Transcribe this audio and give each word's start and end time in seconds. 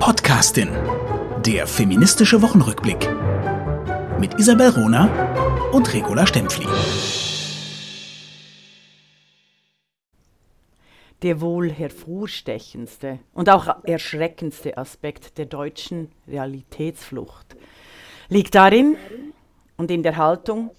Podcastin. 0.00 0.70
Der 1.44 1.66
feministische 1.66 2.40
Wochenrückblick. 2.40 3.06
Mit 4.18 4.40
Isabel 4.40 4.70
Rona 4.70 5.10
und 5.72 5.92
Regula 5.92 6.26
Stempfli. 6.26 6.66
Der 11.20 11.42
wohl 11.42 11.70
hervorstechendste 11.70 13.18
und 13.34 13.50
auch 13.50 13.84
erschreckendste 13.84 14.78
Aspekt 14.78 15.36
der 15.36 15.44
deutschen 15.44 16.10
Realitätsflucht 16.26 17.54
liegt 18.30 18.54
darin 18.54 18.96
und 19.76 19.90
in 19.90 20.02
der 20.02 20.16
Haltung, 20.16 20.70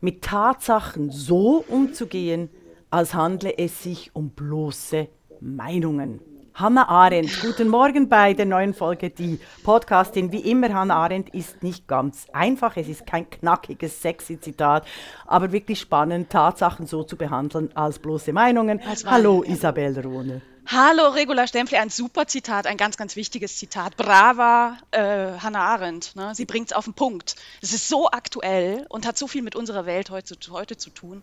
mit 0.00 0.22
Tatsachen 0.22 1.12
so 1.12 1.64
umzugehen, 1.68 2.50
als 2.90 3.14
handle 3.14 3.56
es 3.56 3.84
sich 3.84 4.10
um 4.12 4.30
bloße 4.30 5.06
Meinungen. 5.40 6.20
Hannah 6.60 6.90
Arendt, 6.90 7.40
guten 7.40 7.68
Morgen 7.68 8.10
bei 8.10 8.34
der 8.34 8.44
neuen 8.44 8.74
Folge 8.74 9.08
Die 9.08 9.40
Podcastin. 9.62 10.30
Wie 10.30 10.40
immer, 10.40 10.68
Hannah 10.74 10.96
Arendt 10.96 11.30
ist 11.30 11.62
nicht 11.62 11.88
ganz 11.88 12.26
einfach. 12.34 12.76
Es 12.76 12.86
ist 12.86 13.06
kein 13.06 13.30
knackiges, 13.30 14.02
sexy 14.02 14.38
Zitat, 14.38 14.86
aber 15.26 15.52
wirklich 15.52 15.80
spannend, 15.80 16.28
Tatsachen 16.28 16.86
so 16.86 17.02
zu 17.02 17.16
behandeln 17.16 17.74
als 17.74 17.98
bloße 17.98 18.34
Meinungen. 18.34 18.78
Als 18.86 19.06
Hallo. 19.06 19.42
Isabel 19.42 19.98
Rohne. 20.00 20.42
Hallo, 20.66 21.08
Regula 21.08 21.46
Stempfli, 21.46 21.78
ein 21.78 21.88
super 21.88 22.26
Zitat, 22.26 22.66
ein 22.66 22.76
ganz, 22.76 22.98
ganz 22.98 23.16
wichtiges 23.16 23.56
Zitat. 23.56 23.96
Brava, 23.96 24.76
äh, 24.90 25.38
Hannah 25.38 25.64
Arendt. 25.64 26.14
Ne? 26.14 26.34
Sie 26.34 26.44
bringt 26.44 26.68
es 26.68 26.72
auf 26.74 26.84
den 26.84 26.92
Punkt. 26.92 27.36
Es 27.62 27.72
ist 27.72 27.88
so 27.88 28.10
aktuell 28.10 28.84
und 28.90 29.06
hat 29.06 29.16
so 29.16 29.26
viel 29.26 29.40
mit 29.40 29.56
unserer 29.56 29.86
Welt 29.86 30.10
heute, 30.10 30.36
heute 30.50 30.76
zu 30.76 30.90
tun. 30.90 31.22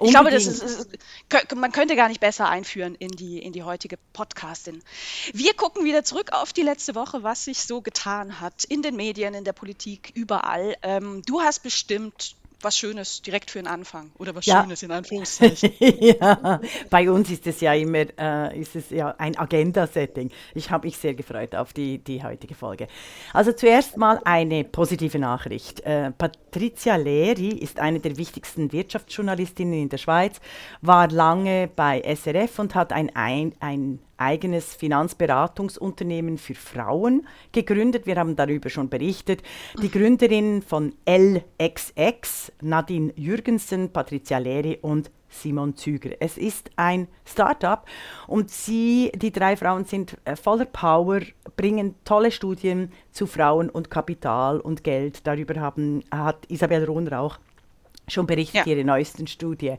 Ich 0.00 0.10
glaube, 0.10 0.30
das 0.30 0.46
ist, 0.46 0.62
ist, 0.62 0.88
man 1.56 1.72
könnte 1.72 1.96
gar 1.96 2.08
nicht 2.08 2.20
besser 2.20 2.48
einführen 2.48 2.94
in 2.94 3.10
die, 3.10 3.38
in 3.38 3.52
die 3.52 3.62
heutige 3.62 3.98
Podcastin. 4.12 4.82
Wir 5.32 5.54
gucken 5.54 5.84
wieder 5.84 6.04
zurück 6.04 6.32
auf 6.32 6.52
die 6.52 6.62
letzte 6.62 6.94
Woche, 6.94 7.22
was 7.22 7.44
sich 7.44 7.62
so 7.62 7.80
getan 7.80 8.40
hat 8.40 8.64
in 8.64 8.82
den 8.82 8.96
Medien, 8.96 9.34
in 9.34 9.44
der 9.44 9.52
Politik, 9.52 10.12
überall. 10.14 10.76
Ähm, 10.82 11.22
du 11.26 11.40
hast 11.40 11.62
bestimmt 11.62 12.36
was 12.60 12.76
Schönes 12.76 13.22
direkt 13.22 13.50
für 13.50 13.58
den 13.58 13.68
Anfang 13.68 14.10
oder 14.18 14.34
was 14.34 14.46
Ja. 14.46 14.62
Schönes 14.62 14.82
in 14.82 14.90
Anführungszeichen. 14.90 15.72
ja, 15.80 16.60
bei 16.90 17.10
uns 17.10 17.30
ist 17.30 17.46
es 17.46 17.60
ja 17.60 17.74
immer 17.74 18.06
äh, 18.18 18.58
ist 18.60 18.74
es 18.74 18.90
ja 18.90 19.14
ein 19.18 19.38
Agenda-Setting. 19.38 20.30
Ich 20.54 20.70
habe 20.70 20.86
mich 20.86 20.96
sehr 20.96 21.14
gefreut 21.14 21.54
auf 21.54 21.72
die, 21.72 21.98
die 21.98 22.22
heutige 22.22 22.54
Folge. 22.54 22.88
Also 23.32 23.52
zuerst 23.52 23.96
mal 23.96 24.20
eine 24.24 24.64
positive 24.64 25.18
Nachricht. 25.18 25.80
Äh, 25.80 26.10
Patricia 26.10 26.96
Leri 26.96 27.50
ist 27.50 27.78
eine 27.78 28.00
der 28.00 28.16
wichtigsten 28.16 28.72
Wirtschaftsjournalistinnen 28.72 29.74
in 29.74 29.88
der 29.88 29.98
Schweiz, 29.98 30.40
war 30.80 31.08
lange 31.08 31.68
bei 31.74 32.02
SRF 32.02 32.58
und 32.58 32.74
hat 32.74 32.92
ein, 32.92 33.14
ein, 33.14 33.54
ein 33.60 34.00
eigenes 34.18 34.74
Finanzberatungsunternehmen 34.74 36.38
für 36.38 36.54
Frauen 36.54 37.26
gegründet. 37.52 38.06
Wir 38.06 38.16
haben 38.16 38.36
darüber 38.36 38.68
schon 38.68 38.88
berichtet. 38.88 39.42
Die 39.80 39.90
Gründerin 39.90 40.62
von 40.62 40.94
LXX, 41.08 42.52
Nadine 42.60 43.12
Jürgensen, 43.16 43.90
Patricia 43.90 44.38
Leri 44.38 44.78
und 44.82 45.10
Simon 45.28 45.76
Züger. 45.76 46.10
Es 46.20 46.38
ist 46.38 46.70
ein 46.76 47.06
Start-up 47.24 47.86
und 48.26 48.50
sie, 48.50 49.12
die 49.14 49.30
drei 49.30 49.56
Frauen, 49.56 49.84
sind 49.84 50.16
äh, 50.24 50.36
voller 50.36 50.64
Power, 50.64 51.20
bringen 51.56 51.94
tolle 52.04 52.30
Studien 52.30 52.92
zu 53.12 53.26
Frauen 53.26 53.68
und 53.68 53.90
Kapital 53.90 54.60
und 54.60 54.84
Geld. 54.84 55.26
Darüber 55.26 55.60
haben, 55.60 56.02
hat 56.10 56.46
Isabel 56.48 56.84
Rohner 56.84 57.20
auch 57.20 57.38
schon 58.08 58.26
berichtet, 58.26 58.66
Ja. 58.66 58.72
ihre 58.72 58.84
neuesten 58.84 59.26
Studie. 59.26 59.74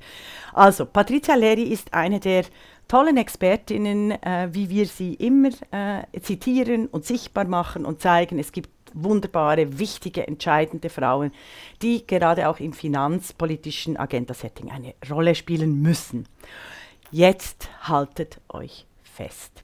Also, 0.53 0.85
Patricia 0.85 1.35
Leri 1.35 1.63
ist 1.63 1.93
eine 1.93 2.19
der 2.19 2.43
tollen 2.87 3.17
Expertinnen, 3.17 4.11
äh, 4.11 4.49
wie 4.51 4.69
wir 4.69 4.85
sie 4.87 5.13
immer 5.13 5.49
äh, 5.71 6.19
zitieren 6.21 6.87
und 6.87 7.05
sichtbar 7.05 7.45
machen 7.45 7.85
und 7.85 8.01
zeigen. 8.01 8.39
Es 8.39 8.51
gibt 8.51 8.69
wunderbare, 8.93 9.77
wichtige, 9.77 10.27
entscheidende 10.27 10.89
Frauen, 10.89 11.31
die 11.83 12.07
gerade 12.07 12.49
auch 12.49 12.59
im 12.59 12.73
finanzpolitischen 12.73 13.97
Agenda-Setting 13.97 14.71
eine 14.71 14.95
Rolle 15.09 15.35
spielen 15.35 15.81
müssen. 15.81 16.27
Jetzt 17.11 17.69
haltet 17.83 18.39
euch 18.49 18.85
fest. 19.03 19.63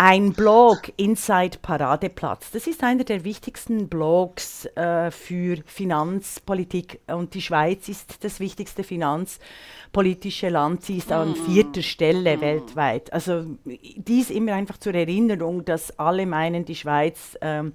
Ein 0.00 0.32
Blog, 0.32 0.92
Inside 0.96 1.58
Paradeplatz, 1.60 2.52
das 2.52 2.68
ist 2.68 2.84
einer 2.84 3.02
der 3.02 3.24
wichtigsten 3.24 3.88
Blogs 3.88 4.64
äh, 4.76 5.10
für 5.10 5.56
Finanzpolitik 5.66 7.00
und 7.08 7.34
die 7.34 7.42
Schweiz 7.42 7.88
ist 7.88 8.22
das 8.22 8.38
wichtigste 8.38 8.84
finanzpolitische 8.84 10.50
Land. 10.50 10.84
Sie 10.84 10.98
ist 10.98 11.10
an 11.10 11.34
vierter 11.34 11.82
Stelle 11.82 12.40
weltweit. 12.40 13.12
Also 13.12 13.44
dies 13.64 14.30
immer 14.30 14.52
einfach 14.54 14.76
zur 14.76 14.94
Erinnerung, 14.94 15.64
dass 15.64 15.98
alle 15.98 16.26
meinen, 16.26 16.64
die 16.64 16.76
Schweiz 16.76 17.36
ähm, 17.40 17.72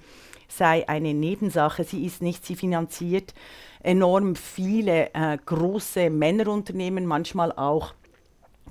sei 0.48 0.88
eine 0.88 1.14
Nebensache. 1.14 1.84
Sie 1.84 2.06
ist 2.06 2.22
nicht, 2.22 2.46
sie 2.46 2.56
finanziert 2.56 3.34
enorm 3.82 4.36
viele 4.38 5.14
äh, 5.14 5.38
große 5.46 6.09
Männerunternehmen, 6.09 7.06
manchmal 7.06 7.52
auch 7.52 7.94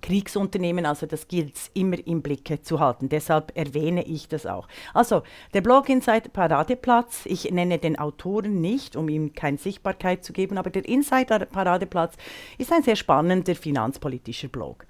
Kriegsunternehmen, 0.02 0.84
also 0.84 1.06
das 1.06 1.28
gilt 1.28 1.56
es 1.56 1.70
immer 1.72 1.96
im 2.06 2.20
Blicke 2.20 2.60
zu 2.60 2.80
halten. 2.80 3.08
Deshalb 3.08 3.56
erwähne 3.56 4.04
ich 4.04 4.28
das 4.28 4.44
auch. 4.44 4.68
Also 4.92 5.22
der 5.54 5.62
Blog 5.62 5.88
Inside 5.88 6.28
Paradeplatz, 6.30 7.22
ich 7.24 7.50
nenne 7.50 7.78
den 7.78 7.98
Autoren 7.98 8.60
nicht, 8.60 8.96
um 8.96 9.08
ihm 9.08 9.32
keine 9.32 9.56
Sichtbarkeit 9.56 10.24
zu 10.24 10.32
geben, 10.32 10.58
aber 10.58 10.70
der 10.70 10.84
Inside 10.84 11.46
Paradeplatz 11.46 12.16
ist 12.58 12.72
ein 12.72 12.82
sehr 12.82 12.96
spannender 12.96 13.54
finanzpolitischer 13.54 14.48
Blog. 14.48 14.86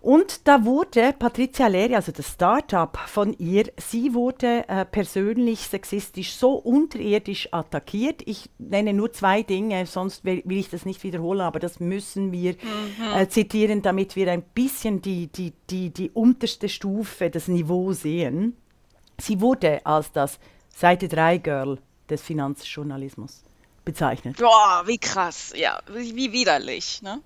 Und 0.00 0.48
da 0.48 0.64
wurde 0.64 1.12
Patricia 1.12 1.66
Leri, 1.66 1.94
also 1.94 2.10
das 2.10 2.28
Start-up 2.28 2.98
von 3.06 3.34
ihr, 3.34 3.70
sie 3.76 4.14
wurde 4.14 4.66
äh, 4.66 4.86
persönlich 4.86 5.60
sexistisch 5.60 6.32
so 6.32 6.52
unterirdisch 6.52 7.48
attackiert. 7.52 8.22
Ich 8.24 8.48
nenne 8.58 8.94
nur 8.94 9.12
zwei 9.12 9.42
Dinge, 9.42 9.84
sonst 9.84 10.24
will, 10.24 10.42
will 10.46 10.56
ich 10.56 10.70
das 10.70 10.86
nicht 10.86 11.02
wiederholen, 11.02 11.42
aber 11.42 11.58
das 11.58 11.80
müssen 11.80 12.32
wir 12.32 12.54
äh, 13.14 13.26
zitieren, 13.28 13.82
damit 13.82 14.16
wir 14.16 14.32
ein 14.32 14.42
bisschen 14.42 15.02
die, 15.02 15.26
die, 15.26 15.52
die, 15.68 15.90
die 15.90 16.10
unterste 16.10 16.70
Stufe, 16.70 17.28
das 17.28 17.46
Niveau 17.48 17.92
sehen. 17.92 18.56
Sie 19.18 19.42
wurde 19.42 19.84
als 19.84 20.12
das 20.12 20.38
Seite 20.74 21.08
3 21.08 21.36
Girl 21.38 21.78
des 22.08 22.22
Finanzjournalismus 22.22 23.44
bezeichnet. 23.84 24.38
Boah, 24.38 24.82
wie 24.86 24.98
krass, 24.98 25.52
ja, 25.54 25.78
wie, 25.92 26.16
wie 26.16 26.32
widerlich, 26.32 27.02
ne? 27.02 27.20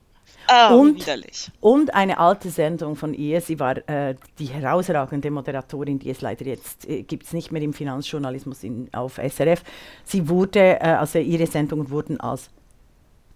Ah, 0.47 0.75
Und- 0.75 0.97
widerlich. 0.97 1.51
Und 1.61 1.95
eine 1.95 2.19
alte 2.19 2.51
Sendung 2.51 2.97
von 2.97 3.15
ihr, 3.15 3.41
sie 3.41 3.59
war 3.61 3.77
äh, 3.89 4.15
die 4.39 4.47
herausragende 4.47 5.31
Moderatorin, 5.31 5.99
die 5.99 6.11
es 6.11 6.21
leider 6.21 6.45
jetzt 6.47 6.89
äh, 6.89 7.03
gibt 7.03 7.25
es 7.27 7.33
nicht 7.33 7.53
mehr 7.53 7.63
im 7.63 7.73
Finanzjournalismus 7.73 8.63
in, 8.65 8.89
auf 8.93 9.19
SRF. 9.19 9.63
Sie 10.05 10.29
wurde, 10.29 10.81
äh, 10.81 10.85
also 10.99 11.19
ihre 11.19 11.47
Sendungen 11.47 11.91
wurden 11.91 12.21
als, 12.21 12.51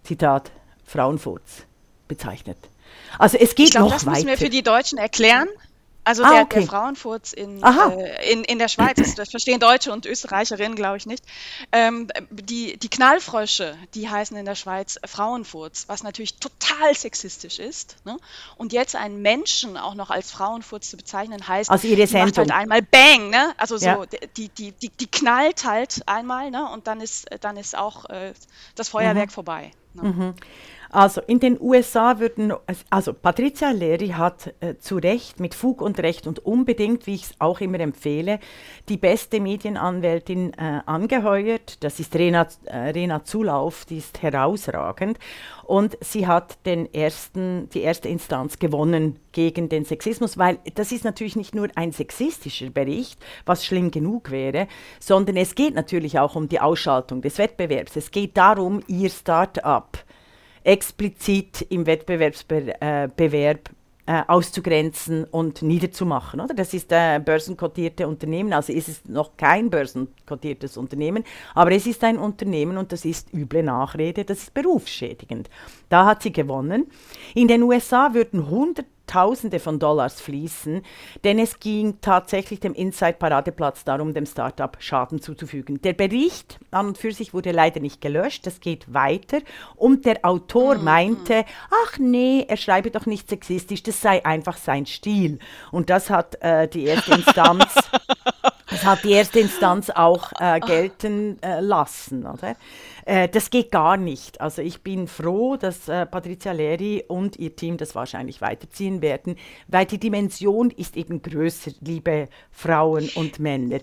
Zitat, 0.03 0.51
Frauenfurz 0.85 1.65
bezeichnet. 2.07 2.57
Also 3.17 3.37
es 3.37 3.53
geht 3.55 3.67
Ich 3.67 3.71
glaube, 3.71 3.87
noch 3.87 3.93
das 3.93 4.05
weiter. 4.05 4.15
müssen 4.15 4.27
wir 4.27 4.37
für 4.37 4.49
die 4.49 4.63
Deutschen 4.63 4.97
erklären. 4.97 5.47
Also 6.09 6.23
Ah, 6.23 6.31
der, 6.31 6.41
okay. 6.41 6.59
der 6.61 6.67
Frauenfurz 6.67 7.33
in, 7.33 7.61
äh, 7.61 8.31
in, 8.31 8.43
in 8.43 8.57
der 8.57 8.67
Schweiz, 8.67 8.97
das, 8.97 9.13
das 9.13 9.29
verstehen 9.29 9.59
Deutsche 9.59 9.91
und 9.91 10.07
Österreicherinnen, 10.07 10.75
glaube 10.75 10.97
ich, 10.97 11.05
nicht. 11.05 11.23
Ähm, 11.71 12.07
die, 12.31 12.77
die 12.79 12.89
Knallfrösche, 12.89 13.77
die 13.93 14.09
heißen 14.09 14.35
in 14.35 14.43
der 14.45 14.55
Schweiz 14.55 14.99
Frauenfurz, 15.05 15.83
was 15.87 16.01
natürlich 16.01 16.39
total 16.39 16.95
sexistisch 16.95 17.59
ist. 17.59 17.97
Ne? 18.05 18.17
Und 18.57 18.73
jetzt 18.73 18.95
einen 18.95 19.21
Menschen 19.21 19.77
auch 19.77 19.93
noch 19.93 20.09
als 20.09 20.31
Frauenfurz 20.31 20.89
zu 20.89 20.97
bezeichnen, 20.97 21.47
heißt, 21.47 21.69
Also 21.69 21.87
ihre 21.87 22.07
die 22.07 22.17
macht 22.17 22.39
halt 22.39 22.51
einmal 22.51 22.81
Bang, 22.81 23.29
ne? 23.29 23.53
Also 23.57 23.77
so, 23.77 23.85
Ja. 23.85 24.03
die, 24.35 24.49
die, 24.49 24.71
die, 24.71 24.89
die 24.89 25.07
knallt 25.07 25.63
halt 25.63 26.01
einmal, 26.07 26.49
ne? 26.49 26.67
Und 26.71 26.87
dann 26.87 27.01
ist, 27.01 27.27
dann 27.41 27.55
ist 27.55 27.77
auch 27.77 28.05
äh, 28.09 28.33
das 28.73 28.89
Feuerwerk 28.89 29.31
vorbei. 29.31 29.73
Ne? 29.93 30.33
Also 30.91 31.21
in 31.21 31.39
den 31.39 31.59
USA 31.61 32.19
würden, 32.19 32.51
also 32.89 33.13
Patricia 33.13 33.69
Leri 33.69 34.09
hat 34.09 34.53
äh, 34.59 34.75
zu 34.77 34.97
Recht, 34.97 35.39
mit 35.39 35.53
Fug 35.53 35.81
und 35.81 35.99
Recht 35.99 36.25
und 36.25 36.43
unbedingt, 36.45 37.05
wie 37.05 37.13
ich 37.13 37.23
es 37.25 37.35
auch 37.37 37.61
immer 37.61 37.79
empfehle, 37.79 38.39
die 38.89 38.97
beste 38.97 39.39
Medienanwältin 39.39 40.53
äh, 40.53 40.81
angeheuert. 40.87 41.83
Das 41.83 41.99
ist 41.99 42.15
Rena, 42.15 42.47
äh, 42.65 42.77
Rena 42.77 43.23
Zulauf, 43.23 43.85
die 43.85 43.99
ist 43.99 44.23
herausragend. 44.23 45.19
Und 45.63 45.95
sie 46.01 46.25
hat 46.25 46.57
den 46.65 46.91
ersten, 46.91 47.69
die 47.69 47.81
erste 47.81 48.09
Instanz 48.09 48.57
gewonnen 48.57 49.19
gegen 49.31 49.69
den 49.69 49.85
Sexismus, 49.85 50.39
weil 50.39 50.57
das 50.73 50.91
ist 50.91 51.03
natürlich 51.03 51.35
nicht 51.35 51.53
nur 51.53 51.67
ein 51.75 51.91
sexistischer 51.91 52.71
Bericht, 52.71 53.19
was 53.45 53.63
schlimm 53.63 53.91
genug 53.91 54.31
wäre, 54.31 54.67
sondern 54.99 55.37
es 55.37 55.53
geht 55.53 55.75
natürlich 55.75 56.17
auch 56.17 56.35
um 56.35 56.49
die 56.49 56.59
Ausschaltung 56.59 57.21
des 57.21 57.37
Wettbewerbs. 57.37 57.95
Es 57.95 58.09
geht 58.09 58.35
darum, 58.35 58.81
ihr 58.87 59.11
Start-up 59.11 60.03
explizit 60.69 61.65
im 61.69 61.87
Wettbewerbsbewerb 61.87 62.79
äh, 62.79 63.71
äh, 64.05 64.23
auszugrenzen 64.27 65.23
und 65.23 65.63
niederzumachen. 65.63 66.41
Oder? 66.41 66.53
Das 66.53 66.75
ist 66.75 66.93
ein 66.93 67.23
börsenkotierte 67.23 68.07
Unternehmen, 68.07 68.53
also 68.53 68.71
ist 68.71 68.87
es 68.87 69.05
noch 69.05 69.35
kein 69.35 69.71
börsenkotiertes 69.71 70.77
Unternehmen, 70.77 71.23
aber 71.55 71.71
es 71.71 71.87
ist 71.87 72.03
ein 72.03 72.19
Unternehmen 72.19 72.77
und 72.77 72.91
das 72.91 73.03
ist 73.03 73.33
üble 73.33 73.63
Nachrede, 73.63 74.25
das 74.25 74.43
ist 74.43 74.53
berufsschädigend. 74.53 75.49
Da 75.89 76.05
hat 76.05 76.21
sie 76.21 76.31
gewonnen. 76.31 76.85
In 77.33 77.47
den 77.47 77.63
USA 77.63 78.13
würden 78.13 78.41
100 78.41 78.85
Tausende 79.09 79.59
von 79.59 79.79
Dollars 79.79 80.21
fließen, 80.21 80.83
denn 81.23 81.39
es 81.39 81.59
ging 81.59 81.99
tatsächlich 81.99 82.59
dem 82.59 82.75
Inside 82.75 83.13
Paradeplatz 83.13 83.83
darum, 83.83 84.13
dem 84.13 84.27
Startup 84.27 84.77
Schaden 84.79 85.19
zuzufügen. 85.19 85.81
Der 85.81 85.93
Bericht 85.93 86.59
an 86.69 86.87
und 86.87 86.97
für 86.99 87.11
sich 87.11 87.33
wurde 87.33 87.51
leider 87.51 87.79
nicht 87.79 88.01
gelöscht, 88.01 88.45
das 88.45 88.59
geht 88.59 88.93
weiter 88.93 89.39
und 89.75 90.05
der 90.05 90.23
Autor 90.23 90.75
mhm. 90.75 90.83
meinte, 90.83 91.45
ach 91.85 91.97
nee, 91.97 92.45
er 92.47 92.57
schreibe 92.57 92.91
doch 92.91 93.07
nicht 93.07 93.29
sexistisch, 93.29 93.81
das 93.81 93.99
sei 93.99 94.23
einfach 94.23 94.57
sein 94.57 94.85
Stil. 94.85 95.39
Und 95.71 95.89
das 95.89 96.11
hat 96.11 96.39
äh, 96.43 96.67
die 96.67 96.85
erste 96.85 97.13
Instanz 97.13 97.65
Das 98.69 98.85
hat 98.85 99.03
die 99.03 99.11
erste 99.11 99.39
Instanz 99.39 99.89
auch 99.89 100.31
äh, 100.39 100.59
gelten 100.59 101.41
äh, 101.41 101.59
lassen, 101.59 102.25
oder? 102.25 102.55
Äh, 103.09 103.27
das 103.27 103.49
geht 103.49 103.71
gar 103.71 103.97
nicht. 103.97 104.39
Also 104.39 104.61
ich 104.61 104.83
bin 104.83 105.07
froh, 105.07 105.57
dass 105.57 105.87
äh, 105.89 106.05
Patricia 106.05 106.51
Leri 106.51 107.03
und 107.07 107.39
ihr 107.39 107.55
Team 107.55 107.75
das 107.75 107.95
wahrscheinlich 107.95 108.39
weiterziehen 108.39 109.01
werden, 109.01 109.35
weil 109.67 109.87
die 109.87 109.97
Dimension 109.97 110.69
ist 110.69 110.95
eben 110.95 111.23
größer, 111.23 111.71
liebe 111.81 112.29
Frauen 112.51 113.09
und 113.15 113.39
Männer. 113.39 113.79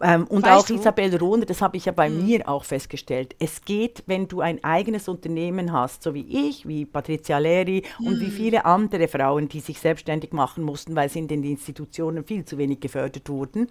Ähm, 0.00 0.28
und 0.28 0.44
weißt 0.44 0.52
auch 0.52 0.66
du? 0.66 0.74
Isabel 0.74 1.16
Rohner, 1.16 1.44
das 1.44 1.60
habe 1.60 1.76
ich 1.76 1.86
ja 1.86 1.92
bei 1.92 2.08
mhm. 2.08 2.24
mir 2.24 2.48
auch 2.48 2.62
festgestellt. 2.62 3.34
Es 3.40 3.64
geht, 3.64 4.04
wenn 4.06 4.28
du 4.28 4.42
ein 4.42 4.62
eigenes 4.62 5.08
Unternehmen 5.08 5.72
hast, 5.72 6.04
so 6.04 6.14
wie 6.14 6.48
ich, 6.48 6.68
wie 6.68 6.84
Patricia 6.84 7.38
Leri 7.38 7.82
mhm. 7.98 8.06
und 8.06 8.20
wie 8.20 8.26
mhm. 8.26 8.32
viele 8.32 8.64
andere 8.64 9.08
Frauen, 9.08 9.48
die 9.48 9.58
sich 9.58 9.80
selbstständig 9.80 10.32
machen 10.32 10.62
mussten, 10.62 10.94
weil 10.94 11.08
sie 11.08 11.18
in 11.18 11.26
den 11.26 11.42
Institutionen 11.42 12.22
viel 12.22 12.44
zu 12.44 12.58
wenig 12.58 12.78
gefördert 12.78 13.28
wurden 13.28 13.66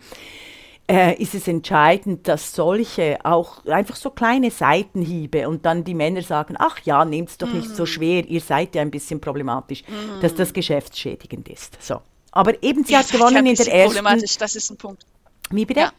äh, 0.90 1.22
ist 1.22 1.36
es 1.36 1.48
entscheidend, 1.48 2.28
dass 2.28 2.54
solche 2.54 3.18
auch 3.24 3.66
einfach 3.66 3.96
so 3.96 4.10
kleine 4.10 4.52
Seitenhiebe 4.52 5.48
und 5.50 5.66
dann 5.66 5.84
die 5.84 5.94
Männer 5.94 6.22
sagen, 6.22 6.56
ach 6.58 6.80
ja, 6.86 7.04
nehmt 7.04 7.30
es 7.30 7.38
doch 7.38 7.50
mhm. 7.50 7.58
nicht 7.58 7.76
so 7.76 7.84
mhm. 7.84 7.88
schwer, 7.88 8.26
ihr 8.26 8.42
seid 8.42 8.76
ja 8.76 8.82
ein 8.82 8.92
bisschen 8.92 9.20
problematisch, 9.20 9.84
mhm. 9.88 10.22
dass 10.22 10.36
das 10.36 10.54
geschäftsschädigend 10.54 11.50
ist. 11.50 11.78
So. 11.82 12.02
Aber 12.32 12.62
eben, 12.64 12.84
sie 12.84 12.96
hat 12.96 13.10
gewonnen 13.10 13.46
in 13.46 13.56
der 13.56 13.68
ersten... 13.68 13.96
Problematisch, 13.96 14.38
das 14.38 14.56
ist 14.56 14.70
ein 14.70 14.78
Punkt. 14.78 15.06
Wie 15.50 15.66
bitte? 15.66 15.82
Ja. 15.82 15.92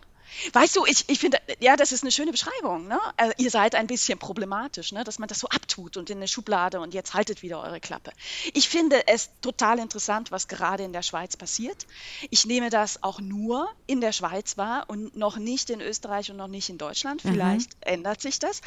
Weißt 0.53 0.77
du, 0.77 0.85
ich, 0.87 1.05
ich 1.09 1.19
finde, 1.19 1.39
ja, 1.61 1.77
das 1.77 1.93
ist 1.93 2.03
eine 2.03 2.13
schöne 2.13 2.31
Beschreibung. 2.31 2.87
Ne? 2.87 2.99
Also, 3.17 3.35
ihr 3.39 3.51
seid 3.51 3.75
ein 3.75 3.87
bisschen 3.87 4.19
problematisch, 4.19 4.93
ne? 4.93 5.05
dass 5.05 5.19
man 5.19 5.29
das 5.29 5.41
so 5.41 5.49
abtut 5.49 5.97
und 5.97 6.11
in 6.11 6.19
eine 6.19 6.29
Schublade 6.29 6.81
und 6.81 6.95
jetzt 6.95 7.15
haltet 7.15 7.43
wieder 7.43 7.63
eure 7.63 7.81
Klappe. 7.81 8.13
Ich 8.55 8.69
finde 8.69 9.07
es 9.09 9.31
total 9.41 9.79
interessant, 9.79 10.31
was 10.31 10.49
gerade 10.49 10.85
in 10.85 10.93
der 10.93 11.03
Schweiz 11.03 11.37
passiert. 11.37 11.87
Ich 12.31 12.47
nehme 12.47 12.71
das 12.71 13.03
auch 13.03 13.21
nur 13.21 13.69
in 13.87 14.01
der 14.01 14.13
Schweiz 14.13 14.57
wahr 14.57 14.85
und 14.89 15.17
noch 15.17 15.37
nicht 15.37 15.71
in 15.71 15.81
Österreich 15.81 16.31
und 16.31 16.37
noch 16.37 16.49
nicht 16.49 16.69
in 16.69 16.79
Deutschland. 16.79 17.25
Mhm. 17.25 17.33
Vielleicht 17.33 17.75
mhm. 17.75 17.93
ändert 17.95 18.21
sich 18.21 18.39
das. 18.39 18.61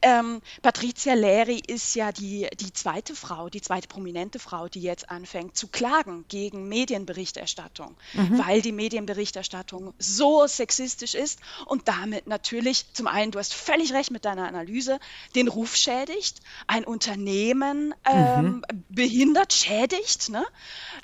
Ähm, 0.00 0.40
Patricia 0.62 1.14
Leri 1.14 1.60
ist 1.66 1.94
ja 1.94 2.12
die, 2.12 2.48
die 2.58 2.72
zweite 2.72 3.14
Frau, 3.14 3.48
die 3.48 3.60
zweite 3.60 3.88
prominente 3.88 4.38
Frau, 4.38 4.68
die 4.68 4.82
jetzt 4.82 5.10
anfängt 5.10 5.56
zu 5.56 5.68
klagen 5.68 6.24
gegen 6.28 6.68
Medienberichterstattung, 6.68 7.96
mhm. 8.14 8.38
weil 8.44 8.62
die 8.62 8.72
Medienberichterstattung 8.72 9.94
so 9.98 10.46
sexistisch 10.46 11.01
rassistisch 11.02 11.14
ist 11.14 11.40
und 11.66 11.88
damit 11.88 12.26
natürlich 12.26 12.92
zum 12.92 13.06
einen, 13.06 13.30
du 13.32 13.38
hast 13.38 13.54
völlig 13.54 13.92
recht 13.92 14.10
mit 14.10 14.24
deiner 14.24 14.46
Analyse, 14.46 14.98
den 15.34 15.48
Ruf 15.48 15.76
schädigt, 15.76 16.40
ein 16.66 16.84
Unternehmen 16.84 17.94
ähm, 18.04 18.44
mhm. 18.44 18.84
behindert, 18.88 19.52
schädigt, 19.52 20.30
ne? 20.30 20.44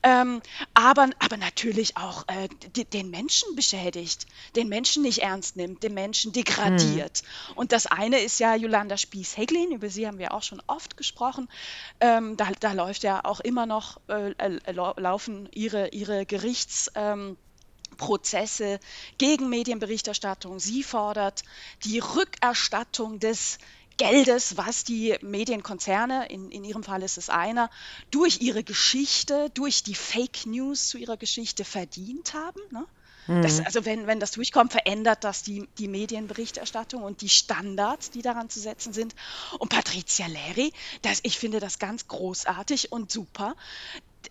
Ähm, 0.03 0.41
aber, 0.75 1.11
aber 1.19 1.37
natürlich 1.37 1.97
auch 1.97 2.27
äh, 2.29 2.49
die, 2.77 2.85
den 2.85 3.11
Menschen 3.11 3.57
beschädigt, 3.57 4.27
den 4.57 4.69
Menschen 4.69 5.03
nicht 5.03 5.23
ernst 5.23 5.57
nimmt, 5.57 5.83
den 5.83 5.95
Menschen 5.95 6.33
degradiert. 6.33 7.23
Mhm. 7.23 7.57
Und 7.57 7.73
das 7.73 7.87
eine 7.87 8.21
ist 8.21 8.41
ja 8.41 8.55
Jolanda 8.55 8.97
Spies-Heglin, 8.97 9.73
über 9.73 9.89
sie 9.89 10.07
haben 10.07 10.19
wir 10.19 10.33
auch 10.33 10.43
schon 10.43 10.63
oft 10.67 10.97
gesprochen. 10.97 11.49
Ähm, 12.01 12.37
da, 12.37 12.49
da 12.61 12.73
läuft 12.73 13.03
ja 13.03 13.25
auch 13.25 13.41
immer 13.41 13.67
noch, 13.67 14.01
äh, 14.09 14.31
äh, 14.39 14.73
laufen 14.73 15.49
ihre, 15.53 15.89
ihre 15.89 16.27
Gerichts... 16.27 16.91
Ähm, 16.95 17.37
Prozesse 17.99 18.81
gegen 19.19 19.51
Medienberichterstattung. 19.51 20.59
Sie 20.59 20.83
fordert 20.83 21.43
die 21.85 21.99
Rückerstattung 21.99 23.21
des 23.21 23.59
Geldes, 23.99 24.57
was 24.57 24.85
die 24.85 25.19
Medienkonzerne, 25.21 26.29
in, 26.31 26.51
in 26.51 26.65
ihrem 26.65 26.85
Fall 26.85 27.03
ist 27.03 27.19
es 27.19 27.29
einer, 27.29 27.69
durch 28.11 28.41
ihre 28.41 28.65
Geschichte, 28.65 29.51
durch 29.51 29.83
die 29.83 29.97
Fake 29.97 30.47
News 30.47 30.89
zu 30.89 30.99
ihrer 30.99 31.17
Geschichte 31.17 31.65
verdient 31.65 32.33
haben. 32.33 32.61
Ne? 32.71 32.87
Das, 33.43 33.59
mhm. 33.59 33.67
also 33.67 33.85
wenn, 33.85 34.07
wenn 34.07 34.21
das 34.21 34.31
durchkommt, 34.31 34.73
verändert 34.73 35.23
das 35.23 35.43
die, 35.43 35.69
die 35.77 35.87
Medienberichterstattung 35.87 37.03
und 37.03 37.21
die 37.21 37.29
Standards, 37.29 38.11
die 38.11 38.23
daran 38.23 38.49
zu 38.49 38.59
setzen 38.59 38.95
sind. 38.95 39.15
Und 39.59 39.69
Patricia 39.69 40.27
Leri, 40.27 40.73
das, 41.03 41.21
ich 41.25 41.39
finde 41.39 41.61
das 41.61 41.79
ganz 41.79 42.09
großartig 42.09 42.91
und 42.91 43.13
super, 43.13 43.55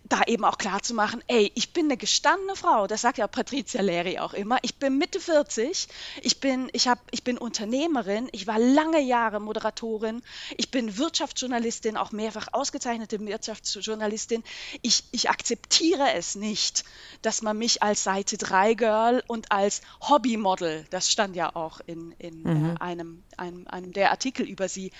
da 0.03 0.21
eben 0.27 0.45
auch 0.45 0.57
klar 0.57 0.81
zu 0.81 0.93
machen, 0.93 1.23
ey, 1.27 1.51
ich 1.55 1.73
bin 1.73 1.85
eine 1.85 1.97
gestandene 1.97 2.55
Frau, 2.55 2.87
das 2.87 3.01
sagt 3.01 3.17
ja 3.17 3.27
Patricia 3.27 3.81
Leri 3.81 4.19
auch 4.19 4.33
immer, 4.33 4.57
ich 4.61 4.75
bin 4.75 4.97
Mitte 4.97 5.19
40, 5.19 5.87
ich 6.21 6.39
bin, 6.39 6.69
ich 6.73 6.87
hab, 6.87 6.99
ich 7.11 7.23
bin 7.23 7.37
Unternehmerin, 7.37 8.29
ich 8.31 8.47
war 8.47 8.59
lange 8.59 9.01
Jahre 9.01 9.39
Moderatorin, 9.39 10.21
ich 10.55 10.71
bin 10.71 10.97
Wirtschaftsjournalistin, 10.97 11.97
auch 11.97 12.11
mehrfach 12.11 12.47
ausgezeichnete 12.51 13.19
Wirtschaftsjournalistin. 13.19 14.43
Ich, 14.81 15.03
ich 15.11 15.29
akzeptiere 15.29 16.13
es 16.13 16.35
nicht, 16.35 16.83
dass 17.21 17.41
man 17.41 17.57
mich 17.57 17.83
als 17.83 18.03
Seite 18.03 18.37
3 18.37 18.73
Girl 18.75 19.23
und 19.27 19.51
als 19.51 19.81
Hobbymodel, 20.01 20.85
das 20.89 21.11
stand 21.11 21.35
ja 21.35 21.55
auch 21.55 21.79
in, 21.85 22.11
in 22.19 22.43
mhm. 22.43 22.75
äh, 22.75 22.79
einem, 22.79 23.23
einem, 23.37 23.67
einem 23.67 23.93
der 23.93 24.11
Artikel 24.11 24.47
über 24.47 24.69
sie, 24.69 24.91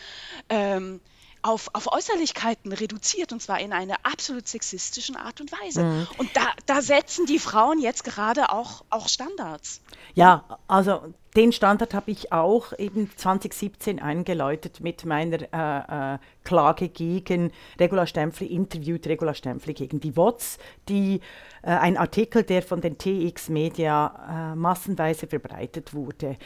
ähm, 0.49 0.99
auf, 1.47 1.69
auf 1.73 1.91
Äußerlichkeiten 1.91 2.73
reduziert 2.73 3.31
und 3.31 3.41
zwar 3.41 3.59
in 3.59 3.73
einer 3.73 3.95
absolut 4.03 4.47
sexistischen 4.47 5.15
Art 5.15 5.41
und 5.41 5.51
Weise. 5.51 5.83
Mhm. 5.83 6.07
Und 6.17 6.35
da, 6.35 6.51
da 6.65 6.81
setzen 6.81 7.25
die 7.25 7.39
Frauen 7.39 7.79
jetzt 7.79 8.03
gerade 8.03 8.51
auch, 8.51 8.83
auch 8.89 9.07
Standards. 9.07 9.81
Ja, 10.13 10.59
also 10.67 11.13
den 11.37 11.51
Standard 11.51 11.93
habe 11.93 12.09
ich 12.09 12.33
auch 12.33 12.73
eben 12.79 13.11
2017 13.15 14.01
eingeläutet 14.01 14.81
mit 14.81 15.05
meiner 15.05 15.41
äh, 15.53 16.15
äh, 16.15 16.17
Klage 16.43 16.89
gegen 16.89 17.51
Regula 17.79 18.07
Stempfli, 18.07 18.47
interviewt 18.47 19.05
Regula 19.05 19.35
Stempfli 19.35 19.75
gegen 19.75 19.99
die 19.99 20.17
WOTS, 20.17 20.57
die 20.89 21.21
äh, 21.61 21.67
ein 21.67 21.95
Artikel, 21.95 22.41
der 22.41 22.63
von 22.63 22.81
den 22.81 22.97
TX 22.97 23.49
Media 23.49 24.53
äh, 24.53 24.55
massenweise 24.55 25.27
verbreitet 25.27 25.93
wurde 25.93 26.37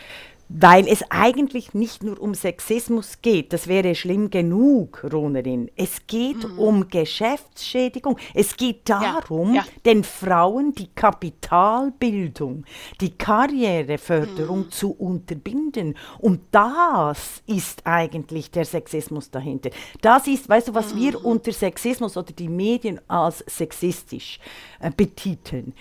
weil 0.54 0.88
es 0.88 1.04
eigentlich 1.10 1.74
nicht 1.74 2.04
nur 2.04 2.20
um 2.22 2.34
Sexismus 2.34 3.22
geht, 3.22 3.54
das 3.54 3.68
wäre 3.68 3.96
schlimm 3.96 4.30
genug, 4.30 5.04
Ronerin. 5.12 5.70
Es 5.76 6.08
geht 6.08 6.48
mhm. 6.48 6.60
um 6.60 6.88
Geschäftsschädigung. 6.90 8.18
Es 8.34 8.58
geht 8.58 8.90
darum, 8.90 9.54
ja, 9.54 9.62
ja. 9.62 9.68
den 9.86 10.04
Frauen 10.04 10.74
die 10.74 10.90
Kapitalbildung, 10.94 12.66
die 13.00 13.18
Karriereförderung 13.18 14.66
mhm. 14.66 14.72
zu 14.72 14.81
unterbinden. 14.90 15.96
Und 16.20 16.42
das 16.52 17.42
ist 17.46 17.86
eigentlich 17.86 18.52
der 18.52 18.66
Sexismus 18.66 19.30
dahinter. 19.30 19.70
Das 20.02 20.28
ist, 20.28 20.50
weißt 20.50 20.70
du, 20.70 20.74
was 20.74 20.94
mhm. 20.94 21.00
wir 21.00 21.26
unter 21.26 21.52
Sexismus 21.52 22.18
oder 22.18 22.34
die 22.34 22.50
Medien 22.50 23.00
als 23.08 23.40
sexistisch 23.48 24.40
äh, 24.80 24.92
betiteln, 24.92 25.74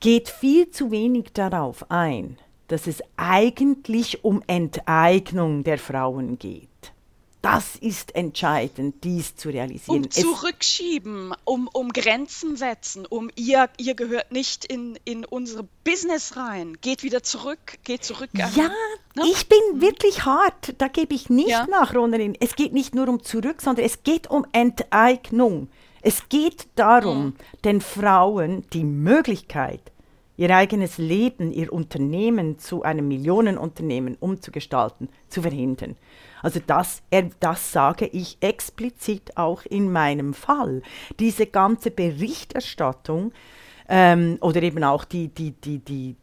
geht 0.00 0.28
viel 0.28 0.70
zu 0.70 0.90
wenig 0.90 1.32
darauf 1.32 1.90
ein 1.90 2.38
dass 2.68 2.86
es 2.86 3.02
eigentlich 3.16 4.24
um 4.24 4.42
Enteignung 4.46 5.62
der 5.62 5.78
Frauen 5.78 6.38
geht. 6.38 6.68
Das 7.42 7.76
ist 7.76 8.14
entscheidend, 8.16 9.04
dies 9.04 9.36
zu 9.36 9.50
realisieren. 9.50 10.04
Um 10.04 10.10
zurückschieben, 10.10 11.32
um, 11.44 11.68
um 11.72 11.90
Grenzen 11.92 12.56
setzen, 12.56 13.06
um 13.06 13.30
ihr, 13.36 13.68
ihr 13.78 13.94
gehört 13.94 14.32
nicht 14.32 14.64
in, 14.64 14.98
in 15.04 15.24
unsere 15.24 15.68
Business 15.84 16.36
rein, 16.36 16.76
geht 16.80 17.02
wieder 17.02 17.22
zurück, 17.22 17.78
geht 17.84 18.02
zurück. 18.02 18.30
An, 18.34 18.50
ja, 18.54 18.68
ne? 19.14 19.24
ich 19.30 19.48
bin 19.48 19.58
mhm. 19.74 19.80
wirklich 19.80 20.24
hart, 20.24 20.74
da 20.78 20.88
gebe 20.88 21.14
ich 21.14 21.30
nicht 21.30 21.50
ja. 21.50 21.66
nach, 21.70 21.94
Ronerin. 21.94 22.36
Es 22.40 22.56
geht 22.56 22.72
nicht 22.72 22.94
nur 22.94 23.08
um 23.08 23.22
zurück, 23.22 23.62
sondern 23.62 23.84
es 23.84 24.02
geht 24.02 24.28
um 24.28 24.44
Enteignung. 24.52 25.68
Es 26.02 26.28
geht 26.28 26.66
darum, 26.74 27.26
mhm. 27.26 27.34
den 27.64 27.80
Frauen 27.80 28.64
die 28.72 28.84
Möglichkeit 28.84 29.92
ihr 30.36 30.54
eigenes 30.54 30.98
Leben, 30.98 31.52
ihr 31.52 31.72
Unternehmen 31.72 32.58
zu 32.58 32.82
einem 32.82 33.08
Millionenunternehmen 33.08 34.16
umzugestalten, 34.20 35.08
zu 35.28 35.42
verhindern. 35.42 35.96
Also 36.42 36.60
das, 36.66 37.02
das 37.40 37.72
sage 37.72 38.06
ich 38.06 38.38
explizit 38.40 39.36
auch 39.36 39.64
in 39.64 39.90
meinem 39.90 40.34
Fall. 40.34 40.82
Diese 41.18 41.46
ganze 41.46 41.90
Berichterstattung 41.90 43.32
ähm, 43.88 44.38
oder 44.40 44.62
eben 44.62 44.84
auch 44.84 45.04
die, 45.04 45.28
die, 45.28 45.52
die, 45.52 45.78
die, 45.78 46.16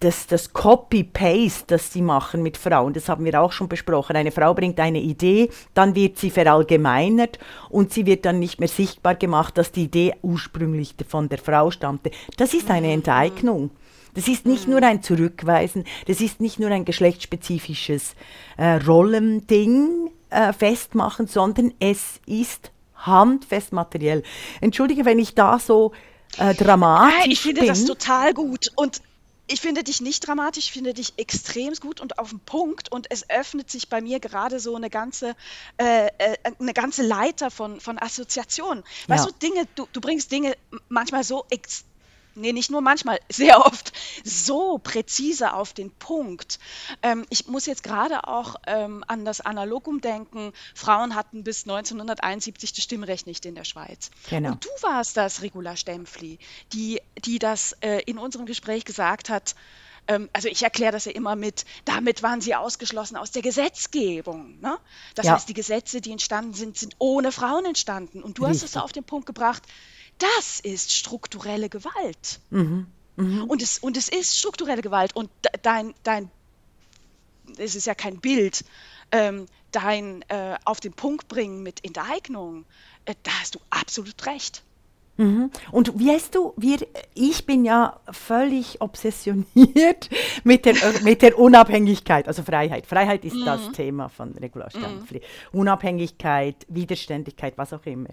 das, 0.00 0.26
das 0.26 0.52
Copy-Paste, 0.52 1.64
das 1.68 1.92
sie 1.92 2.02
machen 2.02 2.42
mit 2.42 2.56
Frauen, 2.56 2.92
das 2.92 3.08
haben 3.08 3.24
wir 3.24 3.40
auch 3.40 3.52
schon 3.52 3.68
besprochen. 3.68 4.16
Eine 4.16 4.32
Frau 4.32 4.52
bringt 4.52 4.78
eine 4.78 5.00
Idee, 5.00 5.48
dann 5.72 5.94
wird 5.94 6.18
sie 6.18 6.30
verallgemeinert 6.30 7.38
und 7.70 7.92
sie 7.92 8.04
wird 8.04 8.26
dann 8.26 8.38
nicht 8.38 8.60
mehr 8.60 8.68
sichtbar 8.68 9.14
gemacht, 9.14 9.56
dass 9.56 9.72
die 9.72 9.84
Idee 9.84 10.14
ursprünglich 10.22 10.94
von 11.08 11.28
der 11.28 11.38
Frau 11.38 11.70
stammte. 11.70 12.10
Das 12.36 12.52
ist 12.52 12.70
eine 12.70 12.88
mhm. 12.88 12.94
Enteignung. 12.94 13.70
Das 14.14 14.28
ist 14.28 14.46
nicht 14.46 14.68
nur 14.68 14.82
ein 14.82 15.02
Zurückweisen, 15.02 15.84
das 16.06 16.20
ist 16.20 16.40
nicht 16.40 16.58
nur 16.58 16.70
ein 16.70 16.84
geschlechtsspezifisches 16.84 18.14
äh, 18.56 18.74
Rollending 18.76 20.10
äh, 20.30 20.52
festmachen, 20.52 21.26
sondern 21.26 21.72
es 21.80 22.20
ist 22.26 22.70
handfest 22.96 23.72
materiell. 23.72 24.22
Entschuldige, 24.60 25.04
wenn 25.04 25.18
ich 25.18 25.34
da 25.34 25.58
so 25.58 25.92
äh, 26.38 26.54
dramatisch 26.54 27.18
Nein, 27.20 27.30
ich 27.30 27.40
finde 27.40 27.60
bin. 27.60 27.68
das 27.68 27.84
total 27.84 28.32
gut. 28.34 28.72
Und 28.76 29.00
ich 29.46 29.60
finde 29.60 29.84
dich 29.84 30.00
nicht 30.00 30.26
dramatisch, 30.26 30.64
ich 30.66 30.72
finde 30.72 30.94
dich 30.94 31.12
extrem 31.18 31.74
gut 31.74 32.00
und 32.00 32.18
auf 32.18 32.30
den 32.30 32.40
Punkt. 32.40 32.90
Und 32.90 33.06
es 33.10 33.28
öffnet 33.28 33.70
sich 33.70 33.88
bei 33.90 34.00
mir 34.00 34.18
gerade 34.20 34.58
so 34.58 34.74
eine 34.74 34.88
ganze, 34.88 35.34
äh, 35.76 36.06
äh, 36.18 36.36
eine 36.58 36.72
ganze 36.72 37.02
Leiter 37.02 37.50
von, 37.50 37.78
von 37.80 37.98
Assoziationen. 37.98 38.84
Weißt 39.08 39.26
Ja. 39.26 39.30
du, 39.32 39.46
Dinge, 39.46 39.68
du, 39.74 39.86
du 39.92 40.00
bringst 40.00 40.32
Dinge 40.32 40.56
manchmal 40.88 41.24
so 41.24 41.44
ex 41.50 41.84
nee, 42.34 42.52
nicht 42.52 42.70
nur 42.70 42.80
manchmal, 42.80 43.18
sehr 43.30 43.64
oft 43.64 43.92
so 44.24 44.78
präzise 44.78 45.54
auf 45.54 45.72
den 45.72 45.90
Punkt. 45.90 46.58
Ähm, 47.02 47.24
ich 47.30 47.46
muss 47.46 47.66
jetzt 47.66 47.82
gerade 47.82 48.26
auch 48.28 48.56
ähm, 48.66 49.04
an 49.06 49.24
das 49.24 49.40
Analogum 49.40 50.00
denken. 50.00 50.52
Frauen 50.74 51.14
hatten 51.14 51.44
bis 51.44 51.64
1971 51.64 52.72
das 52.72 52.82
Stimmrecht 52.84 53.26
nicht 53.26 53.46
in 53.46 53.54
der 53.54 53.64
Schweiz. 53.64 54.10
Genau. 54.28 54.52
Und 54.52 54.64
du 54.64 54.68
warst 54.82 55.16
das, 55.16 55.42
Regula 55.42 55.76
Stempfli, 55.76 56.38
die, 56.72 57.00
die 57.24 57.38
das 57.38 57.72
äh, 57.80 58.00
in 58.06 58.18
unserem 58.18 58.46
Gespräch 58.46 58.84
gesagt 58.84 59.28
hat. 59.28 59.54
Ähm, 60.06 60.28
also 60.32 60.48
ich 60.48 60.62
erkläre 60.62 60.92
das 60.92 61.06
ja 61.06 61.12
immer 61.12 61.34
mit, 61.36 61.64
damit 61.84 62.22
waren 62.22 62.40
sie 62.40 62.54
ausgeschlossen 62.54 63.16
aus 63.16 63.30
der 63.30 63.42
Gesetzgebung. 63.42 64.60
Ne? 64.60 64.76
Das 65.14 65.26
Ja. 65.26 65.34
heißt, 65.34 65.48
die 65.48 65.54
Gesetze, 65.54 66.00
die 66.00 66.12
entstanden 66.12 66.54
sind, 66.54 66.76
sind 66.76 66.94
ohne 66.98 67.32
Frauen 67.32 67.64
entstanden. 67.64 68.22
Und 68.22 68.38
du 68.38 68.46
hast 68.46 68.56
es 68.58 68.62
Richtig. 68.64 68.82
auf 68.82 68.92
den 68.92 69.04
Punkt 69.04 69.26
gebracht, 69.26 69.62
das 70.18 70.60
ist 70.60 70.92
strukturelle 70.92 71.68
Gewalt. 71.68 72.40
Mhm. 72.50 72.86
Und, 73.16 73.62
es, 73.62 73.78
und 73.78 73.96
es 73.96 74.08
ist 74.08 74.36
strukturelle 74.36 74.82
Gewalt. 74.82 75.14
Und 75.14 75.30
de- 75.44 75.60
dein, 75.62 75.94
dein 76.02 76.30
es 77.58 77.74
ist 77.74 77.86
ja 77.86 77.94
kein 77.94 78.20
Bild, 78.20 78.64
ähm, 79.12 79.46
dein 79.70 80.22
äh, 80.28 80.56
auf 80.64 80.80
den 80.80 80.92
Punkt 80.92 81.28
bringen 81.28 81.62
mit 81.62 81.84
Enteignung, 81.84 82.64
äh, 83.04 83.14
da 83.22 83.30
hast 83.40 83.54
du 83.54 83.60
absolut 83.70 84.26
recht. 84.26 84.62
Mhm. 85.16 85.50
Und 85.70 85.94
weißt 85.94 86.34
du, 86.34 86.54
wir, 86.56 86.78
ich 87.14 87.46
bin 87.46 87.64
ja 87.64 88.00
völlig 88.10 88.80
obsessioniert 88.80 90.10
mit 90.44 90.64
der, 90.64 90.74
mit 91.02 91.22
der 91.22 91.38
Unabhängigkeit, 91.38 92.26
also 92.26 92.42
Freiheit. 92.42 92.86
Freiheit 92.86 93.24
ist 93.24 93.36
das 93.44 93.70
Thema 93.72 94.08
von 94.08 94.32
Regula 94.32 94.70
Stempfli. 94.70 95.20
Unabhängigkeit, 95.52 96.56
Widerständigkeit, 96.68 97.56
was 97.56 97.72
auch 97.72 97.86
immer. 97.86 98.08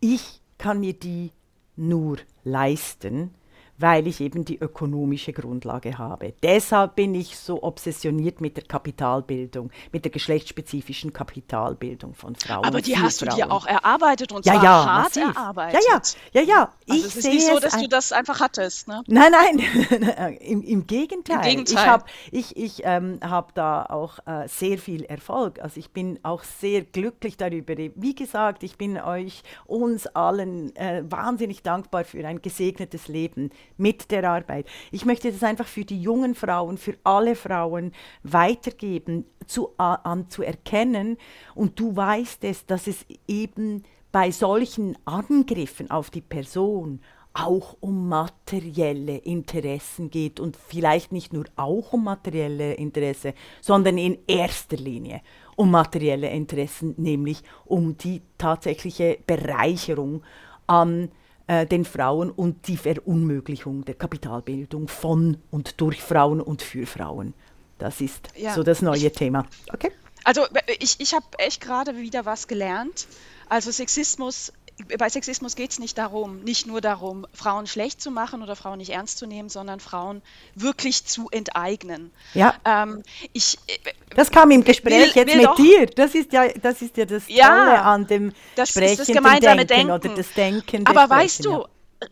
Ich 0.00 0.42
kann 0.64 0.80
mir 0.80 0.94
die 0.94 1.30
nur 1.76 2.16
leisten, 2.42 3.34
weil 3.78 4.06
ich 4.06 4.20
eben 4.20 4.44
die 4.44 4.58
ökonomische 4.58 5.32
Grundlage 5.32 5.98
habe. 5.98 6.34
Deshalb 6.42 6.96
bin 6.96 7.14
ich 7.14 7.36
so 7.36 7.62
obsessioniert 7.62 8.40
mit 8.40 8.56
der 8.56 8.64
Kapitalbildung, 8.64 9.70
mit 9.92 10.04
der 10.04 10.12
geschlechtsspezifischen 10.12 11.12
Kapitalbildung 11.12 12.14
von 12.14 12.36
Frauen. 12.36 12.64
Aber 12.64 12.80
die 12.80 12.96
hast 12.96 13.20
du 13.22 13.26
dir 13.26 13.32
Frauen. 13.46 13.50
auch 13.50 13.66
erarbeitet 13.66 14.32
und 14.32 14.46
Ja, 14.46 14.54
zwar 14.54 14.64
ja, 14.64 14.86
hart 14.86 15.04
massiv. 15.04 15.36
erarbeitet. 15.36 15.80
Ja, 15.88 16.00
ja, 16.32 16.40
ja, 16.42 16.48
ja. 16.48 16.72
Also 16.88 17.00
ich 17.00 17.06
es 17.06 17.16
ist 17.16 17.22
sehe 17.22 17.32
nicht 17.34 17.46
so, 17.46 17.58
dass 17.58 17.76
du 17.76 17.88
das 17.88 18.12
einfach 18.12 18.40
hattest. 18.40 18.88
Ne? 18.88 19.02
Nein, 19.06 19.32
nein, 19.32 20.36
im, 20.40 20.62
im 20.62 20.86
Gegenteil. 20.86 21.36
Im 21.36 21.42
Gegenteil. 21.42 21.74
Ich 21.74 21.86
habe 21.86 22.04
ich, 22.30 22.56
ich, 22.56 22.82
ähm, 22.84 23.18
hab 23.22 23.54
da 23.54 23.84
auch 23.86 24.18
äh, 24.26 24.46
sehr 24.48 24.78
viel 24.78 25.04
Erfolg. 25.04 25.60
Also 25.60 25.80
ich 25.80 25.90
bin 25.90 26.18
auch 26.22 26.42
sehr 26.44 26.82
glücklich 26.82 27.36
darüber. 27.36 27.74
Wie 27.76 28.14
gesagt, 28.14 28.62
ich 28.62 28.76
bin 28.78 28.98
euch, 28.98 29.42
uns 29.66 30.06
allen 30.08 30.74
äh, 30.76 31.02
wahnsinnig 31.08 31.62
dankbar 31.62 32.04
für 32.04 32.26
ein 32.26 32.40
gesegnetes 32.42 33.08
Leben 33.08 33.50
mit 33.76 34.10
der 34.10 34.28
Arbeit. 34.28 34.66
Ich 34.92 35.04
möchte 35.04 35.30
das 35.32 35.42
einfach 35.42 35.66
für 35.66 35.84
die 35.84 36.00
jungen 36.00 36.34
Frauen, 36.34 36.78
für 36.78 36.96
alle 37.04 37.34
Frauen 37.34 37.92
weitergeben, 38.22 39.26
zu, 39.46 39.70
an, 39.78 40.28
zu 40.30 40.42
erkennen. 40.42 41.16
Und 41.54 41.78
du 41.78 41.94
weißt 41.94 42.44
es, 42.44 42.66
dass 42.66 42.86
es 42.86 43.04
eben 43.26 43.82
bei 44.12 44.30
solchen 44.30 44.96
Angriffen 45.04 45.90
auf 45.90 46.10
die 46.10 46.20
Person 46.20 47.00
auch 47.34 47.76
um 47.80 48.08
materielle 48.08 49.16
Interessen 49.16 50.08
geht 50.08 50.38
und 50.38 50.56
vielleicht 50.56 51.10
nicht 51.10 51.32
nur 51.32 51.46
auch 51.56 51.92
um 51.92 52.04
materielle 52.04 52.74
Interesse, 52.74 53.34
sondern 53.60 53.98
in 53.98 54.18
erster 54.28 54.76
Linie 54.76 55.20
um 55.56 55.70
materielle 55.70 56.30
Interessen, 56.30 56.94
nämlich 56.96 57.42
um 57.64 57.96
die 57.96 58.22
tatsächliche 58.38 59.18
Bereicherung 59.26 60.22
an 60.66 61.10
äh, 61.46 61.66
den 61.66 61.84
Frauen 61.84 62.30
und 62.30 62.68
die 62.68 62.76
Verunmöglichung 62.76 63.84
der 63.84 63.94
Kapitalbildung 63.94 64.88
von 64.88 65.36
und 65.50 65.80
durch 65.80 66.02
Frauen 66.02 66.40
und 66.40 66.62
für 66.62 66.86
Frauen. 66.86 67.34
Das 67.78 68.00
ist 68.00 68.28
Ja. 68.36 68.54
so 68.54 68.62
das 68.62 68.82
neue 68.82 69.10
Thema. 69.12 69.46
Okay? 69.72 69.90
Also 70.24 70.42
ich, 70.78 71.00
ich 71.00 71.12
habe 71.14 71.26
echt 71.38 71.60
gerade 71.60 71.96
wieder 71.96 72.24
was 72.24 72.48
gelernt. 72.48 73.06
Also 73.48 73.70
Sexismus, 73.70 74.52
bei 74.98 75.08
Sexismus 75.08 75.54
geht 75.54 75.70
es 75.70 75.78
nicht 75.78 75.96
darum, 75.98 76.40
nicht 76.40 76.66
nur 76.66 76.80
darum, 76.80 77.26
Frauen 77.32 77.66
schlecht 77.68 78.00
zu 78.00 78.10
machen 78.10 78.42
oder 78.42 78.56
Frauen 78.56 78.78
nicht 78.78 78.90
ernst 78.90 79.18
zu 79.18 79.26
nehmen, 79.26 79.48
sondern 79.48 79.78
Frauen 79.78 80.20
wirklich 80.56 81.04
zu 81.04 81.28
enteignen. 81.30 82.10
Ja. 82.34 82.54
Ähm, 82.64 83.02
ich, 83.32 83.56
äh, 83.68 83.78
Das 84.16 84.30
kam 84.32 84.50
im 84.50 84.64
Gespräch 84.64 85.14
Will- 85.14 85.22
jetzt 85.22 85.28
will 85.28 85.36
mit 85.36 85.46
doch- 85.46 85.56
dir. 85.56 85.86
Das 85.86 86.14
ist 86.14 86.32
ja 86.32 86.48
das, 86.48 86.82
ist 86.82 86.96
ja 86.96 87.04
das 87.04 87.24
Ja, 87.28 87.48
Tolle 87.48 87.82
an 87.82 88.06
dem 88.08 88.32
das 88.56 88.74
ist 88.76 88.98
das 88.98 89.06
gemeinsame 89.06 89.64
Denken, 89.64 89.88
Denken. 89.88 90.06
oder 90.08 90.16
das 90.16 90.32
Denken. 90.34 90.86
Aber 90.86 91.08
weißt 91.08 91.44
Sprechen, 91.44 91.62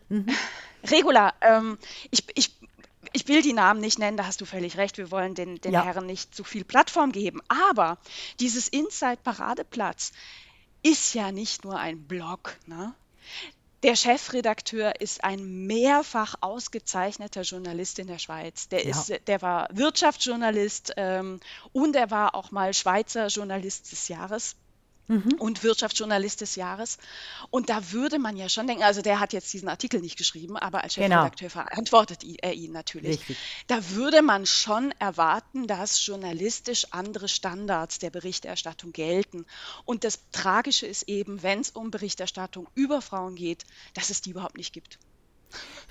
du, 0.09 0.25
äh, 0.29 0.33
Regula, 0.89 1.33
ähm, 1.41 1.77
ich, 2.11 2.23
ich, 2.35 2.51
ich 3.11 3.27
will 3.27 3.41
die 3.41 3.53
Namen 3.53 3.79
nicht 3.81 3.99
nennen, 3.99 4.17
da 4.17 4.25
hast 4.25 4.39
du 4.41 4.45
völlig 4.45 4.77
recht. 4.77 4.97
Wir 4.97 5.11
wollen 5.11 5.35
den, 5.35 5.59
den 5.61 5.73
Ja. 5.73 5.83
Herren 5.83 6.05
nicht 6.05 6.33
zu 6.33 6.43
viel 6.43 6.63
Plattform 6.63 7.11
geben. 7.11 7.41
Aber 7.47 7.97
dieses 8.39 8.67
Inside 8.69 9.17
Paradeplatz 9.23 10.13
ist 10.83 11.13
ja 11.15 11.31
nicht 11.31 11.63
nur 11.63 11.79
ein 11.79 12.03
Blog. 12.03 12.57
Ne? 12.67 12.93
Der 13.83 13.95
Chefredakteur 13.97 15.01
ist 15.01 15.23
ein 15.25 15.65
mehrfach 15.67 16.35
ausgezeichneter 16.39 17.41
Journalist 17.41 17.99
in 17.99 18.07
der 18.07 18.19
Schweiz. 18.19 18.69
Der, 18.69 18.85
Ja. 18.85 18.91
ist, 18.91 19.27
der 19.27 19.41
war 19.41 19.67
Wirtschaftsjournalist 19.73 20.93
ähm, 20.95 21.39
und 21.73 21.95
er 21.95 22.09
war 22.11 22.35
auch 22.35 22.51
mal 22.51 22.73
Schweizer 22.73 23.27
Journalist 23.27 23.91
des 23.91 24.07
Jahres 24.07 24.55
Mhm. 25.07 25.33
und 25.39 25.63
Wirtschaftsjournalist 25.63 26.41
des 26.41 26.55
Jahres. 26.55 26.97
Und 27.49 27.69
da 27.69 27.91
würde 27.91 28.19
man 28.19 28.37
ja 28.37 28.47
schon 28.47 28.67
denken, 28.67 28.83
also 28.83 29.01
der 29.01 29.19
hat 29.19 29.33
jetzt 29.33 29.51
diesen 29.51 29.67
Artikel 29.67 29.99
nicht 29.99 30.17
geschrieben, 30.17 30.55
aber 30.57 30.83
als 30.83 30.95
Genau. 30.95 31.15
Chefredakteur 31.23 31.49
verantwortet 31.49 32.23
i- 32.23 32.37
er 32.41 32.53
ihn 32.53 32.71
natürlich. 32.71 33.19
Richtig. 33.19 33.37
Da 33.67 33.89
würde 33.89 34.21
man 34.21 34.45
schon 34.45 34.93
erwarten, 34.99 35.67
dass 35.67 36.05
journalistisch 36.05 36.87
andere 36.91 37.27
Standards 37.27 37.99
der 37.99 38.11
Berichterstattung 38.11 38.93
gelten. 38.93 39.45
Und 39.85 40.03
das 40.05 40.19
Tragische 40.31 40.87
ist 40.87 41.03
eben, 41.09 41.43
wenn 41.43 41.59
es 41.59 41.69
um 41.71 41.91
Berichterstattung 41.91 42.69
über 42.73 43.01
Frauen 43.01 43.35
geht, 43.35 43.65
dass 43.93 44.09
es 44.09 44.21
die 44.21 44.29
überhaupt 44.31 44.57
nicht 44.57 44.73
gibt. 44.73 44.99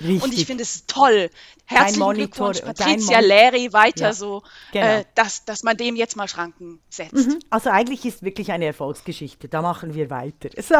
Richtig. 0.00 0.22
Und 0.22 0.32
ich 0.34 0.46
finde 0.46 0.62
es 0.62 0.86
toll. 0.86 1.30
Herzlichen 1.66 2.00
Monitor- 2.00 2.52
Glückwunsch, 2.52 2.60
Patricia 2.60 3.20
Leri, 3.20 3.72
weiter 3.72 4.06
Ja, 4.06 4.12
so, 4.12 4.42
genau. 4.72 4.86
äh, 4.86 5.04
dass, 5.14 5.44
dass 5.44 5.62
man 5.62 5.76
dem 5.76 5.96
jetzt 5.96 6.16
mal 6.16 6.28
Schranken 6.28 6.80
setzt. 6.90 7.12
Mhm. 7.14 7.38
Also 7.50 7.70
eigentlich 7.70 8.04
ist 8.04 8.22
wirklich 8.22 8.50
eine 8.52 8.66
Erfolgsgeschichte. 8.66 9.48
Da 9.48 9.62
machen 9.62 9.94
wir 9.94 10.10
weiter. 10.10 10.50
So, 10.62 10.76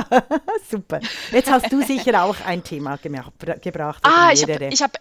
super. 0.70 1.00
Jetzt 1.30 1.50
hast 1.50 1.70
du 1.72 1.82
sicher 1.82 2.22
auch 2.24 2.36
ein 2.44 2.64
Thema 2.64 2.96
gebracht. 2.96 4.02
Ah, 4.04 4.30
ich 4.32 4.42
habe 4.42 4.70
hab, 4.70 4.98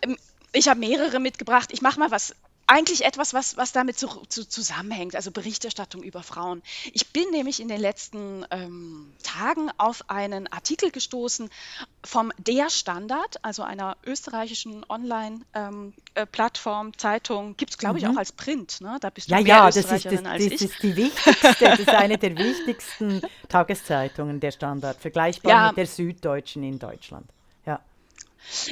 ich 0.54 0.68
hab 0.68 0.78
mehrere 0.78 1.20
mitgebracht. 1.20 1.70
Ich 1.72 1.82
mache 1.82 2.00
mal 2.00 2.12
was, 2.12 2.36
eigentlich 2.68 3.04
etwas, 3.04 3.34
was, 3.34 3.58
was 3.58 3.72
damit 3.74 3.98
zu, 4.00 4.08
zu, 4.30 4.48
zusammenhängt, 4.48 5.16
also 5.16 5.32
Berichterstattung 5.32 6.04
über 6.04 6.24
Frauen. 6.24 6.62
Ich 6.94 7.08
bin 7.10 7.30
nämlich 7.32 7.60
in 7.60 7.68
den 7.68 7.82
letzten 7.82 8.46
ähm, 8.50 9.12
Tagen 9.24 9.70
auf 9.78 10.10
einen 10.10 10.48
Artikel 10.48 10.90
gestoßen 10.92 11.50
vom 12.06 12.32
Der 12.38 12.70
Standard, 12.70 13.44
also 13.44 13.64
einer 13.64 13.98
österreichischen 14.06 14.86
Online-Plattform, 14.88 16.98
Zeitung, 16.98 17.58
gibt 17.58 17.72
es, 17.72 17.78
glaube 17.78 18.00
ich, 18.00 18.08
auch 18.08 18.16
als 18.16 18.32
Print. 18.32 18.80
Ne? 18.82 18.98
Da 19.02 19.10
bist 19.10 19.30
du 19.30 19.34
Mhm. 19.36 19.40
ja, 19.40 19.44
mehr 19.44 19.56
ja, 19.58 19.66
das 19.68 19.76
ist, 19.78 19.92
das, 19.92 20.06
Österreicherin 20.06 20.28
als 20.28 20.44
das 20.44 20.54
ich. 20.54 20.62
ist 20.62 20.84
die 20.84 20.96
wichtigste, 20.96 21.66
das 21.66 21.80
ist 21.80 21.90
eine 21.90 22.18
der 22.18 22.38
wichtigsten 22.38 23.22
Tageszeitungen, 23.50 24.40
der 24.40 24.52
Standard, 24.52 24.98
vergleichbar 25.02 25.52
Ja. 25.52 25.68
mit 25.68 25.78
der 25.78 25.88
Süddeutschen 25.88 26.64
in 26.64 26.80
Deutschland. 26.80 27.26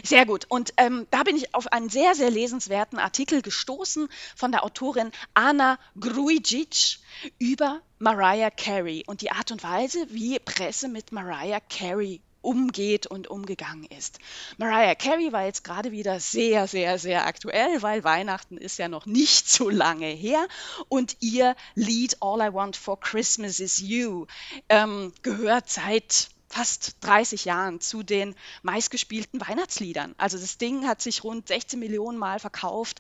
Sehr 0.03 0.25
gut. 0.25 0.45
Und 0.49 0.73
ähm, 0.77 1.07
da 1.11 1.23
bin 1.23 1.35
ich 1.35 1.53
auf 1.53 1.71
einen 1.71 1.89
sehr, 1.89 2.15
sehr 2.15 2.29
lesenswerten 2.29 2.99
Artikel 2.99 3.41
gestoßen 3.41 4.09
von 4.35 4.51
der 4.51 4.63
Autorin 4.63 5.11
Anna 5.33 5.77
Grujic 5.99 6.99
über 7.37 7.81
Mariah 7.99 8.51
Carey 8.51 9.03
und 9.07 9.21
die 9.21 9.31
Art 9.31 9.51
und 9.51 9.63
Weise, 9.63 10.05
wie 10.09 10.39
Presse 10.39 10.87
mit 10.87 11.11
Mariah 11.11 11.59
Carey 11.59 12.21
umgeht 12.41 13.07
und 13.07 13.27
umgegangen 13.27 13.85
ist. 13.85 14.19
Mariah 14.57 14.95
Carey 14.95 15.31
war 15.31 15.45
jetzt 15.45 15.63
gerade 15.63 15.91
wieder 15.91 16.19
sehr, 16.19 16.67
sehr, 16.67 16.97
sehr 16.97 17.25
aktuell, 17.25 17.81
weil 17.81 18.03
Weihnachten 18.03 18.57
ist 18.57 18.79
ja 18.79 18.87
noch 18.87 19.05
nicht 19.05 19.49
so 19.49 19.69
lange 19.69 20.07
her 20.07 20.47
und 20.87 21.17
ihr 21.19 21.55
Lied 21.75 22.17
All 22.21 22.39
I 22.41 22.53
Want 22.53 22.77
for 22.77 22.99
Christmas 22.99 23.59
is 23.59 23.79
You 23.79 24.25
ähm, 24.69 25.13
gehört 25.21 25.69
seit 25.69 26.29
fast 26.49 26.97
30 27.01 27.45
Jahren 27.45 27.79
zu 27.79 28.03
den 28.03 28.35
meistgespielten 28.63 29.39
Weihnachtsliedern. 29.39 30.15
Also 30.17 30.37
das 30.37 30.57
Ding 30.57 30.87
hat 30.87 31.01
sich 31.01 31.23
rund 31.23 31.47
16 31.47 31.79
Millionen 31.79 32.17
Mal 32.17 32.39
verkauft. 32.39 32.99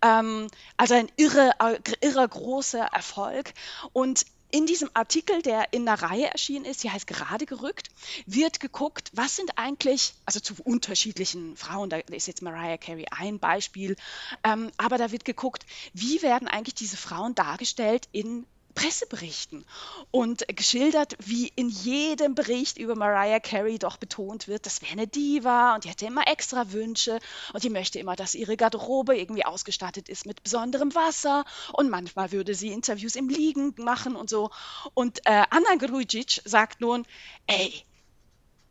Ähm, 0.00 0.46
also 0.76 0.94
ein 0.94 1.10
irre, 1.16 1.52
äh, 1.58 1.78
irre 2.00 2.26
großer 2.26 2.84
Erfolg. 2.84 3.52
Und 3.92 4.24
in 4.54 4.66
diesem 4.66 4.88
Artikel, 4.94 5.42
der 5.42 5.72
in 5.72 5.88
einer 5.88 6.00
Reihe 6.00 6.30
erschienen 6.30 6.64
ist, 6.64 6.84
die 6.84 6.90
heißt 6.90 7.08
gerade 7.08 7.44
gerückt, 7.44 7.88
wird 8.26 8.60
geguckt, 8.60 9.10
was 9.12 9.34
sind 9.34 9.58
eigentlich, 9.58 10.14
also 10.26 10.38
zu 10.38 10.54
unterschiedlichen 10.62 11.56
Frauen, 11.56 11.90
da 11.90 11.96
ist 11.96 12.28
jetzt 12.28 12.40
Mariah 12.40 12.76
Carey 12.76 13.06
ein 13.10 13.40
Beispiel, 13.40 13.96
ähm, 14.44 14.70
aber 14.76 14.96
da 14.96 15.10
wird 15.10 15.24
geguckt, 15.24 15.66
wie 15.92 16.22
werden 16.22 16.46
eigentlich 16.46 16.76
diese 16.76 16.96
Frauen 16.96 17.34
dargestellt 17.34 18.08
in 18.12 18.46
Presseberichten 18.74 19.64
und 20.10 20.46
geschildert, 20.48 21.16
wie 21.20 21.52
in 21.56 21.68
jedem 21.68 22.34
Bericht 22.34 22.78
über 22.78 22.94
Mariah 22.94 23.40
Carey 23.40 23.78
doch 23.78 23.96
betont 23.96 24.48
wird, 24.48 24.66
das 24.66 24.82
wäre 24.82 24.92
eine 24.92 25.06
Diva 25.06 25.74
und 25.74 25.84
die 25.84 25.88
hätte 25.88 26.06
immer 26.06 26.26
extra 26.26 26.72
Wünsche 26.72 27.18
und 27.52 27.62
die 27.62 27.70
möchte 27.70 27.98
immer, 27.98 28.16
dass 28.16 28.34
ihre 28.34 28.56
Garderobe 28.56 29.16
irgendwie 29.16 29.44
ausgestattet 29.44 30.08
ist 30.08 30.26
mit 30.26 30.42
besonderem 30.42 30.94
Wasser 30.94 31.44
und 31.72 31.90
manchmal 31.90 32.32
würde 32.32 32.54
sie 32.54 32.72
Interviews 32.72 33.16
im 33.16 33.28
Liegen 33.28 33.74
machen 33.78 34.16
und 34.16 34.28
so. 34.28 34.50
Und 34.94 35.20
äh, 35.26 35.44
Anna 35.50 35.76
Grujic 35.78 36.42
sagt 36.44 36.80
nun, 36.80 37.06
ey, 37.46 37.72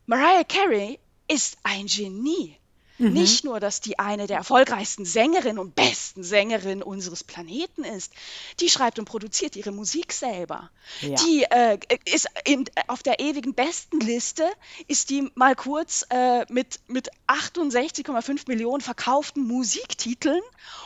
Mariah 0.05 0.43
Carey 0.43 0.99
ist 1.27 1.57
ein 1.63 1.87
Genie. 1.87 2.57
Mhm. 3.03 3.13
Nicht 3.13 3.43
nur, 3.43 3.59
dass 3.59 3.81
die 3.81 3.99
eine 3.99 4.27
der 4.27 4.37
erfolgreichsten 4.37 5.03
Sängerinnen 5.03 5.59
und 5.59 5.75
besten 5.75 6.23
Sängerinnen 6.23 6.81
unseres 6.81 7.23
Planeten 7.23 7.83
ist, 7.83 8.13
die 8.59 8.69
schreibt 8.69 8.97
und 8.97 9.05
produziert 9.05 9.55
ihre 9.55 9.71
Musik 9.71 10.13
selber. 10.13 10.69
Ja. 11.01 11.15
Die 11.15 11.43
äh, 11.49 11.77
ist 12.05 12.27
in, 12.45 12.65
auf 12.87 13.03
der 13.03 13.19
ewigen 13.19 13.53
Bestenliste, 13.53 14.49
ist 14.87 15.09
die 15.09 15.29
mal 15.35 15.55
kurz 15.55 16.05
äh, 16.09 16.45
mit, 16.51 16.79
mit 16.87 17.09
68,5 17.27 18.43
Millionen 18.47 18.81
verkauften 18.81 19.45
Musiktiteln 19.45 20.41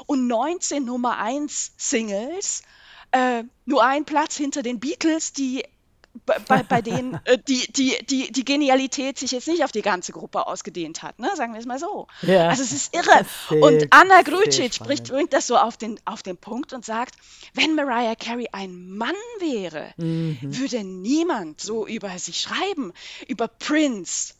und 0.08 0.28
19 0.28 0.84
Nummer 0.84 1.18
1 1.18 1.74
Singles. 1.78 2.64
Äh, 3.12 3.44
nur 3.66 3.84
ein 3.84 4.06
Platz 4.06 4.36
hinter 4.36 4.64
den 4.64 4.80
Beatles, 4.80 5.34
die 5.34 5.64
bei, 6.26 6.64
bei 6.64 6.82
denen 6.82 7.20
äh, 7.26 7.38
die, 7.48 7.72
die, 7.72 7.98
die, 8.10 8.32
die 8.32 8.46
Genialität 8.46 9.18
sich 9.18 9.32
jetzt 9.32 9.48
nicht 9.48 9.64
auf 9.64 9.72
die 9.72 9.82
ganze 9.82 10.12
Gruppe 10.12 10.48
ausgedehnt 10.48 11.04
hat, 11.04 11.20
ne? 11.20 11.30
sagen 11.36 11.54
wir 11.54 11.60
es 11.60 11.66
mal 11.66 11.80
so. 11.80 12.08
Ja, 12.22 12.50
also 12.50 12.64
es 12.64 12.72
ist 12.72 12.96
irre. 12.96 13.26
Sehr, 13.50 13.62
und 13.62 13.88
Anna 13.92 14.22
Grucic 14.22 14.74
spricht, 14.74 15.10
bringt 15.10 15.34
das 15.34 15.48
so 15.48 15.58
auf 15.58 15.78
den, 15.78 16.00
auf 16.06 16.24
den 16.24 16.38
Punkt 16.38 16.74
und 16.74 16.86
sagt, 16.86 17.16
wenn 17.54 17.76
Mariah 17.76 18.16
Carey 18.16 18.50
ein 18.52 18.90
Mann 18.90 19.16
wäre, 19.40 19.94
mhm. 19.98 20.38
würde 20.42 20.84
niemand 20.84 21.62
so 21.62 21.88
über 21.88 22.18
sich 22.20 22.40
schreiben. 22.42 22.94
Über 23.28 23.48
Prince 23.48 24.34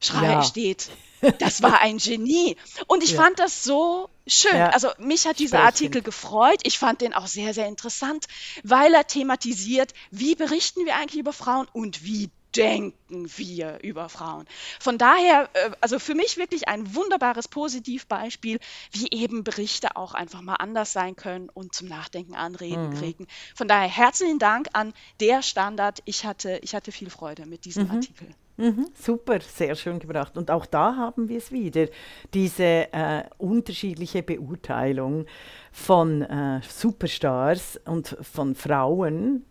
schrei 0.00 0.32
ja. 0.32 0.42
steht. 0.42 0.88
Das 1.40 1.62
war 1.62 1.80
ein 1.80 1.98
Genie. 1.98 2.56
Und 2.86 3.02
ich 3.02 3.12
ja. 3.12 3.22
fand 3.22 3.40
das 3.40 3.64
so 3.64 4.08
schön. 4.28 4.56
Ja. 4.56 4.70
Also 4.70 4.88
mich 4.98 5.26
hat 5.26 5.40
dieser 5.40 5.64
Artikel 5.64 6.00
gefreut. 6.00 6.60
Ich 6.62 6.78
fand 6.78 7.00
den 7.00 7.12
auch 7.12 7.26
sehr, 7.26 7.54
sehr 7.54 7.66
interessant, 7.66 8.26
weil 8.62 8.94
er 8.94 9.04
thematisiert, 9.04 9.94
wie 10.12 10.36
berichten 10.36 10.86
wir 10.86 10.94
eigentlich 10.94 11.18
über 11.18 11.32
Frauen 11.32 11.66
und 11.72 12.04
wie 12.04 12.30
denken 12.56 13.28
wir 13.36 13.80
über 13.82 14.08
Frauen. 14.08 14.46
Von 14.80 14.98
daher, 14.98 15.50
äh, 15.52 15.70
also 15.80 15.98
für 15.98 16.14
mich 16.14 16.36
wirklich 16.36 16.68
ein 16.68 16.94
wunderbares 16.94 17.48
Positivbeispiel, 17.48 18.58
wie 18.90 19.10
eben 19.10 19.44
Berichte 19.44 19.96
auch 19.96 20.14
einfach 20.14 20.40
mal 20.40 20.54
anders 20.54 20.92
sein 20.92 21.14
können 21.14 21.50
und 21.50 21.74
zum 21.74 21.88
Nachdenken 21.88 22.34
anregen 22.34 22.90
mhm. 22.90 22.94
kriegen. 22.98 23.26
Von 23.54 23.68
daher 23.68 23.88
herzlichen 23.88 24.38
Dank 24.38 24.68
an 24.72 24.94
der 25.20 25.42
Standard. 25.42 26.00
Ich 26.04 26.24
hatte, 26.24 26.58
ich 26.62 26.74
hatte 26.74 26.90
viel 26.90 27.10
Freude 27.10 27.46
mit 27.46 27.64
diesem 27.64 27.84
mhm. 27.84 27.90
Artikel. 27.92 28.34
Mhm, 28.58 28.88
super, 28.92 29.38
sehr 29.40 29.76
schön 29.76 30.00
gebracht. 30.00 30.36
Und 30.36 30.50
auch 30.50 30.66
da 30.66 30.96
haben 30.96 31.28
wir 31.28 31.38
es 31.38 31.52
wieder, 31.52 31.86
diese 32.34 32.92
äh, 32.92 33.22
unterschiedliche 33.38 34.24
Beurteilung 34.24 35.26
von 35.70 36.22
äh, 36.22 36.60
Superstars 36.68 37.80
und 37.84 38.16
von 38.20 38.56
Frauen, 38.56 39.44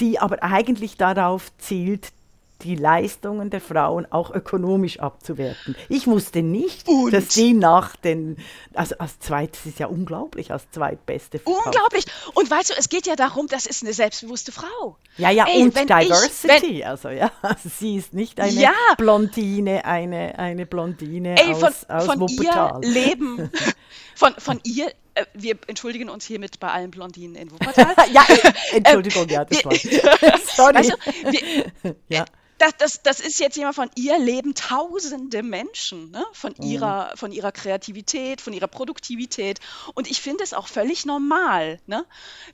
die 0.00 0.18
aber 0.18 0.42
eigentlich 0.42 0.96
darauf 0.96 1.56
zielt, 1.58 2.12
die 2.62 2.76
Leistungen 2.76 3.50
der 3.50 3.60
Frauen 3.60 4.06
auch 4.10 4.30
ökonomisch 4.30 5.00
abzuwerten. 5.00 5.76
Ich 5.88 6.06
wusste 6.06 6.42
nicht, 6.42 6.88
und? 6.88 7.12
dass 7.12 7.28
die 7.28 7.54
nach 7.54 7.96
den, 7.96 8.36
also 8.74 8.96
als 8.98 9.18
zweites 9.18 9.66
ist 9.66 9.78
ja 9.78 9.86
unglaublich, 9.86 10.52
als 10.52 10.70
zweitbeste 10.70 11.38
verkauft. 11.38 11.66
Unglaublich. 11.66 12.04
Und 12.34 12.50
weißt 12.50 12.70
du, 12.70 12.74
es 12.78 12.88
geht 12.88 13.06
ja 13.06 13.16
darum, 13.16 13.46
das 13.48 13.66
ist 13.66 13.82
eine 13.82 13.92
selbstbewusste 13.92 14.52
Frau. 14.52 14.96
Ja, 15.16 15.30
ja, 15.30 15.46
Ey, 15.46 15.62
und 15.62 15.76
Diversity, 15.76 16.78
ich, 16.78 16.86
also 16.86 17.08
ja, 17.10 17.30
also 17.42 17.68
sie 17.68 17.96
ist 17.96 18.14
nicht 18.14 18.40
eine 18.40 18.52
ja. 18.52 18.72
Blondine, 18.96 19.84
eine, 19.84 20.38
eine 20.38 20.66
Blondine 20.66 21.36
Ey, 21.38 21.54
von, 21.54 21.64
aus, 21.64 21.84
aus 21.88 22.06
von 22.06 22.20
Wuppertal. 22.20 22.80
Ihr 22.84 22.90
Leben, 22.90 23.50
von, 24.14 24.34
von 24.38 24.60
ihr 24.64 24.92
äh, 25.14 25.26
wir 25.34 25.56
entschuldigen 25.66 26.08
uns 26.08 26.24
hiermit 26.24 26.58
bei 26.58 26.68
allen 26.68 26.90
Blondinen 26.90 27.36
in 27.36 27.50
Wuppertal. 27.50 27.94
ja, 28.12 28.24
Entschuldigung, 28.72 29.28
ja, 29.28 29.44
das 29.44 29.64
war. 29.64 29.74
Sorry. 30.46 30.74
Weißt 30.74 30.90
du, 30.90 30.96
wir, 31.82 31.96
ja 32.08 32.24
das, 32.62 32.76
das, 32.76 33.02
das 33.02 33.20
ist 33.20 33.40
jetzt 33.40 33.56
jemand 33.56 33.74
von 33.74 33.90
ihr 33.96 34.18
leben 34.18 34.54
tausende 34.54 35.42
Menschen, 35.42 36.10
ne? 36.12 36.24
von, 36.32 36.54
mhm. 36.56 36.64
ihrer, 36.64 37.12
von 37.16 37.32
ihrer 37.32 37.50
Kreativität, 37.50 38.40
von 38.40 38.52
ihrer 38.52 38.68
Produktivität. 38.68 39.58
Und 39.94 40.08
ich 40.08 40.20
finde 40.20 40.44
es 40.44 40.54
auch 40.54 40.68
völlig 40.68 41.04
normal, 41.04 41.80
ne? 41.86 42.04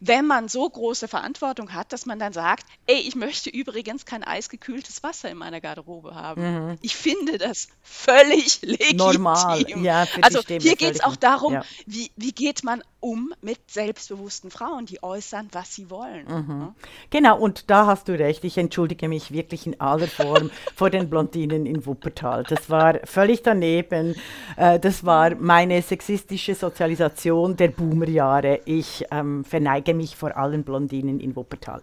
wenn 0.01 0.27
man 0.27 0.49
so 0.49 0.69
große 0.69 1.09
Verantwortung 1.09 1.75
hat, 1.75 1.93
dass 1.93 2.07
man 2.07 2.19
dann 2.19 2.33
sagt, 2.33 2.65
ey, 2.87 2.99
ich 2.99 3.17
möchte 3.17 3.51
übrigens 3.51 4.07
kein 4.07 4.25
eisgekühltes 4.25 5.03
Wasser 5.03 5.31
in 5.31 5.37
meiner 5.37 5.61
Garderobe 5.61 6.15
haben. 6.15 6.71
Mhm. 6.71 6.79
Ich 6.81 6.97
finde 6.97 7.37
das 7.37 7.69
völlig 7.83 8.63
legitim. 8.63 8.97
Normal, 8.97 9.65
ja. 9.83 10.07
Also 10.23 10.41
hier 10.43 10.77
geht 10.77 10.95
es 10.95 11.01
auch 11.03 11.17
darum, 11.17 11.53
ja. 11.53 11.65
wie, 11.87 12.11
wie 12.17 12.33
geht 12.33 12.65
man 12.65 12.83
um 13.01 13.33
mit 13.43 13.71
selbstbewussten 13.71 14.51
Frauen, 14.51 14.87
die 14.87 15.03
äußern, 15.03 15.49
was 15.53 15.75
sie 15.75 15.91
wollen. 15.91 16.27
Mhm. 16.27 16.59
Ne? 16.59 16.75
Genau, 17.11 17.39
und 17.39 17.71
da 17.71 17.87
hast 17.87 18.09
du 18.09 18.19
recht. 18.19 18.43
Ich 18.45 18.59
entschuldige 18.59 19.09
mich 19.09 19.31
wirklich 19.31 19.67
in 19.67 19.81
aller 19.99 20.09
Form 20.09 20.51
vor 20.75 20.91
den 20.91 21.09
Blondinen 21.09 21.67
in 21.67 21.85
Wuppertal. 21.85 22.45
Das 22.45 22.71
war 22.71 23.01
völlig 23.05 23.43
daneben. 23.43 24.15
Äh, 24.57 24.79
das 24.79 25.05
war 25.05 25.35
meine 25.35 25.83
sexistische 25.83 26.55
Sozialisation 26.55 27.57
der 27.57 27.69
Boomerjahre. 27.69 28.61
Ich 28.65 29.05
ähm, 29.11 29.45
verneige 29.45 29.95
mich 29.95 30.17
vor 30.17 30.37
allen 30.37 30.65
Blondinen 30.65 31.21
in 31.21 31.35
Wuppertal. 31.37 31.83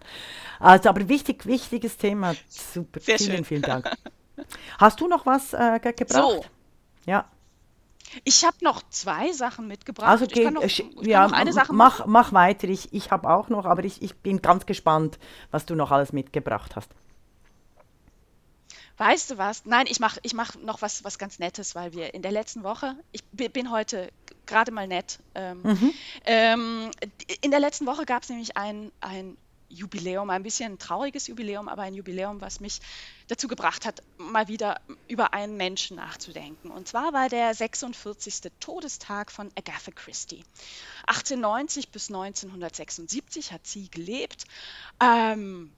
Also, 0.58 0.88
aber 0.88 1.08
wichtig, 1.08 1.46
wichtiges 1.46 1.96
Thema. 1.96 2.34
Super. 2.48 3.00
Sehr 3.00 3.18
vielen, 3.18 3.36
schön. 3.36 3.44
vielen 3.44 3.62
Dank. 3.62 3.90
Hast 4.78 5.00
du 5.00 5.08
noch 5.08 5.26
was 5.26 5.52
äh, 5.52 5.80
gebracht? 5.80 6.12
So. 6.12 6.44
Ja. 7.06 7.26
Ich 8.24 8.44
habe 8.44 8.56
noch 8.62 8.82
zwei 8.88 9.32
Sachen 9.32 9.66
mitgebracht. 9.66 10.08
Also 10.08 10.26
okay, 10.26 10.50
noch, 10.50 10.62
ja, 11.04 11.26
eine 11.26 11.52
Sache 11.52 11.72
mach, 11.72 12.06
mach 12.06 12.32
weiter. 12.32 12.68
Ich, 12.68 12.92
ich 12.92 13.10
habe 13.10 13.28
auch 13.28 13.48
noch, 13.48 13.64
aber 13.66 13.84
ich, 13.84 14.00
ich 14.00 14.16
bin 14.16 14.40
ganz 14.40 14.64
gespannt, 14.64 15.18
was 15.50 15.66
du 15.66 15.74
noch 15.74 15.90
alles 15.90 16.12
mitgebracht 16.12 16.76
hast. 16.76 16.90
Weißt 18.98 19.30
du 19.30 19.38
was? 19.38 19.64
Nein, 19.66 19.86
ich 19.88 20.00
mache 20.00 20.18
ich 20.22 20.32
mach 20.32 20.54
noch 20.56 20.80
was, 20.82 21.04
was 21.04 21.18
ganz 21.18 21.38
Nettes, 21.38 21.74
weil 21.74 21.92
wir 21.92 22.14
in 22.14 22.22
der 22.22 22.32
letzten 22.32 22.62
Woche, 22.62 22.96
ich 23.12 23.24
bin 23.24 23.70
heute 23.70 24.10
gerade 24.46 24.72
mal 24.72 24.86
nett, 24.86 25.18
ähm, 25.34 25.62
mhm. 25.62 25.94
ähm, 26.24 26.90
in 27.42 27.50
der 27.50 27.60
letzten 27.60 27.86
Woche 27.86 28.06
gab 28.06 28.22
es 28.22 28.28
nämlich 28.28 28.56
ein, 28.56 28.92
ein 29.00 29.36
Jubiläum, 29.68 30.30
ein 30.30 30.42
bisschen 30.42 30.74
ein 30.74 30.78
trauriges 30.78 31.26
Jubiläum, 31.26 31.68
aber 31.68 31.82
ein 31.82 31.94
Jubiläum, 31.94 32.40
was 32.40 32.60
mich 32.60 32.80
dazu 33.28 33.48
gebracht 33.48 33.84
hat, 33.84 34.02
mal 34.16 34.48
wieder 34.48 34.80
über 35.08 35.34
einen 35.34 35.56
Menschen 35.56 35.96
nachzudenken. 35.96 36.70
Und 36.70 36.88
zwar 36.88 37.12
war 37.12 37.28
der 37.28 37.54
46. 37.54 38.52
Todestag 38.60 39.32
von 39.32 39.50
Agatha 39.56 39.90
Christie. 39.90 40.44
1890 41.06 41.90
bis 41.90 42.08
1976 42.08 43.52
hat 43.52 43.66
sie 43.66 43.90
gelebt. 43.90 44.44
Ähm, 45.02 45.72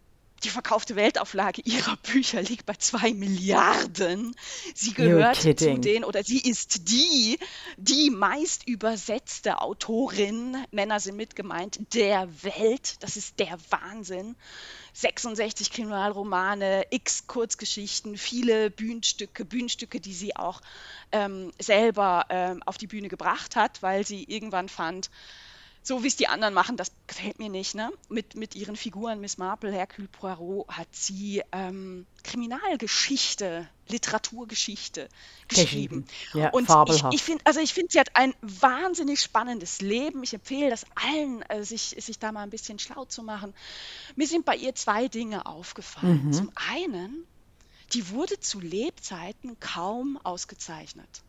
die 0.44 0.48
verkaufte 0.50 0.96
Weltauflage 0.96 1.62
ihrer 1.62 1.96
Bücher 1.96 2.42
liegt 2.42 2.66
bei 2.66 2.74
zwei 2.74 3.12
Milliarden. 3.12 4.34
Sie 4.74 4.94
gehört 4.94 5.36
zu 5.36 5.54
den, 5.54 6.04
oder 6.04 6.22
sie 6.22 6.38
ist 6.40 6.88
die, 6.88 7.38
die 7.76 8.10
meist 8.10 8.66
übersetzte 8.66 9.60
Autorin, 9.60 10.56
Männer 10.70 11.00
sind 11.00 11.16
mit 11.16 11.34
gemeint, 11.34 11.94
der 11.94 12.28
Welt. 12.42 13.02
Das 13.02 13.16
ist 13.16 13.38
der 13.38 13.58
Wahnsinn. 13.70 14.36
66 14.92 15.70
Kriminalromane, 15.70 16.86
x 16.90 17.26
Kurzgeschichten, 17.26 18.16
viele 18.16 18.70
Bühnenstücke, 18.70 19.44
Bühnenstücke, 19.44 20.00
die 20.00 20.14
sie 20.14 20.34
auch 20.34 20.60
ähm, 21.12 21.52
selber 21.58 22.26
ähm, 22.30 22.62
auf 22.64 22.78
die 22.78 22.86
Bühne 22.86 23.08
gebracht 23.08 23.56
hat, 23.56 23.82
weil 23.82 24.06
sie 24.06 24.24
irgendwann 24.24 24.68
fand, 24.68 25.10
so 25.88 26.02
wie 26.02 26.08
es 26.08 26.16
die 26.16 26.28
anderen 26.28 26.52
machen, 26.52 26.76
das 26.76 26.92
gefällt 27.06 27.38
mir 27.38 27.48
nicht. 27.48 27.74
Ne? 27.74 27.90
Mit, 28.10 28.34
mit 28.34 28.54
ihren 28.54 28.76
Figuren, 28.76 29.20
Miss 29.22 29.38
Marple, 29.38 29.72
Hercule 29.72 30.06
Poirot, 30.06 30.68
hat 30.68 30.88
sie 30.92 31.42
ähm, 31.50 32.06
Kriminalgeschichte, 32.24 33.66
Literaturgeschichte 33.88 35.08
geschrieben. 35.48 36.04
Ja, 36.34 36.50
und 36.50 36.66
fabelhaft. 36.66 37.14
ich, 37.14 37.20
ich 37.20 37.24
finde, 37.24 37.46
also 37.46 37.60
ich 37.60 37.72
finde, 37.72 37.90
sie 37.90 38.00
hat 38.00 38.14
ein 38.16 38.34
wahnsinnig 38.42 39.22
spannendes 39.22 39.80
Leben. 39.80 40.22
Ich 40.22 40.34
empfehle 40.34 40.68
das 40.68 40.84
allen, 40.94 41.40
äh, 41.48 41.64
sich, 41.64 41.96
sich 41.98 42.18
da 42.18 42.32
mal 42.32 42.42
ein 42.42 42.50
bisschen 42.50 42.78
schlau 42.78 43.06
zu 43.06 43.22
machen. 43.22 43.54
Mir 44.14 44.26
sind 44.26 44.44
bei 44.44 44.56
ihr 44.56 44.74
zwei 44.74 45.08
Dinge 45.08 45.46
aufgefallen. 45.46 46.26
Mhm. 46.26 46.32
Zum 46.34 46.52
einen, 46.70 47.24
die 47.94 48.10
wurde 48.10 48.38
zu 48.40 48.60
Lebzeiten 48.60 49.58
kaum 49.58 50.18
ausgezeichnet. 50.22 51.22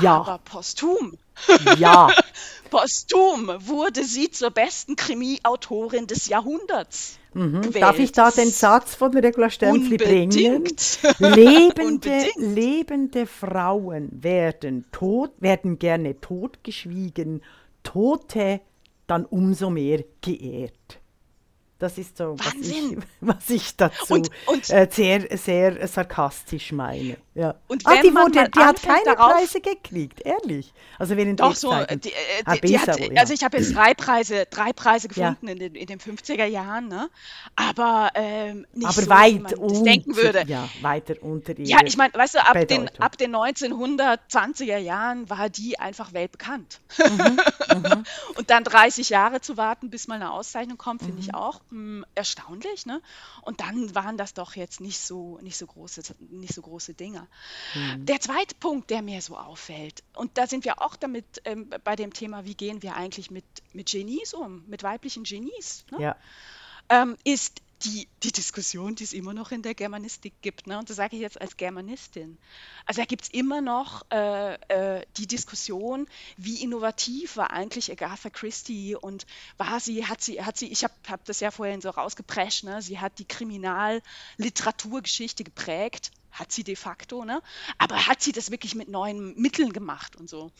Ja. 0.00 0.16
Aber 0.20 0.38
posthum. 0.38 1.16
Ja. 1.78 2.08
Posthum 2.70 3.50
wurde 3.66 4.02
sie 4.02 4.30
zur 4.30 4.50
besten 4.50 4.96
Krimi-Autorin 4.96 6.06
des 6.06 6.26
Jahrhunderts. 6.28 7.18
Mhm. 7.34 7.70
Darf 7.72 7.98
ich 7.98 8.12
da 8.12 8.30
den 8.30 8.50
Satz 8.50 8.94
von 8.94 9.14
Regula 9.16 9.50
Stempfli 9.50 9.98
bringen? 9.98 10.30
Lebende, 11.18 11.84
Unbedingt. 11.84 12.36
lebende 12.36 13.26
Frauen 13.26 14.08
werden 14.22 14.86
tot, 14.90 15.32
werden 15.38 15.78
gerne 15.78 16.18
totgeschwiegen, 16.20 17.42
Tote 17.82 18.60
dann 19.06 19.26
umso 19.26 19.68
mehr 19.68 20.02
geehrt. 20.22 21.01
Das 21.82 21.98
ist 21.98 22.16
so, 22.16 22.36
was 22.38 22.54
ich, 22.60 22.96
was 23.20 23.50
ich 23.50 23.76
dazu 23.76 24.14
Und- 24.14 24.30
und- 24.46 24.70
äh, 24.70 24.86
sehr, 24.88 25.36
sehr 25.36 25.88
sarkastisch 25.88 26.70
meine. 26.70 27.16
Ja. 27.34 27.54
Und 27.66 27.84
ah, 27.86 27.96
die, 28.00 28.10
man 28.10 28.26
wurde, 28.26 28.48
die 28.54 28.60
hat 28.60 28.80
keine 28.82 29.04
darauf- 29.04 29.32
Preise 29.32 29.60
gekriegt, 29.60 30.20
ehrlich. 30.24 30.72
Also 30.98 31.16
während 31.16 31.40
Doch, 31.40 31.56
so, 31.56 31.72
die, 31.72 32.10
äh, 32.10 32.12
Ah, 32.44 32.54
die, 32.54 32.60
die 32.68 32.78
hat, 32.78 33.00
ja. 33.00 33.20
also 33.20 33.32
ich 33.34 33.42
habe 33.42 33.56
jetzt 33.56 33.74
drei 33.74 33.94
Preise, 33.94 34.46
drei 34.48 34.72
Preise 34.72 35.08
Ja. 35.14 35.30
gefunden 35.30 35.48
in, 35.48 35.58
den, 35.58 35.74
in 35.74 35.86
den 35.86 35.98
50er 35.98 36.44
Jahren, 36.44 36.86
ne? 36.88 37.08
aber 37.56 38.10
ähm, 38.14 38.66
nicht 38.74 38.84
aber 38.86 38.92
so, 38.92 39.02
wie 39.02 39.08
weit 39.08 39.34
man 39.42 39.50
das 39.50 39.58
unter, 39.58 39.82
denken 39.82 40.14
würde. 40.16 40.44
ja, 40.46 40.68
weiter 40.82 41.14
unter 41.22 41.58
Ja, 41.58 41.78
ihrer 41.78 41.86
ich 41.86 41.96
meine, 41.96 42.12
weißt 42.14 42.34
du, 42.34 42.44
ab 42.46 42.68
den, 42.68 42.88
ab 43.00 43.16
den 43.18 43.34
1920er 43.34 44.76
Jahren 44.78 45.28
war 45.30 45.48
die 45.48 45.78
einfach 45.80 46.12
weltbekannt. 46.12 46.80
Mhm, 46.98 47.38
Und 48.36 48.50
dann 48.50 48.62
30 48.62 49.08
Jahre 49.08 49.40
zu 49.40 49.56
warten, 49.56 49.90
bis 49.90 50.06
mal 50.06 50.16
eine 50.16 50.32
Auszeichnung 50.32 50.76
kommt, 50.78 51.00
finde 51.00 51.14
Mhm. 51.16 51.20
ich 51.20 51.34
auch 51.34 51.60
mh, 51.72 52.06
erstaunlich. 52.14 52.86
Ne? 52.86 53.00
Und 53.42 53.60
dann 53.60 53.94
waren 53.94 54.16
das 54.16 54.34
doch 54.34 54.54
jetzt 54.54 54.80
nicht 54.80 55.00
so, 55.00 55.38
nicht 55.42 55.56
so 55.56 55.66
große, 55.66 56.02
nicht 56.30 56.54
so 56.54 56.62
große 56.62 56.94
Dinge. 56.94 57.26
Mhm. 57.74 58.06
Der 58.06 58.20
zweite 58.20 58.54
Punkt, 58.54 58.90
der 58.90 59.02
mir 59.02 59.20
so 59.22 59.36
auffällt, 59.36 60.02
und 60.14 60.38
da 60.38 60.46
sind 60.46 60.64
wir 60.64 60.80
auch 60.82 60.96
damit 60.96 61.42
ähm, 61.44 61.70
bei 61.82 61.96
dem 61.96 62.12
Thema, 62.12 62.44
wie 62.44 62.54
gehen 62.54 62.82
wir 62.82 62.94
eigentlich 62.94 63.30
mit, 63.30 63.44
mit 63.72 63.90
Genies 63.90 64.34
um, 64.34 64.64
mit 64.66 64.82
weiblichen 64.82 65.24
Genies, 65.24 65.84
ne? 65.90 66.00
Ja. 66.00 66.16
ähm, 66.88 67.16
ist 67.24 67.62
die, 67.84 68.08
die 68.22 68.32
Diskussion, 68.32 68.94
die 68.94 69.04
es 69.04 69.12
immer 69.12 69.34
noch 69.34 69.52
in 69.52 69.60
der 69.62 69.74
Germanistik 69.74 70.32
gibt. 70.42 70.66
Ne? 70.66 70.78
Und 70.78 70.88
das 70.88 70.96
sage 70.96 71.16
ich 71.16 71.22
jetzt 71.22 71.38
als 71.40 71.56
Germanistin. 71.56 72.38
Also 72.86 73.00
da 73.00 73.06
gibt 73.06 73.22
es 73.22 73.30
immer 73.30 73.60
noch 73.60 74.04
äh, 74.10 74.54
äh, 74.54 75.04
die 75.16 75.26
Diskussion, 75.26 76.06
wie 76.36 76.62
innovativ 76.62 77.36
war 77.36 77.50
eigentlich 77.50 77.90
Agatha 77.90 78.30
Christie 78.30 78.94
und 78.96 79.26
war 79.56 79.80
sie, 79.80 80.06
hat 80.06 80.22
sie, 80.22 80.40
hat 80.42 80.56
sie, 80.56 80.68
ich 80.68 80.84
habe 80.84 80.94
hab 81.08 81.24
das 81.24 81.40
ja 81.40 81.50
vorhin 81.50 81.80
so 81.80 81.90
rausgeprescht, 81.90 82.62
ne? 82.64 82.80
sie 82.82 83.00
hat 83.00 83.18
die 83.18 83.24
Kriminalliteraturgeschichte 83.24 85.42
geprägt. 85.44 86.12
Hat 86.32 86.52
sie 86.52 86.64
de 86.64 86.76
facto, 86.76 87.24
ne? 87.24 87.42
Aber 87.78 88.06
hat 88.06 88.22
sie 88.22 88.32
das 88.32 88.50
wirklich 88.50 88.74
mit 88.74 88.88
neuen 88.88 89.34
Mitteln 89.36 89.72
gemacht 89.72 90.16
und 90.16 90.28
so? 90.28 90.50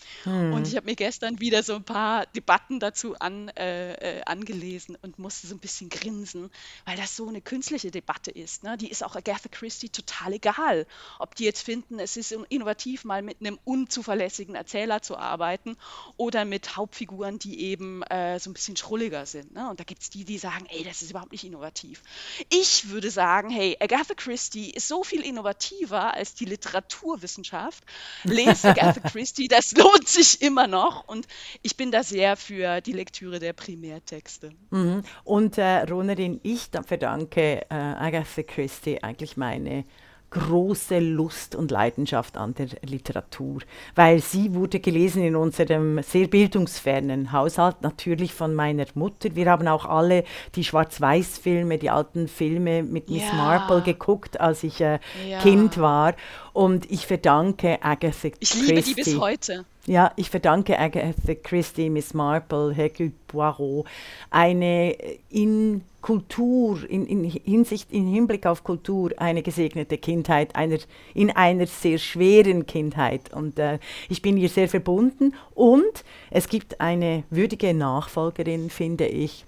Und 0.52 0.68
ich 0.68 0.76
habe 0.76 0.86
mir 0.86 0.96
gestern 0.96 1.40
wieder 1.40 1.62
so 1.62 1.74
ein 1.74 1.84
paar 1.84 2.26
Debatten 2.26 2.80
dazu 2.80 3.18
an, 3.18 3.48
äh, 3.50 3.92
äh, 3.94 4.22
angelesen 4.24 4.96
und 5.02 5.18
musste 5.18 5.46
so 5.46 5.54
ein 5.54 5.58
bisschen 5.58 5.88
grinsen, 5.88 6.50
weil 6.84 6.96
das 6.96 7.16
so 7.16 7.28
eine 7.28 7.40
künstliche 7.40 7.90
Debatte 7.90 8.30
ist. 8.30 8.62
Ne? 8.62 8.76
Die 8.76 8.90
ist 8.90 9.02
auch 9.02 9.16
Agatha 9.16 9.48
Christie 9.48 9.88
total 9.88 10.34
egal, 10.34 10.86
ob 11.18 11.34
die 11.34 11.44
jetzt 11.44 11.62
finden, 11.62 11.98
es 11.98 12.16
ist 12.16 12.32
innovativ, 12.32 13.04
mal 13.04 13.22
mit 13.22 13.40
einem 13.40 13.58
unzuverlässigen 13.64 14.54
Erzähler 14.54 15.02
zu 15.02 15.16
arbeiten 15.16 15.76
oder 16.16 16.44
mit 16.44 16.76
Hauptfiguren, 16.76 17.38
die 17.38 17.60
eben 17.60 18.02
äh, 18.04 18.38
so 18.38 18.50
ein 18.50 18.54
bisschen 18.54 18.76
schrulliger 18.76 19.26
sind. 19.26 19.52
Ne? 19.54 19.68
Und 19.70 19.80
da 19.80 19.84
gibt 19.84 20.02
es 20.02 20.10
die, 20.10 20.24
die 20.24 20.38
sagen, 20.38 20.66
ey, 20.68 20.84
das 20.84 21.02
ist 21.02 21.10
überhaupt 21.10 21.32
nicht 21.32 21.44
innovativ. 21.44 22.02
Ich 22.50 22.90
würde 22.90 23.10
sagen, 23.10 23.50
hey, 23.50 23.76
Agatha 23.80 24.14
Christie 24.14 24.70
ist 24.70 24.88
so 24.88 25.02
viel 25.04 25.22
innovativer 25.62 26.14
als 26.14 26.34
die 26.34 26.44
Literaturwissenschaft. 26.44 27.84
Lest 28.24 28.64
Agatha 28.64 29.00
Christie, 29.08 29.48
das 29.48 29.72
lohnt 29.72 30.08
sich 30.08 30.42
immer 30.42 30.66
noch. 30.66 31.06
Und 31.08 31.26
ich 31.62 31.76
bin 31.76 31.90
da 31.90 32.02
sehr 32.02 32.36
für 32.36 32.80
die 32.80 32.92
Lektüre 32.92 33.38
der 33.38 33.52
Primärtexte. 33.52 34.52
Mhm. 34.70 35.02
Und 35.24 35.58
äh, 35.58 35.82
Ronerin, 35.82 36.40
ich 36.42 36.70
da 36.70 36.82
verdanke 36.82 37.66
äh, 37.68 37.74
Agatha 37.74 38.42
Christie 38.42 39.02
eigentlich 39.02 39.36
meine 39.36 39.84
große 40.32 40.98
Lust 40.98 41.54
und 41.54 41.70
Leidenschaft 41.70 42.36
an 42.36 42.54
der 42.54 42.68
Literatur, 42.82 43.60
weil 43.94 44.20
sie 44.20 44.54
wurde 44.54 44.80
gelesen 44.80 45.22
in 45.22 45.36
unserem 45.36 46.02
sehr 46.02 46.26
bildungsfernen 46.26 47.32
Haushalt, 47.32 47.82
natürlich 47.82 48.32
von 48.32 48.54
meiner 48.54 48.86
Mutter. 48.94 49.34
Wir 49.34 49.50
haben 49.50 49.68
auch 49.68 49.84
alle 49.84 50.24
die 50.54 50.64
Schwarz-Weiß-Filme, 50.64 51.78
die 51.78 51.90
alten 51.90 52.28
Filme 52.28 52.82
mit 52.82 53.10
Miss 53.10 53.24
Ja. 53.28 53.34
Marple 53.34 53.82
geguckt, 53.82 54.40
als 54.40 54.62
ich 54.62 54.80
äh, 54.80 54.98
Ja. 55.28 55.38
Kind 55.40 55.78
war. 55.78 56.14
Und 56.52 56.90
ich 56.90 57.06
verdanke 57.06 57.82
Agatha 57.82 58.28
Ich 58.40 58.50
Christie. 58.50 58.66
liebe 58.66 58.82
die 58.82 58.94
bis 58.94 59.18
heute. 59.18 59.64
Ja, 59.86 60.12
ich 60.16 60.30
verdanke 60.30 60.78
Agatha 60.78 61.34
Christie, 61.42 61.90
Miss 61.90 62.14
Marple, 62.14 62.72
Hercule 62.72 63.12
Poirot 63.26 63.86
eine 64.30 64.96
in 65.30 65.82
Kultur, 66.02 66.78
in, 66.88 67.06
in 67.06 67.24
Hinsicht, 67.24 67.90
in 67.92 68.06
Hinblick 68.06 68.44
auf 68.44 68.64
Kultur, 68.64 69.12
eine 69.16 69.42
gesegnete 69.42 69.96
Kindheit, 69.98 70.54
einer, 70.56 70.78
in 71.14 71.30
einer 71.30 71.66
sehr 71.66 71.98
schweren 71.98 72.66
Kindheit. 72.66 73.32
Und 73.32 73.58
äh, 73.58 73.78
ich 74.08 74.20
bin 74.20 74.36
ihr 74.36 74.48
sehr 74.48 74.68
verbunden. 74.68 75.34
Und 75.54 76.04
es 76.30 76.48
gibt 76.48 76.80
eine 76.80 77.22
würdige 77.30 77.72
Nachfolgerin, 77.72 78.68
finde 78.68 79.06
ich. 79.06 79.44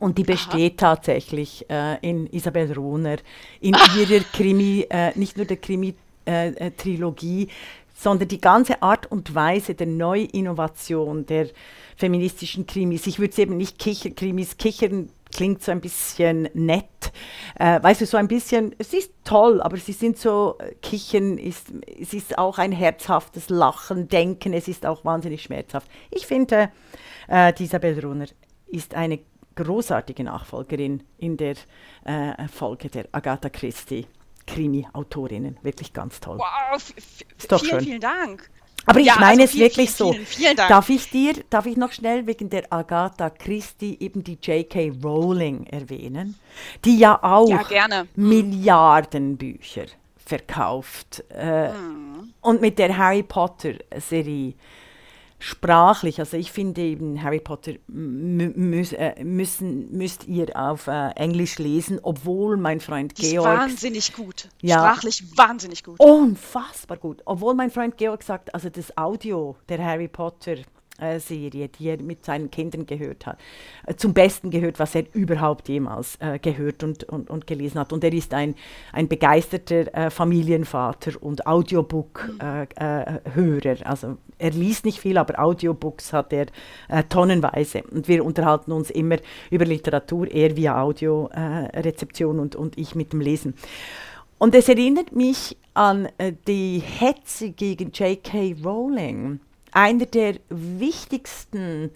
Und 0.00 0.18
die 0.18 0.24
besteht 0.24 0.78
tatsächlich 0.78 1.64
äh, 1.70 1.96
in 2.08 2.26
Isabel 2.32 2.72
Rohner, 2.72 3.16
in 3.60 3.74
ihrer 3.98 4.20
Krimi, 4.32 4.86
äh, 4.90 5.16
nicht 5.18 5.36
nur 5.36 5.46
der 5.46 5.56
Krimi-Trilogie, 6.28 7.48
sondern 7.94 8.28
die 8.28 8.40
ganze 8.40 8.82
Art 8.82 9.10
und 9.10 9.34
Weise 9.34 9.74
der 9.74 9.86
Neuinnovation 9.86 11.26
der 11.26 11.48
feministischen 11.96 12.66
Krimis. 12.66 13.06
Ich 13.06 13.18
würde 13.18 13.32
es 13.32 13.38
eben 13.38 13.56
nicht 13.56 13.78
Kicher-Krimis, 13.78 14.56
Kichern 14.56 15.10
klingt 15.34 15.62
so 15.62 15.72
ein 15.72 15.80
bisschen 15.80 16.48
nett. 16.54 17.12
Äh, 17.58 17.82
weißt 17.82 18.00
du, 18.00 18.06
so 18.06 18.16
ein 18.16 18.28
bisschen, 18.28 18.74
es 18.78 18.94
ist 18.94 19.12
toll, 19.24 19.60
aber 19.60 19.76
sie 19.76 19.92
sind 19.92 20.16
so, 20.16 20.56
äh, 20.58 20.74
Kichern 20.80 21.38
ist, 21.38 21.66
es 22.00 22.14
ist 22.14 22.38
auch 22.38 22.58
ein 22.58 22.72
herzhaftes 22.72 23.50
Lachen, 23.50 24.08
Denken, 24.08 24.54
es 24.54 24.68
ist 24.68 24.86
auch 24.86 25.04
wahnsinnig 25.04 25.42
schmerzhaft. 25.42 25.90
Ich 26.10 26.26
finde, 26.26 26.70
äh, 27.28 27.52
Isabel 27.62 27.98
Runner 28.00 28.26
ist 28.68 28.94
eine 28.94 29.18
großartige 29.56 30.22
Nachfolgerin 30.22 31.02
in 31.18 31.36
der 31.36 31.56
äh, 32.04 32.48
Folge 32.48 32.88
der 32.88 33.06
Agatha 33.10 33.50
Christie. 33.50 34.06
Krimi-Autorinnen, 34.48 35.58
wirklich 35.62 35.92
ganz 35.92 36.20
toll. 36.20 36.38
Wow, 36.38 36.76
Ist 36.76 37.52
doch 37.52 37.60
vielen, 37.60 37.70
schön. 37.70 37.80
vielen 37.84 38.00
Dank. 38.00 38.50
Aber 38.86 39.00
ich 39.00 39.06
Ja, 39.06 39.16
meine 39.20 39.42
also 39.42 39.44
es 39.44 39.50
viel- 39.52 39.60
wirklich 39.60 39.90
viel- 39.90 39.96
so. 39.96 40.12
Vielen, 40.12 40.26
vielen 40.26 40.56
Dank. 40.56 40.68
Darf 40.70 40.88
ich 40.88 41.10
dir, 41.10 41.34
darf 41.50 41.66
ich 41.66 41.76
noch 41.76 41.92
schnell 41.92 42.26
wegen 42.26 42.48
der 42.48 42.72
Agatha 42.72 43.28
Christie 43.28 43.96
eben 44.00 44.24
die 44.24 44.38
J.K. 44.42 44.92
Rowling 45.04 45.66
erwähnen, 45.66 46.36
die 46.84 46.98
ja 46.98 47.18
auch 47.22 47.48
Ja, 47.50 47.62
gerne. 47.64 48.08
Milliarden 48.16 49.36
Bücher 49.36 49.84
verkauft 50.16 51.22
äh, 51.30 51.68
Hm. 51.72 52.32
und 52.40 52.60
mit 52.60 52.78
der 52.78 52.96
Harry 52.96 53.22
Potter 53.22 53.74
Serie 53.98 54.54
sprachlich, 55.38 56.18
also 56.18 56.36
ich 56.36 56.52
finde 56.52 56.80
eben 56.82 57.22
Harry 57.22 57.40
Potter 57.40 57.72
mü 57.86 58.52
müß, 58.54 58.92
äh, 58.94 59.22
müssen, 59.24 59.90
müsst 59.96 60.26
ihr 60.26 60.56
auf 60.56 60.86
äh, 60.86 61.10
Englisch 61.10 61.58
lesen, 61.58 62.00
obwohl 62.02 62.56
mein 62.56 62.80
Freund 62.80 63.16
Die 63.18 63.22
ist 63.22 63.30
Georg 63.30 63.46
wahnsinnig 63.46 64.12
gut. 64.14 64.48
Ja. 64.60 64.78
Sprachlich 64.78 65.24
wahnsinnig 65.36 65.84
gut. 65.84 66.00
Unfassbar 66.00 66.96
gut. 66.96 67.22
Obwohl 67.24 67.54
mein 67.54 67.70
Freund 67.70 67.96
Georg 67.96 68.22
sagt, 68.22 68.54
also 68.54 68.68
das 68.68 68.96
Audio 68.96 69.56
der 69.68 69.84
Harry 69.84 70.08
Potter 70.08 70.56
äh, 70.98 71.18
Serie, 71.18 71.68
die 71.68 71.88
er 71.88 72.02
mit 72.02 72.24
seinen 72.24 72.50
Kindern 72.50 72.86
gehört 72.86 73.26
hat, 73.26 73.38
äh, 73.86 73.94
zum 73.94 74.14
Besten 74.14 74.50
gehört, 74.50 74.78
was 74.78 74.94
er 74.94 75.04
überhaupt 75.14 75.68
jemals 75.68 76.16
äh, 76.16 76.38
gehört 76.38 76.84
und, 76.84 77.04
und, 77.04 77.30
und 77.30 77.46
gelesen 77.46 77.78
hat. 77.78 77.92
Und 77.92 78.04
er 78.04 78.12
ist 78.12 78.34
ein, 78.34 78.54
ein 78.92 79.08
begeisterter 79.08 79.94
äh, 79.94 80.10
Familienvater 80.10 81.12
und 81.20 81.46
Audiobook-Hörer. 81.46 83.76
also 83.84 84.18
er 84.38 84.50
liest 84.50 84.84
nicht 84.84 85.00
viel, 85.00 85.18
aber 85.18 85.38
Audiobooks 85.38 86.12
hat 86.12 86.32
er 86.32 86.46
äh, 86.88 87.02
tonnenweise. 87.04 87.82
Und 87.90 88.08
wir 88.08 88.24
unterhalten 88.24 88.72
uns 88.72 88.90
immer 88.90 89.16
über 89.50 89.64
Literatur, 89.64 90.30
er 90.30 90.56
via 90.56 90.80
Audiorezeption 90.80 92.38
und, 92.38 92.56
und 92.56 92.78
ich 92.78 92.94
mit 92.94 93.12
dem 93.12 93.20
Lesen. 93.20 93.54
Und 94.38 94.54
es 94.54 94.68
erinnert 94.68 95.14
mich 95.14 95.56
an 95.74 96.08
äh, 96.18 96.32
die 96.46 96.78
Hetze 96.78 97.50
gegen 97.50 97.90
J.K. 97.90 98.56
Rowling, 98.64 99.40
einer 99.72 100.06
der 100.06 100.36
wichtigsten 100.48 101.90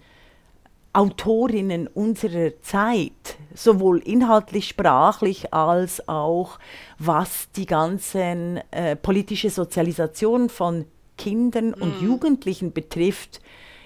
Autorinnen 0.93 1.87
unserer 1.87 2.51
Zeit, 2.61 3.37
sowohl 3.55 3.99
inhaltlich, 3.99 4.67
sprachlich 4.67 5.53
als 5.53 6.07
auch 6.07 6.59
was 6.99 7.49
die 7.55 7.65
ganzen 7.65 8.59
äh, 8.69 8.95
politische 8.95 9.49
Sozialisation 9.49 10.49
von 10.49 10.85
Kindern 11.17 11.73
und 11.73 12.01
Jugendlichen 12.01 12.73
betrifft, 12.73 13.41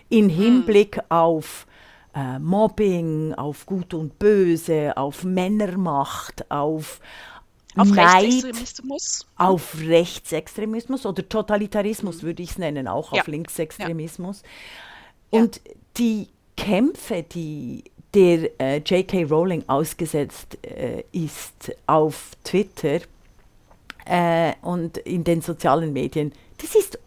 in 0.09 0.29
Hinblick 0.29 0.99
auf 1.09 1.65
äh, 2.13 2.39
Mobbing, 2.39 3.33
auf 3.33 3.65
Gut 3.65 3.93
und 3.93 4.19
Böse, 4.19 4.95
auf 4.95 5.23
Männermacht, 5.23 6.49
auf, 6.49 6.99
Auf 7.77 7.89
Neid, 7.89 8.23
Rechtsextremismus. 8.25 9.25
auf 9.37 9.77
Rechtsextremismus 9.79 11.05
oder 11.05 11.27
Totalitarismus 11.27 12.23
würde 12.23 12.43
ich 12.43 12.51
es 12.51 12.57
nennen, 12.57 12.87
auch 12.87 13.13
Ja. 13.13 13.21
auf 13.21 13.27
Linksextremismus. 13.27 14.43
Und 15.29 15.61
die 15.97 16.27
Kämpfe, 16.55 17.23
die 17.23 17.83
der 18.13 18.59
äh, 18.59 18.77
J.K. 18.77 19.23
Rowling 19.25 19.63
ausgesetzt 19.67 20.57
äh, 20.63 21.03
ist 21.11 21.71
auf 21.85 22.31
Twitter 22.43 23.01
äh, 24.05 24.53
und 24.61 24.97
in 24.99 25.23
den 25.23 25.41
sozialen 25.41 25.91
Medien, 25.93 26.31
das 26.59 26.73
ist, 26.73 26.97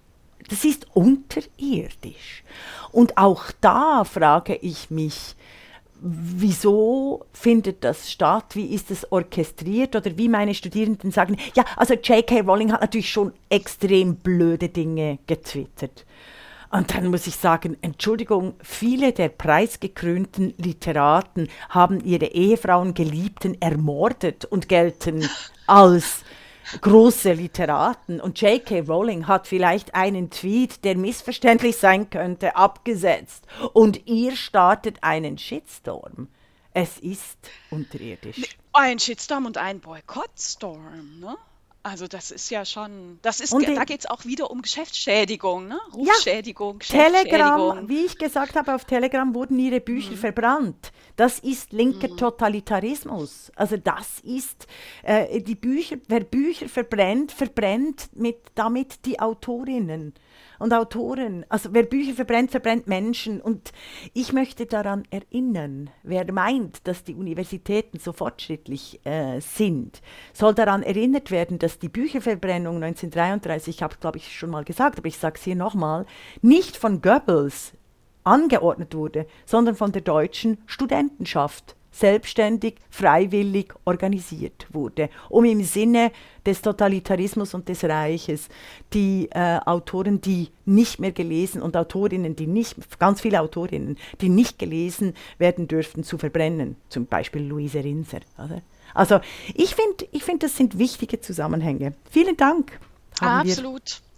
das 0.49 0.65
ist 0.65 0.87
unterirdisch. 0.95 2.45
Und 2.93 3.17
auch 3.17 3.45
da 3.61 4.05
frage 4.05 4.55
ich 4.57 4.91
mich, 4.91 5.35
wieso 6.01 7.27
findet 7.33 7.85
das 7.85 8.11
statt? 8.11 8.55
Wie 8.55 8.75
ist 8.75 8.91
es 8.91 9.11
orchestriert? 9.13 9.95
Oder 9.97 10.17
wie 10.17 10.29
meine 10.29 10.55
Studierenden 10.55 11.11
sagen, 11.11 11.37
ja, 11.55 11.65
also 11.77 11.95
J.K. 11.95 12.41
Rowling 12.41 12.73
hat 12.73 12.81
natürlich 12.81 13.11
schon 13.11 13.33
extrem 13.49 14.17
blöde 14.17 14.69
Dinge 14.69 15.19
getwittert. 15.27 16.07
Und 16.71 16.95
dann 16.95 17.09
muss 17.09 17.27
ich 17.27 17.35
sagen, 17.35 17.77
Entschuldigung, 17.83 18.55
viele 18.63 19.13
der 19.13 19.29
preisgekrönten 19.29 20.55
Literaten 20.57 21.49
haben 21.69 22.01
ihre 22.01 22.27
Ehefrauen, 22.27 22.95
Geliebten 22.95 23.61
ermordet 23.61 24.45
und 24.45 24.69
gelten 24.69 25.29
als 25.67 26.23
große 26.81 27.33
Literaten. 27.33 28.21
Und 28.21 28.41
J.K. 28.41 28.81
Rowling 28.81 29.27
hat 29.27 29.47
vielleicht 29.47 29.95
einen 29.95 30.31
Tweet, 30.31 30.85
der 30.85 30.97
missverständlich 30.97 31.77
sein 31.77 32.11
könnte, 32.11 32.57
abgesetzt. 32.57 33.47
Und 33.73 34.07
ihr 34.07 34.37
startet 34.37 35.03
einen 35.03 35.39
Shitstorm. 35.39 36.29
Es 36.73 36.99
ist 36.99 37.39
unterirdisch. 37.71 38.57
Ein 38.73 38.99
Shitstorm 38.99 39.47
und 39.47 39.59
ein 39.59 39.81
Boykottstorm, 39.81 41.19
ne? 41.21 41.37
Also 41.83 42.07
das 42.07 42.31
ist 42.31 42.51
ja 42.51 42.67
schon, 42.67 43.19
das 43.23 43.41
ist, 43.41 43.55
Und 43.55 43.67
da 43.67 43.73
die- 43.81 43.87
geht 43.87 44.01
es 44.01 44.07
auch 44.07 44.27
wieder 44.27 44.51
um 44.51 44.61
Geschäftsschädigung, 44.61 45.67
ne? 45.67 45.81
Rufschädigung, 45.95 46.81
Telegram, 46.81 47.19
Geschäftsschädigung. 47.79 47.89
wie 47.89 48.05
ich 48.05 48.19
gesagt 48.19 48.55
habe, 48.57 48.75
auf 48.75 48.85
Telegram 48.85 49.35
wurden 49.35 49.59
ihre 49.59 49.81
Mhm. 49.81 49.85
Bücher 49.85 50.17
verbrannt. 50.17 50.93
Das 51.17 51.39
ist 51.39 51.73
linker 51.73 52.15
Totalitarismus. 52.17 53.51
Also 53.57 53.77
das 53.79 54.21
ist 54.21 54.67
äh, 55.03 55.41
die 55.41 55.55
Bücher, 55.55 55.97
wer 56.09 56.21
Bücher 56.21 56.69
verbrennt, 56.69 57.33
verbrennt 57.33 58.11
mit, 58.15 58.37
damit 58.55 59.05
die 59.07 59.19
Autorinnen 59.19 60.15
und 60.61 60.73
Autoren. 60.73 61.45
Also 61.49 61.71
wer 61.73 61.83
Bücher 61.83 62.15
verbrennt, 62.15 62.53
verbrennt 62.53 62.87
Menschen. 62.87 63.41
Und 63.41 63.73
ich 64.15 64.33
möchte 64.33 64.67
daran 64.67 65.03
erinnern, 65.11 65.91
wer 66.05 66.31
meint, 66.33 66.87
dass 66.87 67.03
die 67.03 67.15
Universitäten 67.15 67.99
so 67.99 68.13
fortschrittlich 68.13 69.01
äh, 69.05 69.41
sind, 69.41 70.01
soll 70.33 70.55
daran 70.55 70.85
erinnert 70.85 71.31
werden, 71.31 71.59
dass 71.59 71.79
die 71.81 71.89
Bücherverbrennung 71.89 72.77
1933, 72.77 73.77
ich 73.77 73.83
habe 73.83 73.95
es 73.95 74.01
glaube 74.01 74.19
ich 74.19 74.37
schon 74.37 74.51
mal 74.51 74.65
gesagt, 74.65 74.99
aber 74.99 75.09
ich 75.09 75.19
sage 75.19 75.37
es 75.37 75.45
hier 75.45 75.57
nochmal, 75.57 76.07
nicht 76.43 76.77
von 76.77 77.01
Goebbels 77.01 77.73
angeordnet 78.23 78.95
wurde, 78.95 79.27
sondern 79.47 79.75
von 79.75 79.93
der 79.93 80.03
deutschen 80.03 80.59
Studentenschaft 80.67 81.75
selbstständig, 82.01 82.77
freiwillig 82.89 83.75
organisiert 83.85 84.67
wurde, 84.73 85.11
um 85.29 85.45
im 85.45 85.63
Sinne 85.63 86.11
des 86.47 86.63
Totalitarismus 86.63 87.53
und 87.55 87.69
des 87.69 87.85
Reiches 87.85 88.49
die 88.95 89.29
äh, 89.33 89.59
Autoren, 89.67 90.21
die 90.21 90.49
nicht 90.65 90.99
mehr 90.99 91.13
gelesen 91.13 91.61
und 91.61 91.77
Autorinnen, 91.77 92.35
die 92.35 92.47
nicht, 92.47 92.99
ganz 92.99 93.21
viele 93.21 93.41
Autorinnen, 93.43 93.99
die 94.21 94.31
nicht 94.31 94.59
gelesen 94.59 95.15
werden 95.39 95.69
dürften, 95.69 96.03
zu 96.03 96.17
verbrennen. 96.17 96.77
Zum 96.89 97.07
Beispiel 97.07 97.43
Luise 97.43 97.85
Rinser. 97.85 98.21
Oder? 98.39 98.63
Also 98.95 99.21
ich 99.55 99.75
finde, 99.75 100.07
ich 100.11 100.25
find, 100.25 100.43
das 100.43 100.57
sind 100.57 100.79
wichtige 100.79 101.21
Zusammenhänge. 101.21 101.95
Vielen 102.11 102.37
Dank. 102.37 102.81
haben 103.21 103.47
wir- 103.49 103.55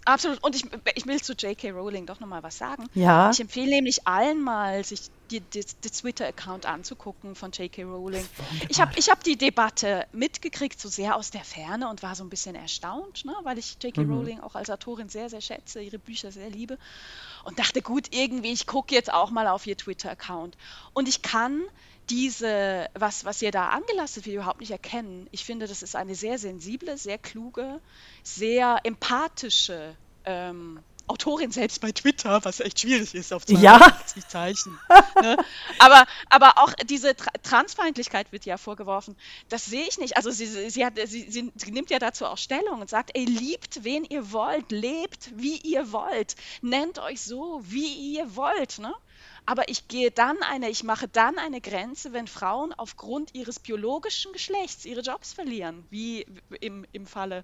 Absolut. 0.05 0.43
Und 0.43 0.55
ich, 0.55 0.65
ich 0.95 1.05
will 1.05 1.21
zu 1.21 1.33
J.K. 1.33 1.71
Rowling 1.71 2.05
doch 2.05 2.19
nochmal 2.19 2.43
was 2.43 2.57
sagen. 2.57 2.87
Ja. 2.93 3.31
Ich 3.31 3.39
empfehle 3.39 3.69
nämlich 3.69 4.05
allen 4.07 4.41
mal, 4.41 4.83
sich 4.83 5.09
die 5.31 5.41
Twitter-Account 5.41 6.65
anzugucken 6.65 7.35
von 7.35 7.51
J.K. 7.51 7.83
Rowling. 7.83 8.25
Ich 8.69 8.79
habe 8.81 8.91
ich 8.97 9.09
hab 9.09 9.23
die 9.23 9.37
Debatte 9.37 10.05
mitgekriegt, 10.11 10.79
so 10.79 10.89
sehr 10.89 11.15
aus 11.15 11.31
der 11.31 11.43
Ferne 11.43 11.89
und 11.89 12.03
war 12.03 12.15
so 12.15 12.23
ein 12.23 12.29
bisschen 12.29 12.55
erstaunt, 12.55 13.25
ne, 13.25 13.33
weil 13.43 13.57
ich 13.57 13.77
J.K. 13.81 14.01
Rowling 14.01 14.41
auch 14.41 14.55
als 14.55 14.69
Autorin 14.69 15.09
sehr, 15.09 15.29
sehr 15.29 15.41
schätze, 15.41 15.81
ihre 15.81 15.97
Bücher 15.99 16.31
sehr 16.31 16.49
liebe. 16.49 16.77
Und 17.45 17.59
dachte, 17.59 17.81
gut, 17.81 18.07
irgendwie, 18.11 18.51
ich 18.51 18.67
gucke 18.67 18.93
jetzt 18.93 19.11
auch 19.11 19.31
mal 19.31 19.47
auf 19.47 19.65
ihr 19.65 19.77
Twitter-Account. 19.77 20.57
Und 20.93 21.07
ich 21.07 21.21
kann 21.21 21.63
diese, 22.09 22.89
was, 22.93 23.25
was 23.25 23.41
ihr 23.41 23.51
da 23.51 23.69
angelastet 23.69 24.25
wird, 24.25 24.35
überhaupt 24.35 24.59
nicht 24.59 24.71
erkennen. 24.71 25.27
Ich 25.31 25.45
finde, 25.45 25.67
das 25.67 25.81
ist 25.83 25.95
eine 25.95 26.15
sehr 26.15 26.37
sensible, 26.37 26.97
sehr 26.97 27.17
kluge, 27.17 27.79
sehr 28.23 28.79
empathische 28.83 29.95
ähm, 30.25 30.79
Autorin 31.05 31.51
selbst 31.51 31.81
bei 31.81 31.91
Twitter, 31.91 32.45
was 32.45 32.61
echt 32.61 32.79
schwierig 32.79 33.13
ist 33.13 33.33
auf 33.33 33.43
Ja. 33.49 33.77
280 33.77 34.27
Zeichen. 34.29 34.79
ne? 35.21 35.37
aber, 35.79 36.05
aber 36.29 36.57
auch 36.57 36.71
diese 36.85 37.13
Tra 37.15 37.29
Transfeindlichkeit 37.43 38.31
wird 38.31 38.45
ja 38.45 38.57
vorgeworfen. 38.57 39.17
Das 39.49 39.65
sehe 39.65 39.85
ich 39.85 39.97
nicht. 39.97 40.15
Also 40.15 40.31
sie, 40.31 40.45
sie, 40.45 40.85
hat, 40.85 40.93
sie, 41.05 41.29
sie 41.29 41.71
nimmt 41.71 41.89
ja 41.89 41.99
dazu 41.99 42.25
auch 42.25 42.37
Stellung 42.37 42.79
und 42.79 42.89
sagt, 42.89 43.11
ey, 43.15 43.25
liebt, 43.25 43.83
wen 43.83 44.05
ihr 44.05 44.31
wollt, 44.31 44.71
lebt, 44.71 45.31
wie 45.35 45.57
ihr 45.57 45.91
wollt, 45.91 46.35
nennt 46.61 46.99
euch 46.99 47.21
so, 47.21 47.59
wie 47.63 48.13
ihr 48.15 48.37
wollt. 48.37 48.79
Ne? 48.79 48.93
Aber 49.45 49.67
ich 49.69 49.87
gehe 49.87 50.11
dann 50.11 50.37
eine, 50.41 50.69
ich 50.69 50.83
mache 50.83 51.07
dann 51.07 51.37
eine 51.37 51.59
Grenze, 51.59 52.13
wenn 52.13 52.27
Frauen 52.27 52.73
aufgrund 52.73 53.35
ihres 53.35 53.59
biologischen 53.59 54.31
Geschlechts 54.31 54.85
ihre 54.85 55.01
Jobs 55.01 55.33
verlieren, 55.33 55.85
wie 55.89 56.25
im, 56.61 56.85
im 56.93 57.05
Falle 57.05 57.43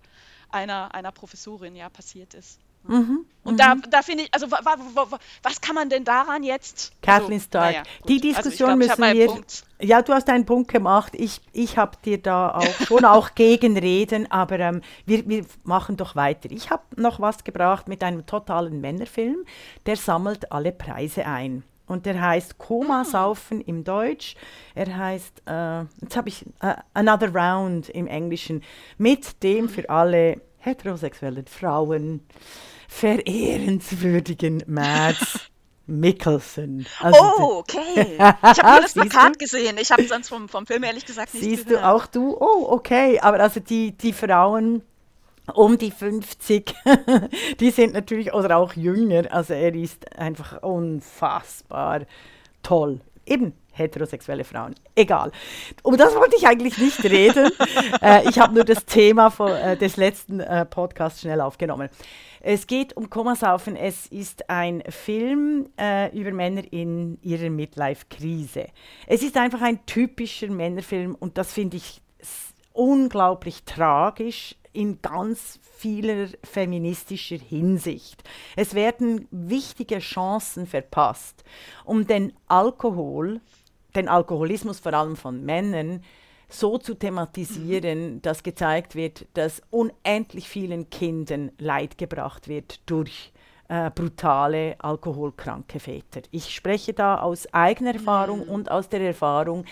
einer, 0.49 0.93
einer 0.93 1.11
Professorin 1.11 1.75
ja 1.75 1.89
passiert 1.89 2.33
ist. 2.33 2.59
Mhm, 2.83 3.25
Und 3.43 3.59
da, 3.59 3.75
da 3.89 4.01
finde 4.01 4.23
ich, 4.23 4.33
also 4.33 4.49
wa, 4.49 4.59
wa, 4.63 4.77
wa, 4.93 5.11
wa, 5.11 5.19
was 5.43 5.59
kann 5.59 5.75
man 5.75 5.89
denn 5.89 6.05
daran 6.05 6.43
jetzt? 6.43 6.93
Kathleen 7.01 7.33
also, 7.33 7.45
Stark. 7.45 7.71
naja, 7.73 7.83
gut. 8.01 8.09
Die 8.09 8.35
Also 8.35 8.49
Diskussion 8.49 8.79
glaub, 8.79 8.81
ich 8.81 8.89
hab 8.89 8.99
müssen 8.99 9.17
wir. 9.17 9.27
Punkt. 9.27 9.63
Ja, 9.81 10.01
du 10.01 10.13
hast 10.13 10.29
einen 10.29 10.45
Punkt 10.45 10.71
gemacht. 10.71 11.13
Ich, 11.15 11.41
ich 11.51 11.77
habe 11.77 11.97
dir 12.03 12.21
da 12.21 12.55
auch 12.55 12.79
schon 12.87 13.05
auch 13.05 13.35
gegenreden, 13.35 14.31
aber 14.31 14.59
ähm, 14.59 14.81
wir, 15.05 15.27
wir 15.27 15.45
machen 15.63 15.97
doch 15.97 16.15
weiter. 16.15 16.49
Ich 16.51 16.69
habe 16.69 16.83
noch 16.95 17.19
was 17.19 17.43
gebracht 17.43 17.87
mit 17.89 18.03
einem 18.03 18.25
totalen 18.25 18.79
Männerfilm, 18.81 19.45
der 19.85 19.97
sammelt 19.97 20.51
alle 20.51 20.71
Preise 20.71 21.25
ein. 21.25 21.63
Und 21.89 22.05
der 22.05 22.21
heißt 22.21 22.57
Koma 22.57 23.03
saufen 23.03 23.59
im 23.59 23.83
Deutsch. 23.83 24.35
Er 24.75 24.95
heißt, 24.95 25.41
äh, 25.45 25.81
jetzt 26.01 26.15
habe 26.15 26.29
ich 26.29 26.45
äh, 26.61 26.75
Another 26.93 27.33
Round 27.35 27.89
im 27.89 28.07
Englischen, 28.07 28.63
mit 28.97 29.43
dem 29.43 29.67
für 29.67 29.89
alle 29.89 30.39
heterosexuellen 30.59 31.47
Frauen 31.47 32.21
verehrenswürdigen 32.87 34.63
Mads 34.67 35.49
Mikkelsen. 35.87 36.85
Also 36.99 37.19
Oh, 37.19 37.57
okay. 37.59 38.17
Ich 38.17 38.19
habe 38.19 38.71
nur 38.71 38.81
das? 38.81 38.93
Plakat 38.93 39.39
gesehen. 39.39 39.77
Ich 39.81 39.91
habe 39.91 40.03
sonst 40.07 40.29
vom, 40.29 40.47
vom 40.47 40.65
Film 40.67 40.83
ehrlich 40.83 41.05
gesagt 41.05 41.33
nicht 41.33 41.43
Siehst 41.43 41.67
gehört. 41.67 41.83
du 41.83 41.87
auch 41.87 42.05
du? 42.05 42.37
Oh, 42.39 42.67
okay. 42.69 43.19
Aber 43.19 43.39
also 43.39 43.59
die, 43.59 43.91
die 43.97 44.13
Frauen 44.13 44.83
um 45.55 45.77
die 45.77 45.91
50, 45.91 46.73
die 47.59 47.71
sind 47.71 47.93
natürlich, 47.93 48.33
oder 48.33 48.57
auch 48.57 48.73
jünger, 48.73 49.31
also 49.31 49.53
er 49.53 49.73
ist 49.75 50.17
einfach 50.17 50.61
unfassbar 50.61 52.01
toll. 52.63 53.01
Eben 53.25 53.53
heterosexuelle 53.71 54.43
Frauen. 54.43 54.75
Egal. 54.95 55.31
Um 55.83 55.97
das 55.97 56.15
wollte 56.15 56.35
ich 56.35 56.47
eigentlich 56.47 56.77
nicht 56.77 57.03
reden. 57.03 57.49
äh, 58.01 58.27
ich 58.27 58.39
habe 58.39 58.53
nur 58.53 58.65
das 58.65 58.85
Thema 58.85 59.29
von, 59.29 59.51
äh, 59.51 59.77
des 59.77 59.97
letzten 59.97 60.39
äh, 60.39 60.65
Podcasts 60.65 61.21
schnell 61.21 61.41
aufgenommen. 61.41 61.89
Es 62.41 62.67
geht 62.67 62.95
um 62.95 63.09
Komasaufen. 63.09 63.75
Es 63.75 64.07
ist 64.07 64.49
ein 64.49 64.83
Film 64.89 65.69
äh, 65.79 66.15
über 66.17 66.31
Männer 66.31 66.63
in 66.71 67.17
ihrer 67.21 67.49
Midlife-Krise. 67.49 68.67
Es 69.07 69.23
ist 69.23 69.37
einfach 69.37 69.61
ein 69.61 69.85
typischer 69.85 70.47
Männerfilm 70.47 71.15
und 71.15 71.37
das 71.37 71.53
finde 71.53 71.77
ich 71.77 72.01
unglaublich 72.73 73.63
tragisch 73.65 74.55
in 74.73 75.01
ganz 75.01 75.59
vieler 75.77 76.27
feministischer 76.43 77.37
Hinsicht. 77.37 78.23
Es 78.55 78.73
werden 78.73 79.27
wichtige 79.31 79.99
Chancen 79.99 80.67
verpasst, 80.67 81.43
um 81.85 82.05
den 82.05 82.33
Alkohol, 82.47 83.41
den 83.95 84.07
Alkoholismus 84.07 84.79
vor 84.79 84.93
allem 84.93 85.15
von 85.15 85.43
Männern, 85.43 86.03
so 86.49 86.77
zu 86.77 86.95
thematisieren, 86.95 88.21
dass 88.21 88.43
gezeigt 88.43 88.95
wird, 88.95 89.27
dass 89.35 89.61
unendlich 89.69 90.49
vielen 90.49 90.89
Kindern 90.89 91.51
Leid 91.59 91.97
gebracht 91.97 92.47
wird 92.47 92.81
durch 92.87 93.31
äh, 93.69 93.91
brutale, 93.91 94.75
alkoholkranke 94.79 95.79
Väter. 95.79 96.21
Ich 96.31 96.53
spreche 96.53 96.93
da 96.93 97.19
aus 97.19 97.51
eigener 97.53 97.93
Erfahrung 97.93 98.41
und 98.41 98.69
aus 98.69 98.89
der 98.89 99.01
Erfahrung 99.01 99.63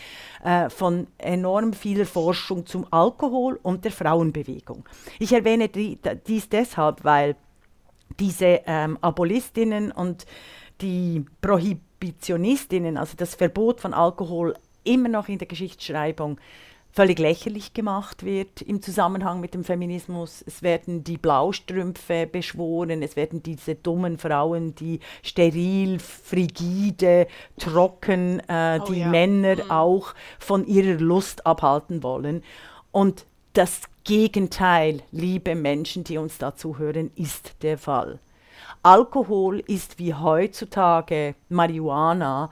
äh, 0.44 0.70
von 0.70 1.08
enorm 1.18 1.74
vieler 1.74 2.06
Forschung 2.06 2.66
zum 2.66 2.86
Alkohol 2.92 3.60
und 3.64 3.84
der 3.84 3.92
Frauenbewegung. 3.92 4.86
Ich 5.20 5.34
erwähne 5.34 5.68
die, 5.68 6.00
dies 6.28 6.48
deshalb, 6.48 7.04
weil 7.04 7.36
diese 8.20 8.62
ähm, 8.66 8.98
Abolistinnen 9.02 9.92
und 9.92 10.26
die 10.82 11.26
Prohibitionistinnen, 11.42 12.98
also 12.98 13.16
das 13.18 13.36
Verbot 13.36 13.82
von 13.82 13.94
Alkohol, 13.94 14.54
immer 14.84 15.10
noch 15.10 15.28
in 15.28 15.40
der 15.40 15.48
Geschichtsschreibung 15.48 16.40
völlig 16.92 17.20
lächerlich 17.20 17.74
gemacht 17.74 18.24
wird 18.24 18.62
im 18.62 18.82
Zusammenhang 18.82 19.40
mit 19.40 19.54
dem 19.54 19.64
Feminismus. 19.64 20.44
Es 20.46 20.64
werden 20.64 21.04
die 21.04 21.18
Blaustrümpfe 21.18 22.26
beschworen, 22.26 23.04
es 23.04 23.16
werden 23.16 23.44
diese 23.44 23.76
dummen 23.76 24.18
Frauen, 24.18 24.74
die 24.76 25.00
steril, 25.22 26.00
frigide, 26.00 27.28
trocken, 27.60 28.42
äh, 28.48 28.80
oh, 28.82 28.86
die 28.92 29.02
ja. 29.02 29.08
Männer 29.08 29.64
mhm. 29.64 29.72
auch 29.72 30.16
von 30.40 30.66
ihrer 30.66 31.00
Lust 31.00 31.46
abhalten 31.46 32.02
wollen. 32.04 32.44
Und 32.92 33.26
das 33.54 33.82
Gegenteil, 34.04 35.04
liebe 35.12 35.54
Menschen, 35.54 36.04
die 36.04 36.18
uns 36.18 36.38
dazu 36.38 36.78
hören, 36.78 37.12
ist 37.16 37.56
der 37.62 37.78
Fall. 37.78 38.20
Alkohol 38.84 39.60
ist 39.60 40.00
wie 40.00 40.14
heutzutage 40.14 41.36
Marihuana 41.50 42.50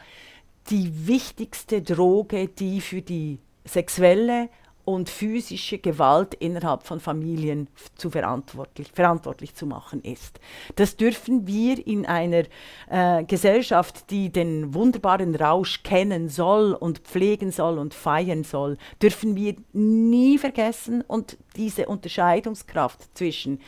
die 0.70 1.08
wichtigste 1.08 1.82
Droge, 1.82 2.48
die 2.48 2.82
für 2.82 3.02
die 3.02 3.40
sexuelle 3.66 4.50
und 4.86 5.10
physische 5.10 5.80
Gewalt 5.80 6.36
innerhalb 6.36 6.84
von 6.84 7.00
Familien 7.00 7.68
zu 7.96 8.12
verantwortlich, 8.12 8.92
verantwortlich 8.94 9.56
zu 9.56 9.66
machen 9.66 10.02
ist. 10.04 10.40
Das 10.76 10.96
dürfen 10.96 11.48
wir 11.48 11.86
in 11.86 12.06
einer 12.06 12.44
äh, 12.90 13.24
Gesellschaft, 13.24 14.12
die 14.12 14.32
den 14.32 14.76
wunderbaren 14.76 15.36
Rausch 15.36 15.82
kennen 15.82 16.30
soll 16.30 16.74
und 16.74 17.00
pflegen 17.00 17.52
soll 17.52 17.80
und 17.80 17.96
feiern 17.96 18.44
soll, 18.44 18.78
dürfen 19.02 19.36
wir 19.36 19.56
nie 19.74 20.38
vergessen 20.38 21.02
und 21.02 21.38
diese 21.56 21.88
Unterscheidungskraft 21.88 23.18
zwischen 23.18 23.60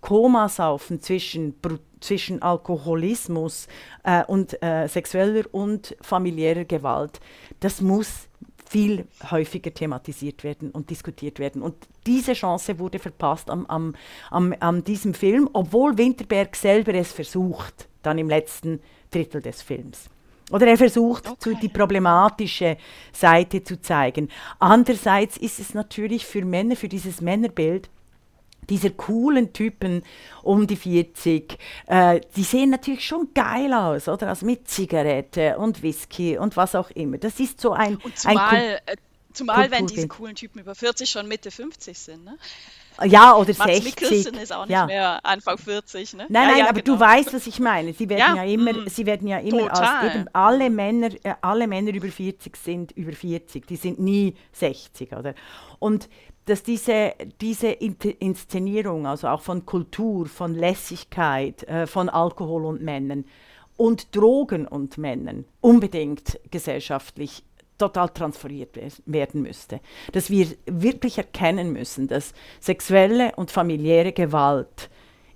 Komasaufen, 0.00 1.00
zwischen, 1.00 1.54
zwischen 2.00 2.42
Alkoholismus 2.42 3.68
äh, 4.04 4.24
und 4.24 4.60
äh, 4.62 4.88
sexueller 4.88 5.44
und 5.52 5.96
familiärer 6.00 6.64
Gewalt, 6.64 7.20
das 7.60 7.80
muss 7.80 8.27
viel 8.68 9.06
häufiger 9.30 9.72
thematisiert 9.72 10.44
werden 10.44 10.70
und 10.70 10.90
diskutiert 10.90 11.38
werden. 11.38 11.62
Und 11.62 11.74
diese 12.06 12.34
Chance 12.34 12.78
wurde 12.78 12.98
verpasst 12.98 13.50
am, 13.50 13.66
am, 13.66 13.94
am, 14.30 14.54
an 14.60 14.84
diesem 14.84 15.14
Film, 15.14 15.48
obwohl 15.52 15.96
Winterberg 15.96 16.54
selber 16.54 16.94
es 16.94 17.12
versucht, 17.12 17.88
dann 18.02 18.18
im 18.18 18.28
letzten 18.28 18.80
Drittel 19.10 19.40
des 19.40 19.62
Films. 19.62 20.08
Oder 20.50 20.66
er 20.66 20.78
versucht, 20.78 21.28
okay. 21.28 21.56
die 21.60 21.68
problematische 21.68 22.78
Seite 23.12 23.62
zu 23.62 23.80
zeigen. 23.80 24.28
Andererseits 24.58 25.36
ist 25.36 25.58
es 25.58 25.74
natürlich 25.74 26.24
für 26.24 26.44
Männer, 26.44 26.76
für 26.76 26.88
dieses 26.88 27.20
Männerbild, 27.20 27.90
dieser 28.68 28.90
coolen 28.90 29.52
Typen 29.52 30.02
um 30.42 30.66
die 30.66 30.76
40, 30.76 31.58
äh, 31.86 32.20
die 32.36 32.42
sehen 32.42 32.70
natürlich 32.70 33.06
schon 33.06 33.28
geil 33.34 33.72
aus, 33.72 34.08
oder? 34.08 34.28
Also 34.28 34.46
mit 34.46 34.68
Zigarette 34.68 35.58
und 35.58 35.82
Whisky 35.82 36.38
und 36.38 36.56
was 36.56 36.74
auch 36.74 36.90
immer. 36.90 37.18
Das 37.18 37.40
ist 37.40 37.60
so 37.60 37.72
ein. 37.72 37.96
Und 37.96 38.18
zumal, 38.18 38.54
ein 38.54 38.72
äh, 38.86 38.96
zumal 39.32 39.70
wenn 39.70 39.86
diese 39.86 40.08
coolen 40.08 40.34
Typen 40.34 40.60
über 40.60 40.74
40 40.74 41.08
schon 41.08 41.28
Mitte 41.28 41.50
50 41.50 41.98
sind, 41.98 42.24
ne? 42.24 42.36
Ja, 43.04 43.36
oder 43.36 43.54
Mats 43.56 43.64
60. 43.64 43.84
Mikkelsen 43.84 44.34
ist 44.34 44.52
auch 44.52 44.66
nicht 44.66 44.72
ja. 44.72 44.86
mehr 44.86 45.24
Anfang 45.24 45.56
40, 45.56 46.14
ne? 46.14 46.26
Nein, 46.28 46.42
ja, 46.42 46.48
nein, 46.48 46.58
ja, 46.58 46.68
aber 46.68 46.82
genau. 46.82 46.96
du 46.96 47.00
weißt, 47.00 47.32
was 47.32 47.46
ich 47.46 47.60
meine. 47.60 47.92
Sie 47.92 48.08
werden 48.08 48.36
ja, 48.36 48.42
immer, 48.42 48.72
mm, 48.72 48.88
sie 48.88 49.06
werden 49.06 49.28
ja 49.28 49.38
immer 49.38 49.72
als 49.72 50.14
eben 50.14 50.26
alle 50.32 50.68
Männer, 50.68 51.10
äh, 51.22 51.34
alle 51.40 51.68
Männer 51.68 51.94
über 51.94 52.08
40 52.08 52.56
sind 52.56 52.92
über 52.92 53.12
40. 53.12 53.66
Die 53.66 53.76
sind 53.76 54.00
nie 54.00 54.34
60, 54.52 55.12
oder? 55.12 55.34
Und 55.78 56.08
dass 56.48 56.62
diese, 56.62 57.12
diese 57.40 57.68
Inszenierung, 57.68 59.06
also 59.06 59.28
auch 59.28 59.42
von 59.42 59.66
Kultur, 59.66 60.26
von 60.26 60.54
Lässigkeit, 60.54 61.62
äh, 61.64 61.86
von 61.86 62.08
Alkohol 62.08 62.64
und 62.64 62.82
Männern 62.82 63.24
und 63.76 64.14
Drogen 64.16 64.66
und 64.66 64.98
Männern 64.98 65.44
unbedingt 65.60 66.40
gesellschaftlich 66.50 67.44
total 67.78 68.08
transferiert 68.08 68.76
werden 69.06 69.42
müsste. 69.42 69.80
Dass 70.12 70.30
wir 70.30 70.48
wirklich 70.66 71.18
erkennen 71.18 71.72
müssen, 71.72 72.08
dass 72.08 72.34
sexuelle 72.60 73.32
und 73.36 73.50
familiäre 73.50 74.12
Gewalt 74.12 74.90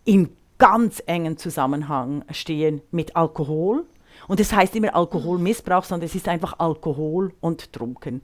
in 0.04 0.30
ganz 0.58 1.02
engen 1.06 1.36
Zusammenhang 1.36 2.24
stehen 2.30 2.82
mit 2.90 3.14
Alkohol. 3.14 3.84
Und 4.28 4.40
es 4.40 4.48
das 4.48 4.58
heißt 4.58 4.76
immer 4.76 4.94
Alkoholmissbrauch, 4.94 5.84
sondern 5.84 6.06
es 6.06 6.14
ist 6.14 6.28
einfach 6.28 6.58
Alkohol 6.58 7.32
und 7.40 7.72
Trunken 7.72 8.22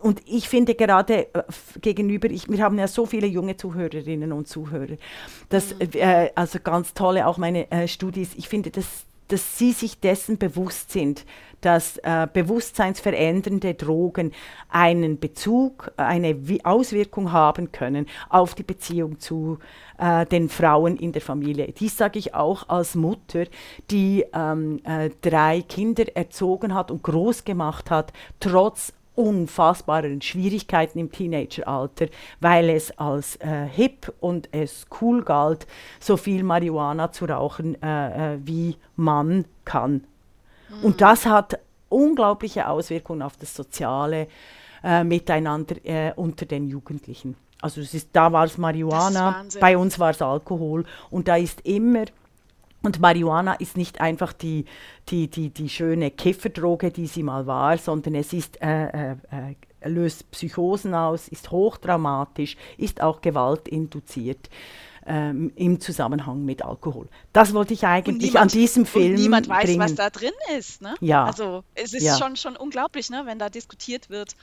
und 0.00 0.22
ich 0.26 0.48
finde 0.48 0.74
gerade 0.74 1.34
äh, 1.34 1.42
gegenüber, 1.80 2.28
ich, 2.30 2.48
wir 2.48 2.62
haben 2.62 2.78
ja 2.78 2.86
so 2.86 3.06
viele 3.06 3.26
junge 3.26 3.56
Zuhörerinnen 3.56 4.32
und 4.32 4.46
Zuhörer, 4.48 4.96
dass, 5.48 5.74
mhm. 5.74 5.88
äh, 5.94 6.30
also 6.34 6.58
ganz 6.60 6.94
tolle 6.94 7.26
auch 7.26 7.38
meine 7.38 7.70
äh, 7.70 7.88
Studis, 7.88 8.30
ich 8.36 8.48
finde, 8.48 8.70
dass, 8.70 9.06
dass 9.28 9.58
sie 9.58 9.72
sich 9.72 9.98
dessen 9.98 10.38
bewusst 10.38 10.92
sind, 10.92 11.24
dass 11.60 11.96
äh, 11.98 12.28
bewusstseinsverändernde 12.32 13.74
Drogen 13.74 14.32
einen 14.68 15.18
Bezug, 15.18 15.90
eine 15.96 16.36
Auswirkung 16.62 17.32
haben 17.32 17.72
können 17.72 18.06
auf 18.28 18.54
die 18.54 18.62
Beziehung 18.62 19.18
zu 19.18 19.58
äh, 19.98 20.26
den 20.26 20.48
Frauen 20.48 20.96
in 20.96 21.12
der 21.12 21.22
Familie. 21.22 21.72
Dies 21.72 21.96
sage 21.96 22.18
ich 22.18 22.34
auch 22.34 22.68
als 22.68 22.94
Mutter, 22.94 23.46
die 23.90 24.24
ähm, 24.32 24.80
äh, 24.84 25.10
drei 25.22 25.62
Kinder 25.62 26.04
erzogen 26.14 26.74
hat 26.74 26.90
und 26.90 27.02
groß 27.02 27.44
gemacht 27.44 27.90
hat, 27.90 28.12
trotz 28.38 28.92
unfassbaren 29.16 30.22
Schwierigkeiten 30.22 30.98
im 30.98 31.10
Teenageralter, 31.10 32.06
weil 32.40 32.70
es 32.70 32.96
als 32.98 33.36
äh, 33.36 33.66
hip 33.66 34.12
und 34.20 34.48
es 34.52 34.86
cool 35.00 35.24
galt, 35.24 35.66
so 35.98 36.16
viel 36.16 36.44
Marihuana 36.44 37.10
zu 37.10 37.24
rauchen, 37.24 37.80
äh, 37.82 38.34
äh, 38.34 38.38
wie 38.44 38.76
man 38.94 39.46
kann. 39.64 40.04
Mhm. 40.68 40.84
Und 40.84 41.00
das 41.00 41.26
hat 41.26 41.58
unglaubliche 41.88 42.68
Auswirkungen 42.68 43.22
auf 43.22 43.36
das 43.36 43.54
soziale 43.54 44.28
äh, 44.84 45.02
Miteinander 45.02 45.76
äh, 45.84 46.12
unter 46.14 46.46
den 46.46 46.68
Jugendlichen. 46.68 47.36
Also 47.60 47.80
es 47.80 47.94
ist, 47.94 48.10
da 48.12 48.32
war 48.32 48.44
es 48.44 48.58
Marihuana, 48.58 49.44
bei 49.60 49.78
uns 49.78 49.98
war 49.98 50.10
es 50.10 50.20
Alkohol 50.20 50.84
und 51.10 51.26
da 51.26 51.36
ist 51.36 51.62
immer 51.62 52.04
und 52.86 53.00
Marihuana 53.00 53.54
ist 53.54 53.76
nicht 53.76 54.00
einfach 54.00 54.32
die, 54.32 54.64
die, 55.08 55.28
die, 55.28 55.50
die 55.50 55.68
schöne 55.68 56.12
Kifferdroge, 56.12 56.92
die 56.92 57.08
sie 57.08 57.24
mal 57.24 57.46
war, 57.46 57.76
sondern 57.78 58.14
es 58.14 58.32
ist, 58.32 58.62
äh, 58.62 59.10
äh, 59.10 59.16
äh, 59.32 59.88
löst 59.88 60.30
Psychosen 60.30 60.94
aus, 60.94 61.26
ist 61.26 61.50
hochtraumatisch, 61.50 62.56
ist 62.78 63.02
auch 63.02 63.20
gewaltinduziert. 63.20 64.48
Ähm, 65.08 65.52
im 65.54 65.78
Zusammenhang 65.78 66.44
mit 66.44 66.64
Alkohol. 66.64 67.08
Das 67.32 67.54
wollte 67.54 67.74
ich 67.74 67.86
eigentlich 67.86 68.32
niemand, 68.32 68.42
an 68.42 68.48
diesem 68.48 68.86
Film. 68.86 69.14
Und 69.14 69.20
niemand 69.20 69.48
weiß, 69.48 69.66
bringen. 69.66 69.80
was 69.80 69.94
da 69.94 70.10
drin 70.10 70.32
ist. 70.58 70.82
Ne? 70.82 70.96
Ja. 71.00 71.24
Also 71.24 71.62
es 71.74 71.92
ist 71.92 72.02
ja. 72.02 72.18
schon, 72.18 72.34
schon 72.34 72.56
unglaublich, 72.56 73.08
ne, 73.08 73.22
wenn 73.24 73.38
da 73.38 73.48
diskutiert 73.48 74.10
wird, 74.10 74.34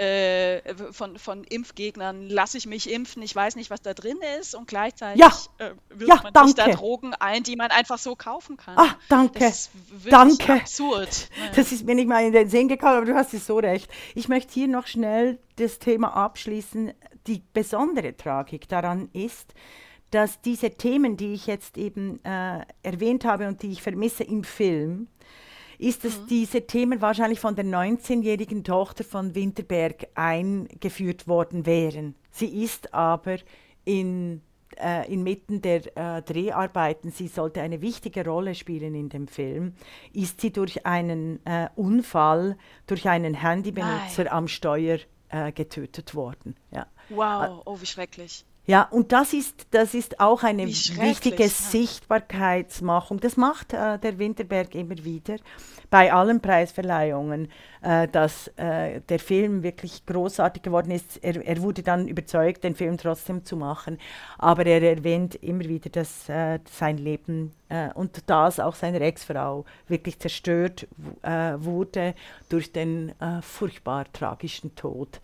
äh, 0.00 0.74
von, 0.92 1.18
von 1.18 1.44
Impfgegnern, 1.44 2.28
lasse 2.28 2.56
ich 2.56 2.66
mich 2.66 2.90
impfen, 2.90 3.22
ich 3.22 3.34
weiß 3.34 3.56
nicht, 3.56 3.70
was 3.70 3.82
da 3.82 3.92
drin 3.92 4.18
ist 4.40 4.54
und 4.54 4.66
gleichzeitig 4.66 5.20
ja. 5.20 5.32
äh, 5.58 5.72
wirft 5.90 6.08
ja, 6.08 6.20
man 6.22 6.32
danke. 6.32 6.48
sich 6.48 6.56
da 6.56 6.68
Drogen 6.68 7.14
ein, 7.14 7.42
die 7.42 7.56
man 7.56 7.70
einfach 7.70 7.98
so 7.98 8.16
kaufen 8.16 8.56
kann. 8.56 8.78
Ah, 8.78 8.96
danke. 9.08 9.40
Das 9.40 9.70
ist 10.04 10.10
danke. 10.10 10.54
absurd. 10.54 11.28
Das 11.54 11.72
ist 11.72 11.84
mir 11.84 11.94
nicht 11.94 12.08
mal 12.08 12.24
in 12.24 12.32
den 12.32 12.48
Sinn 12.48 12.68
gekommen, 12.68 12.96
aber 12.96 13.06
du 13.06 13.14
hast 13.14 13.34
es 13.34 13.46
so 13.46 13.58
recht. 13.58 13.90
Ich 14.14 14.28
möchte 14.28 14.54
hier 14.54 14.68
noch 14.68 14.86
schnell 14.86 15.38
das 15.56 15.78
Thema 15.78 16.14
abschließen. 16.14 16.92
Die 17.26 17.42
besondere 17.52 18.16
Tragik 18.16 18.68
daran 18.68 19.10
ist, 19.12 19.54
dass 20.10 20.40
diese 20.40 20.70
Themen, 20.70 21.16
die 21.16 21.34
ich 21.34 21.46
jetzt 21.46 21.78
eben 21.78 22.24
äh, 22.24 22.64
erwähnt 22.82 23.24
habe 23.24 23.48
und 23.48 23.62
die 23.62 23.70
ich 23.70 23.82
vermisse 23.82 24.24
im 24.24 24.44
Film, 24.44 25.08
ist, 25.78 26.04
dass 26.04 26.18
mhm. 26.20 26.26
diese 26.26 26.66
Themen 26.66 27.00
wahrscheinlich 27.00 27.40
von 27.40 27.56
der 27.56 27.64
19-jährigen 27.64 28.64
Tochter 28.64 29.02
von 29.02 29.34
Winterberg 29.34 30.08
eingeführt 30.14 31.26
worden 31.26 31.64
wären. 31.64 32.14
Sie 32.30 32.62
ist 32.62 32.92
aber 32.92 33.38
in, 33.84 34.42
äh, 34.76 35.10
inmitten 35.12 35.62
der 35.62 35.96
äh, 35.96 36.22
Dreharbeiten, 36.22 37.10
sie 37.10 37.28
sollte 37.28 37.62
eine 37.62 37.80
wichtige 37.80 38.24
Rolle 38.24 38.54
spielen 38.54 38.94
in 38.94 39.08
dem 39.08 39.26
Film, 39.26 39.74
ist 40.12 40.40
sie 40.42 40.52
durch 40.52 40.84
einen 40.84 41.44
äh, 41.46 41.68
Unfall, 41.76 42.58
durch 42.86 43.08
einen 43.08 43.34
Handybenutzer 43.34 44.24
Nein. 44.24 44.32
am 44.32 44.48
Steuer 44.48 44.98
äh, 45.30 45.50
getötet 45.52 46.14
worden. 46.14 46.56
Ja. 46.70 46.86
Wow, 47.08 47.62
oh 47.64 47.80
wie 47.80 47.86
schrecklich. 47.86 48.44
Ja, 48.70 48.82
und 48.82 49.10
das 49.10 49.32
ist, 49.32 49.66
das 49.72 49.94
ist 49.94 50.20
auch 50.20 50.44
eine 50.44 50.64
wichtige 50.64 51.42
ja. 51.42 51.48
Sichtbarkeitsmachung. 51.48 53.18
Das 53.18 53.36
macht 53.36 53.72
äh, 53.72 53.98
der 53.98 54.16
Winterberg 54.20 54.76
immer 54.76 54.96
wieder 55.02 55.38
bei 55.90 56.12
allen 56.12 56.40
Preisverleihungen, 56.40 57.48
äh, 57.82 58.06
dass 58.06 58.46
äh, 58.56 59.00
der 59.00 59.18
Film 59.18 59.64
wirklich 59.64 60.06
großartig 60.06 60.62
geworden 60.62 60.92
ist. 60.92 61.18
Er, 61.20 61.44
er, 61.44 61.60
wurde 61.62 61.82
dann 61.82 62.06
überzeugt, 62.06 62.62
den 62.62 62.76
Film 62.76 62.96
trotzdem 62.96 63.44
zu 63.44 63.56
machen, 63.56 63.98
aber 64.38 64.64
er 64.64 64.82
erwähnt 64.82 65.34
immer 65.34 65.64
wieder, 65.64 65.90
dass 65.90 66.28
äh, 66.28 66.60
sein 66.70 66.96
Leben 66.96 67.52
äh, 67.70 67.92
und 67.94 68.22
das 68.26 68.60
auch 68.60 68.76
seiner 68.76 69.00
Ex-Frau 69.00 69.64
wirklich 69.88 70.20
zerstört 70.20 70.86
äh, 71.22 71.54
wurde 71.56 72.14
durch 72.48 72.70
den 72.70 73.14
furchtbar 73.42 74.06
tragischen 74.12 74.76
Tod 74.76 75.20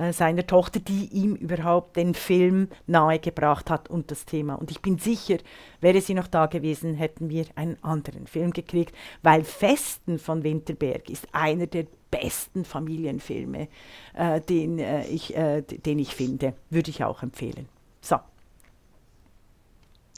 äh, 0.00 0.12
seiner 0.14 0.46
Tochter, 0.46 0.80
die 0.80 1.08
ihm 1.12 1.34
überhaupt 1.34 1.96
den 1.96 2.14
Film 2.14 2.68
nahegebracht 2.86 3.68
hat 3.68 3.90
und 3.90 4.10
das 4.10 4.24
Thema. 4.24 4.54
Und 4.54 4.70
ich 4.70 4.80
bin 4.80 4.98
sicher, 4.98 5.36
wäre 5.80 6.00
sie 6.00 6.14
noch 6.14 6.26
da 6.26 6.46
gewesen, 6.46 6.94
hätten 6.94 7.28
wir 7.28 7.44
einen 7.54 7.76
anderen 7.82 8.26
Film 8.26 8.52
gekriegt, 8.52 8.94
weil 9.22 9.44
Festen 9.44 10.18
von 10.18 10.42
Winterberg 10.42 11.10
ist 11.10 11.28
einer 11.32 11.66
der 11.66 11.84
besten 12.10 12.64
Familienfilme, 12.64 13.68
äh, 14.14 14.40
den, 14.40 14.78
äh, 14.78 15.06
ich, 15.06 15.36
äh, 15.36 15.60
den 15.62 15.98
ich 15.98 16.14
finde. 16.14 16.54
Würde 16.70 16.90
ich 16.90 17.04
auch 17.04 17.22
empfehlen. 17.22 17.68
So. 18.00 18.16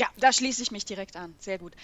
Ja, 0.03 0.09
da 0.17 0.33
schließe 0.33 0.61
ich 0.65 0.73
mich 0.73 0.85
direkt 0.85 1.15
an. 1.15 1.33
Sehr 1.39 1.59
gut. 1.59 1.75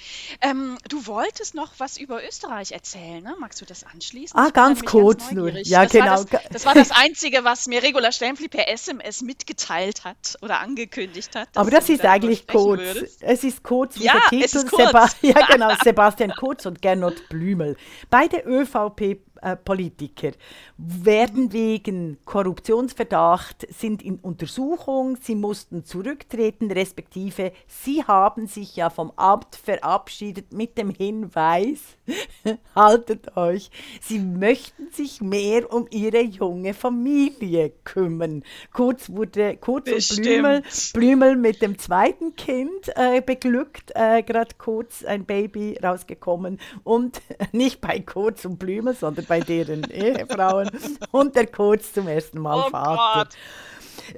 Ähm, 0.40 0.76
du 0.88 1.06
wolltest 1.06 1.54
noch 1.54 1.70
was 1.78 1.98
über 1.98 2.26
Österreich 2.26 2.72
erzählen, 2.72 3.22
ne? 3.22 3.36
Magst 3.38 3.60
du 3.60 3.64
das 3.64 3.84
anschließen? 3.84 4.36
Ah, 4.36 4.50
ganz 4.50 4.82
kurz 4.84 5.20
ganz 5.20 5.32
nur. 5.34 5.50
Ja, 5.50 5.84
das 5.84 5.92
genau. 5.92 6.06
War 6.06 6.24
das, 6.24 6.40
das, 6.50 6.66
war 6.66 6.74
das 6.74 6.90
Einzige, 6.90 7.44
was 7.44 7.68
mir 7.68 7.80
Regula 7.80 8.10
Stempfli 8.10 8.48
per 8.48 8.66
SMS 8.66 9.20
mitgeteilt 9.20 10.02
hat 10.02 10.36
oder 10.42 10.58
angekündigt 10.58 11.36
hat. 11.36 11.48
Aber 11.54 11.70
das 11.70 11.88
ist 11.88 12.04
eigentlich 12.04 12.48
kurz. 12.48 12.82
Es 13.20 13.44
ist 13.44 13.62
kurz 13.62 14.00
wie 14.00 14.06
ja, 14.06 14.14
der 14.14 14.40
Titel. 14.40 14.68
Seba 14.68 15.08
ja, 15.22 15.46
genau. 15.46 15.72
Sebastian 15.84 16.32
Kurz 16.32 16.66
und 16.66 16.82
Gernot 16.82 17.28
Blümel. 17.28 17.76
Beide 18.10 18.38
ÖVP 18.38 19.20
äh, 19.42 19.56
Politiker 19.56 20.32
werden 20.76 21.52
wegen 21.52 22.18
Korruptionsverdacht, 22.24 23.66
sind 23.72 24.02
in 24.02 24.16
Untersuchung, 24.16 25.16
sie 25.20 25.34
mussten 25.34 25.84
zurücktreten, 25.84 26.70
respektive 26.70 27.52
sie 27.66 28.04
haben 28.04 28.46
sich 28.46 28.76
ja 28.76 28.90
vom 28.90 29.12
Amt 29.16 29.56
verabschiedet 29.56 30.52
mit 30.52 30.78
dem 30.78 30.90
Hinweis, 30.90 31.80
haltet 32.74 33.36
euch, 33.36 33.70
sie 34.00 34.18
möchten 34.18 34.90
sich 34.90 35.20
mehr 35.20 35.72
um 35.72 35.86
ihre 35.90 36.22
junge 36.22 36.74
Familie 36.74 37.72
kümmern. 37.84 38.42
Kurz 38.72 39.10
wurde 39.10 39.56
Kurz 39.56 39.88
und 39.90 40.22
Blümel, 40.22 40.62
Blümel 40.92 41.36
mit 41.36 41.62
dem 41.62 41.78
zweiten 41.78 42.36
Kind 42.36 42.88
äh, 42.94 43.20
beglückt, 43.20 43.92
äh, 43.94 44.22
gerade 44.22 44.54
kurz 44.58 45.04
ein 45.04 45.24
Baby 45.24 45.78
rausgekommen 45.82 46.58
und 46.84 47.20
nicht 47.52 47.80
bei 47.80 48.00
Kurz 48.00 48.44
und 48.44 48.58
Blümel, 48.58 48.94
sondern 48.94 49.26
bei 49.28 49.40
deren 49.40 49.84
Ehefrauen 49.84 50.70
und 51.10 51.36
der 51.36 51.46
Kurz 51.46 51.92
zum 51.92 52.08
ersten 52.08 52.40
Mal 52.40 52.64
oh 52.66 52.70
Vater. 52.70 53.24
Gott. 53.24 53.36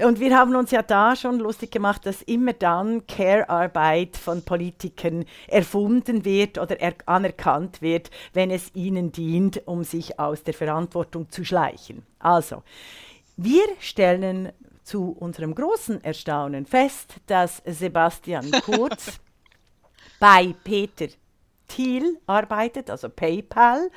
Und 0.05 0.21
wir 0.21 0.37
haben 0.37 0.55
uns 0.55 0.71
ja 0.71 0.83
da 0.83 1.17
schon 1.17 1.39
lustig 1.39 1.73
gemacht, 1.73 2.07
dass 2.07 2.23
immer 2.23 2.53
dann 2.53 3.07
Care-Arbeit 3.07 4.17
von 4.17 4.43
Politikern 4.43 5.25
erfunden 5.49 6.25
wird 6.25 6.59
oder 6.59 6.81
er 6.81 6.95
anerkannt 7.07 7.83
wird, 7.83 8.11
wenn 8.33 8.51
es 8.51 8.75
ihnen 8.75 9.11
dient, 9.13 9.67
um 9.67 9.85
sich 9.85 10.19
aus 10.19 10.43
der 10.45 10.55
Verantwortung 10.55 11.31
zu 11.31 11.45
schleichen. 11.45 12.05
Also, 12.19 12.63
wir 13.37 13.65
stellen 13.81 14.53
zu 14.85 15.17
unserem 15.19 15.55
großen 15.55 16.03
Erstaunen 16.05 16.67
fest, 16.67 17.15
dass 17.27 17.63
Sebastian 17.65 18.51
Kurz 18.63 19.21
bei 20.21 20.55
Peter 20.65 21.07
Thiel 21.69 22.19
arbeitet, 22.27 22.91
also 22.91 23.09
PayPal 23.09 23.91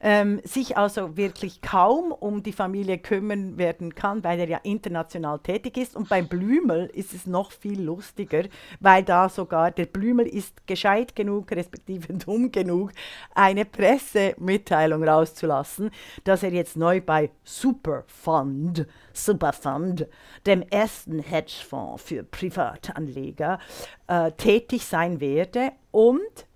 ähm, 0.00 0.40
sich 0.44 0.76
also 0.76 1.16
wirklich 1.16 1.62
kaum 1.62 2.12
um 2.12 2.42
die 2.42 2.52
Familie 2.52 2.98
kümmern 2.98 3.58
werden 3.58 3.94
kann, 3.94 4.22
weil 4.24 4.40
er 4.40 4.48
ja 4.48 4.60
international 4.62 5.38
tätig 5.40 5.76
ist. 5.76 5.96
Und 5.96 6.08
beim 6.08 6.28
Blümel 6.28 6.86
ist 6.92 7.14
es 7.14 7.26
noch 7.26 7.52
viel 7.52 7.82
lustiger, 7.82 8.44
weil 8.80 9.02
da 9.02 9.28
sogar 9.28 9.70
der 9.70 9.86
Blümel 9.86 10.26
ist 10.26 10.66
gescheit 10.66 11.16
genug, 11.16 11.52
respektive 11.52 12.12
dumm 12.14 12.52
genug, 12.52 12.92
eine 13.34 13.64
Pressemitteilung 13.64 15.04
rauszulassen, 15.04 15.90
dass 16.24 16.42
er 16.42 16.52
jetzt 16.52 16.76
neu 16.76 17.00
bei 17.00 17.30
Superfund, 17.44 18.86
Superfund, 19.12 20.06
dem 20.46 20.62
ersten 20.62 21.20
Hedgefonds 21.20 22.02
für 22.02 22.22
Privatanleger, 22.22 23.58
äh, 24.06 24.32
tätig 24.32 24.84
sein 24.84 25.20
werde 25.20 25.72
und 25.90 26.46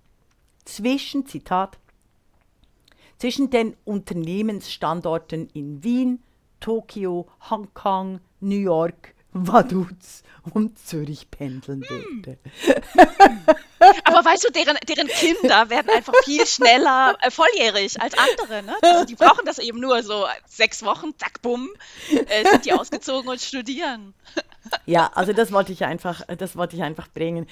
zwischen, 0.65 1.25
Zitat, 1.25 1.77
zwischen 3.21 3.51
den 3.51 3.77
Unternehmensstandorten 3.85 5.47
in 5.53 5.83
Wien, 5.83 6.23
Tokio, 6.59 7.29
Hongkong, 7.51 8.19
New 8.39 8.57
York, 8.57 9.13
Vaduz 9.31 10.23
und 10.55 10.79
Zürich 10.79 11.29
pendeln 11.29 11.83
hm. 11.87 12.25
werde. 12.25 12.39
Aber 14.05 14.25
weißt 14.25 14.45
du, 14.45 14.51
deren, 14.51 14.75
deren 14.89 15.07
Kinder 15.07 15.69
werden 15.69 15.91
einfach 15.91 16.15
viel 16.25 16.45
schneller 16.47 17.15
äh, 17.21 17.29
volljährig 17.29 18.01
als 18.01 18.15
andere. 18.17 18.63
Ne? 18.63 18.75
Also 18.81 19.05
die 19.05 19.15
brauchen 19.15 19.45
das 19.45 19.59
eben 19.59 19.79
nur 19.79 20.01
so 20.01 20.25
sechs 20.47 20.83
Wochen, 20.83 21.11
zack, 21.15 21.43
bumm, 21.43 21.69
äh, 22.09 22.49
sind 22.49 22.65
die 22.65 22.73
ausgezogen 22.73 23.29
und 23.29 23.39
studieren. 23.39 24.15
Ja, 24.85 25.11
also 25.13 25.33
das 25.33 25.51
wollte 25.51 25.71
ich 25.71 25.85
einfach, 25.85 26.21
das 26.37 26.55
wollte 26.55 26.75
ich 26.75 26.83
einfach 26.83 27.07
bringen. 27.07 27.45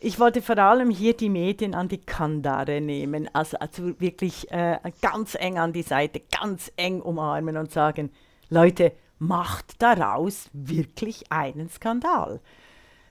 Ich 0.00 0.20
wollte 0.20 0.42
vor 0.42 0.58
allem 0.58 0.90
hier 0.90 1.16
die 1.16 1.28
Medien 1.28 1.74
an 1.74 1.88
die 1.88 1.98
Kandare 1.98 2.80
nehmen, 2.80 3.28
also, 3.32 3.58
also 3.58 4.00
wirklich 4.00 4.50
äh, 4.52 4.78
ganz 5.02 5.34
eng 5.34 5.58
an 5.58 5.72
die 5.72 5.82
Seite, 5.82 6.20
ganz 6.40 6.70
eng 6.76 7.00
umarmen 7.00 7.56
und 7.56 7.72
sagen, 7.72 8.10
Leute, 8.48 8.92
macht 9.18 9.82
daraus 9.82 10.48
wirklich 10.52 11.32
einen 11.32 11.68
Skandal. 11.68 12.40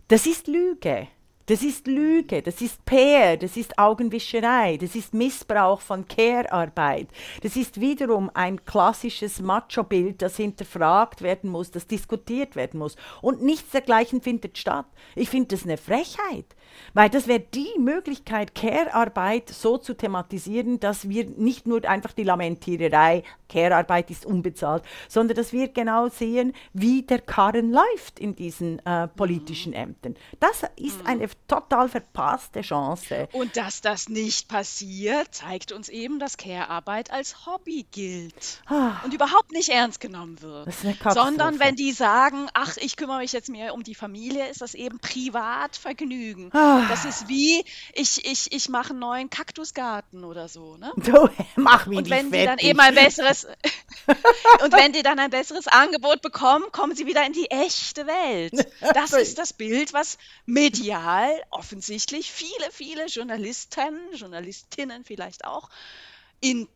Das 0.08 0.26
ist 0.26 0.48
Lüge. 0.48 1.08
Das 1.48 1.64
ist 1.64 1.88
Lüge, 1.88 2.42
das 2.42 2.60
ist 2.60 2.84
PR, 2.84 3.38
das 3.38 3.56
ist 3.56 3.80
Augenwischerei, 3.80 4.76
das 4.76 4.96
ist 4.96 5.14
Missbrauch 5.14 5.80
von 5.80 6.06
Care-Arbeit. 6.06 7.08
Das 7.42 7.56
ist 7.56 7.80
wiederum 7.80 8.30
ein 8.34 8.66
klassisches 8.66 9.40
Macho-Bild, 9.40 10.22
das 10.22 10.36
hinterfragt 10.36 11.22
werden 11.22 11.50
muss, 11.50 11.72
das 11.72 11.88
diskutiert 11.88 12.58
werden 12.58 12.82
muss. 12.82 12.98
Und 13.22 13.44
nichts 13.44 13.72
dergleichen 13.72 14.22
findet 14.22 14.58
statt. 14.58 14.88
Ich 15.16 15.30
finde 15.30 15.56
das 15.56 15.64
eine 15.64 15.78
Frechheit. 15.78 16.54
Weil 16.94 17.10
das 17.10 17.28
wäre 17.28 17.40
die 17.40 17.80
Möglichkeit, 17.80 18.56
Care-Arbeit 18.56 19.50
so 19.50 19.78
zu 19.78 19.94
thematisieren, 19.94 20.80
dass 20.80 21.10
wir 21.10 21.26
nicht 21.26 21.68
nur 21.68 21.86
einfach 21.86 22.14
die 22.14 22.24
Lamentiererei, 22.24 23.24
Care-Arbeit 23.50 24.12
ist 24.12 24.26
unbezahlt, 24.26 24.84
sondern 25.08 25.38
dass 25.38 25.54
wir 25.54 25.70
genau 25.70 26.10
sehen, 26.10 26.54
wie 26.74 27.04
der 27.04 27.22
Karren 27.22 27.72
läuft 27.72 28.20
in 28.20 28.36
diesen 28.36 28.86
äh, 28.86 29.08
politischen 29.08 29.72
mhm. 29.72 29.78
Ämtern. 29.78 30.16
Das 30.40 30.64
ist 30.76 31.02
mhm. 31.04 31.08
eine 31.08 31.30
total 31.48 31.90
verpasste 31.90 32.62
Chance. 32.62 33.30
Und 33.32 33.58
dass 33.58 33.82
das 33.82 34.10
nicht 34.10 34.48
passiert, 34.48 35.34
zeigt 35.34 35.72
uns 35.72 35.90
eben, 35.90 36.20
dass 36.20 36.38
Care-Arbeit 36.38 37.12
als 37.12 37.46
Hobby 37.46 37.86
gilt 37.92 38.62
ah. 38.68 39.02
und 39.04 39.14
überhaupt 39.14 39.52
nicht 39.52 39.70
ernst 39.70 40.00
genommen 40.00 40.42
wird. 40.42 40.74
Sondern 41.10 41.60
wenn 41.60 41.76
die 41.76 41.92
sagen, 41.92 42.48
ach, 42.54 42.78
ich 42.78 42.98
kümmere 42.98 43.20
mich 43.20 43.32
jetzt 43.32 43.50
mehr 43.50 43.74
um 43.74 43.84
die 43.84 43.96
Familie, 43.96 44.48
ist 44.50 44.62
das 44.62 44.74
eben 44.74 45.00
Privatvergnügen. 45.00 46.52
Ah. 46.54 46.86
Das 46.90 47.06
ist 47.06 47.28
wie, 47.28 47.64
ich, 47.94 48.26
ich, 48.26 48.52
ich 48.52 48.70
mache 48.70 48.92
einen 48.92 49.00
neuen 49.00 49.30
Kaktusgarten 49.30 50.24
oder 50.24 50.48
so. 50.48 50.78
Ne? 50.78 50.92
Du, 51.08 51.30
mach 51.56 51.86
mich 51.86 52.00
Und 52.00 52.10
wenn 52.10 52.32
die 52.32 52.44
dann 52.44 52.60
eben 52.60 52.80
ein 52.82 52.94
besseres 52.94 53.48
und 54.64 54.74
wenn 54.74 54.94
die 54.94 55.04
dann 55.04 55.20
ein 55.20 55.30
besseres 55.30 55.68
Angebot 55.68 56.22
bekommen, 56.22 56.66
kommen 56.72 56.96
sie 56.96 57.06
wieder 57.06 57.26
in 57.26 57.34
die 57.34 57.50
echte 57.52 58.08
Welt. 58.08 58.54
Das 58.94 59.14
ist 59.14 59.38
das 59.38 59.54
Bild, 59.54 59.94
was 59.94 60.18
medial 60.46 61.30
offensichtlich 61.50 62.32
viele, 62.32 62.72
viele 62.72 63.06
Journalisten, 63.08 63.98
Journalistinnen 64.14 65.04
vielleicht 65.04 65.46
auch 65.46 65.70
in, 66.40 66.68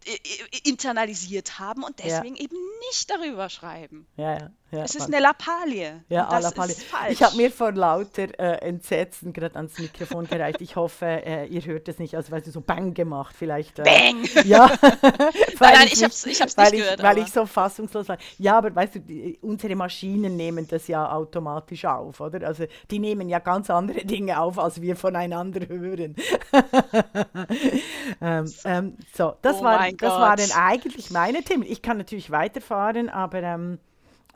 internalisiert 0.64 1.60
haben 1.60 1.84
und 1.84 2.00
deswegen 2.00 2.36
ja. 2.36 2.44
eben 2.44 2.58
nicht 2.90 3.10
darüber 3.10 3.50
schreiben. 3.50 4.08
Ja, 4.18 4.38
ja. 4.38 4.52
Ja, 4.72 4.84
es 4.84 4.96
ist 4.96 5.08
eine 5.08 5.20
Lappalie. 5.20 6.02
Ja, 6.08 6.30
das 6.30 6.44
Lappalie. 6.44 6.72
ist 6.72 6.84
falsch. 6.84 7.12
Ich 7.12 7.24
habe 7.24 7.36
mir 7.36 7.52
vor 7.52 7.74
lauter 7.74 8.40
äh, 8.40 8.66
Entsetzen 8.66 9.34
gerade 9.34 9.58
ans 9.58 9.78
Mikrofon 9.78 10.28
gereicht. 10.28 10.62
Ich 10.62 10.78
hoffe, 10.78 11.06
äh, 11.06 11.46
ihr 11.48 11.66
hört 11.66 11.90
es 11.90 12.00
nicht, 12.00 12.16
also 12.16 12.32
weil 12.32 12.42
du 12.42 12.52
so 12.52 12.62
Bang 12.62 12.94
gemacht 12.94 13.36
vielleicht. 13.38 13.80
Äh, 13.80 13.84
Bang! 13.84 14.46
Ja. 14.46 14.72
nein, 14.92 15.30
nein, 15.60 15.88
ich 15.92 16.02
habe 16.02 16.14
es 16.14 16.26
ich 16.26 16.40
nicht 16.40 16.58
weil 16.58 16.72
gehört. 16.72 17.00
Ich, 17.00 17.04
weil 17.04 17.18
ich 17.18 17.28
so 17.32 17.46
fassungslos 17.46 18.08
war. 18.08 18.18
Ja, 18.38 18.58
aber 18.58 18.74
weißt 18.74 18.96
du, 18.96 19.00
die, 19.02 19.38
unsere 19.42 19.76
Maschinen 19.76 20.38
nehmen 20.38 20.66
das 20.66 20.88
ja 20.88 21.12
automatisch 21.12 21.84
auf, 21.84 22.22
oder? 22.22 22.48
Also 22.48 22.64
die 22.90 23.00
nehmen 23.00 23.28
ja 23.28 23.40
ganz 23.40 23.70
andere 23.70 24.06
Dinge 24.06 24.40
auf, 24.40 24.58
als 24.58 24.82
wir 24.82 24.96
voneinander 24.96 25.68
hören. 25.68 26.16
ähm, 28.22 28.54
ähm, 28.64 28.98
so, 29.14 29.34
das, 29.42 29.58
oh 29.58 29.64
war, 29.64 29.92
das 29.92 30.14
waren 30.14 30.52
eigentlich 30.56 31.12
meine 31.12 31.44
Themen. 31.44 31.64
Ich 31.64 31.82
kann 31.82 31.98
natürlich 31.98 32.32
weiterfahren, 32.32 33.10
aber... 33.10 33.44
Ähm, 33.44 33.80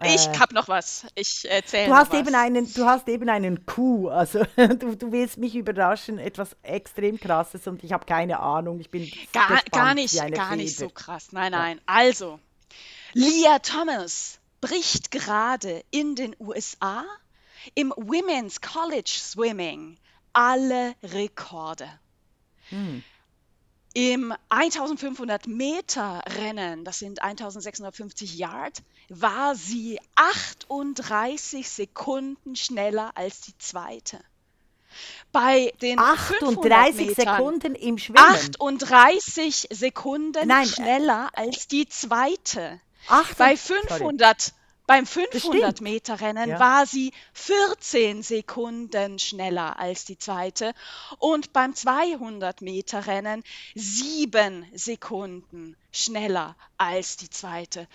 ich 0.04 0.28
äh, 0.28 0.38
habe 0.38 0.54
noch 0.54 0.68
was. 0.68 1.06
Ich 1.16 1.50
erzähle. 1.50 1.88
Du 1.88 1.96
hast 1.96 2.12
was. 2.12 2.20
eben 2.20 2.36
einen, 2.36 2.74
du 2.74 2.86
hast 2.86 3.08
eben 3.08 3.30
einen 3.30 3.66
Coup. 3.66 4.10
Also 4.10 4.44
du, 4.56 4.96
du 4.96 5.12
willst 5.12 5.38
mich 5.38 5.56
überraschen, 5.56 6.20
etwas 6.20 6.56
extrem 6.64 7.20
krasses 7.20 7.68
und 7.68 7.84
ich 7.84 7.94
habe 7.94 8.06
keine 8.06 8.40
Ahnung. 8.40 8.80
Ich 8.80 8.90
bin 8.90 9.10
gar, 9.32 9.48
gespannt, 9.48 9.72
gar 9.72 9.94
nicht, 9.94 10.16
gar 10.16 10.28
Feder. 10.28 10.56
nicht 10.56 10.78
so 10.78 10.90
krass. 10.90 11.30
Nein, 11.32 11.52
nein. 11.52 11.82
Also 11.86 12.40
Leah 13.14 13.60
Thomas 13.60 14.40
bricht 14.62 15.12
gerade 15.12 15.84
in 15.92 16.16
den 16.16 16.36
USA 16.40 17.04
im 17.74 17.94
Women's 17.96 18.62
College 18.62 19.12
Swimming 19.18 19.98
alle 20.34 20.96
Rekorde. 21.02 21.88
Hm. 22.70 23.04
Im 23.98 24.34
1500 24.50 25.48
Meter 25.48 26.22
Rennen, 26.38 26.84
das 26.84 27.00
sind 27.00 27.24
1650 27.24 28.38
Yard, 28.38 28.84
war 29.08 29.56
sie 29.56 30.02
38 30.16 31.70
Sekunden 31.70 32.58
schneller 32.58 33.14
als 33.16 33.40
die 33.40 33.58
zweite. 33.58 34.20
Bei 35.32 35.74
den 35.82 35.98
38 35.98 37.16
Sekunden 37.16 37.74
im 37.74 37.98
Schwimmen. 37.98 38.20
38 38.20 39.70
Sekunden 39.72 40.46
Nein, 40.46 40.68
schneller 40.68 41.30
als 41.32 41.70
die 41.70 41.88
zweite. 41.88 42.82
8, 43.08 43.38
Bei 43.38 43.56
500 43.56 44.42
sorry. 44.42 44.54
Beim 44.88 45.06
500-Meter-Rennen 45.06 46.50
ja. 46.50 46.60
war 46.60 46.86
sie 46.86 47.12
14 47.34 48.22
Sekunden 48.22 49.18
schneller 49.18 49.80
als 49.80 50.06
die 50.06 50.18
zweite 50.18 50.74
und 51.18 51.54
beim 51.54 51.72
200-Meter-Rennen 51.72 53.44
sieben 53.74 54.66
Sekunden 54.74 55.76
schneller 55.92 56.56
als 56.78 57.18
die 57.18 57.30
zweite. 57.30 57.88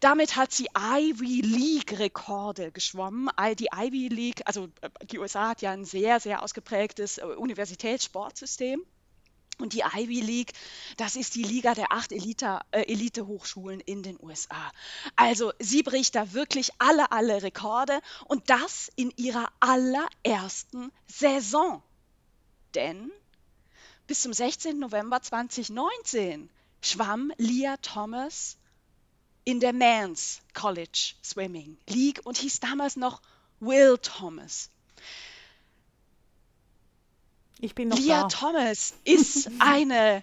Damit 0.00 0.36
hat 0.36 0.52
sie 0.52 0.68
Ivy 0.76 1.40
League-Rekorde 1.40 2.70
geschwommen. 2.70 3.28
Die 3.58 3.68
Ivy 3.74 4.08
League, 4.08 4.42
also 4.44 4.68
äh, 4.82 4.90
die 5.06 5.18
USA 5.18 5.48
hat 5.48 5.62
ja 5.62 5.72
ein 5.72 5.84
sehr, 5.84 6.20
sehr 6.20 6.42
ausgeprägtes 6.42 7.18
äh, 7.18 7.24
Universitätssportsystem. 7.24 8.84
Und 9.58 9.72
die 9.72 9.82
Ivy 9.82 10.20
League, 10.20 10.52
das 10.98 11.16
ist 11.16 11.34
die 11.34 11.42
Liga 11.42 11.74
der 11.74 11.90
acht 11.92 12.12
Elite, 12.12 12.60
äh, 12.72 12.82
Elite-Hochschulen 12.82 13.80
in 13.80 14.02
den 14.02 14.18
USA. 14.22 14.70
Also 15.16 15.52
sie 15.58 15.82
bricht 15.82 16.14
da 16.14 16.34
wirklich 16.34 16.70
alle, 16.78 17.10
alle 17.10 17.42
Rekorde 17.42 18.00
und 18.26 18.50
das 18.50 18.90
in 18.96 19.12
ihrer 19.16 19.50
allerersten 19.60 20.92
Saison. 21.06 21.82
Denn 22.74 23.10
bis 24.06 24.22
zum 24.22 24.34
16. 24.34 24.78
November 24.78 25.22
2019 25.22 26.50
schwamm 26.82 27.32
Leah 27.38 27.78
Thomas 27.78 28.58
in 29.44 29.60
der 29.60 29.72
Men's 29.72 30.42
College 30.52 31.14
Swimming 31.24 31.78
League 31.88 32.20
und 32.24 32.36
hieß 32.36 32.60
damals 32.60 32.96
noch 32.96 33.22
Will 33.60 33.96
Thomas. 33.96 34.70
Ich 37.60 37.74
bin 37.74 37.88
noch 37.88 37.98
Lia 37.98 38.22
da. 38.22 38.28
Thomas 38.28 38.94
ist 39.04 39.50
eine 39.60 40.22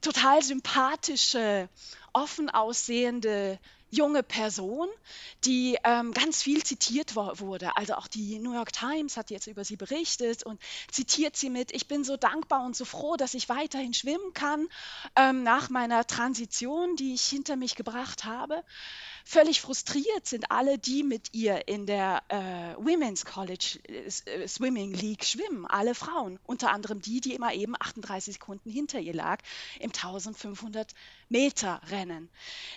total 0.00 0.42
sympathische, 0.42 1.68
offen 2.12 2.50
aussehende 2.50 3.58
junge 3.90 4.22
Person, 4.22 4.88
die 5.44 5.76
ähm, 5.84 6.12
ganz 6.12 6.42
viel 6.42 6.62
zitiert 6.62 7.16
wurde. 7.16 7.76
Also 7.76 7.94
auch 7.94 8.06
die 8.06 8.38
New 8.38 8.54
York 8.54 8.72
Times 8.72 9.16
hat 9.16 9.30
jetzt 9.30 9.48
über 9.48 9.64
sie 9.64 9.76
berichtet 9.76 10.44
und 10.44 10.60
zitiert 10.90 11.36
sie 11.36 11.50
mit, 11.50 11.72
ich 11.72 11.88
bin 11.88 12.04
so 12.04 12.16
dankbar 12.16 12.64
und 12.64 12.76
so 12.76 12.84
froh, 12.84 13.16
dass 13.16 13.34
ich 13.34 13.48
weiterhin 13.48 13.92
schwimmen 13.92 14.32
kann 14.32 14.68
ähm, 15.16 15.42
nach 15.42 15.70
meiner 15.70 16.06
Transition, 16.06 16.96
die 16.96 17.14
ich 17.14 17.22
hinter 17.22 17.56
mich 17.56 17.74
gebracht 17.74 18.24
habe. 18.24 18.62
Völlig 19.32 19.60
frustriert 19.60 20.26
sind 20.26 20.50
alle, 20.50 20.76
die 20.76 21.04
mit 21.04 21.32
ihr 21.32 21.68
in 21.68 21.86
der 21.86 22.20
äh, 22.30 22.74
Women's 22.84 23.24
College 23.24 23.78
äh, 23.84 24.48
Swimming 24.48 24.92
League 24.92 25.24
schwimmen, 25.24 25.66
alle 25.66 25.94
Frauen, 25.94 26.40
unter 26.46 26.72
anderem 26.72 27.00
die, 27.00 27.20
die 27.20 27.36
immer 27.36 27.54
eben 27.54 27.76
38 27.78 28.34
Sekunden 28.34 28.68
hinter 28.70 28.98
ihr 28.98 29.14
lag 29.14 29.38
im 29.78 29.92
1500 29.92 30.94
Meter 31.28 31.80
Rennen. 31.90 32.28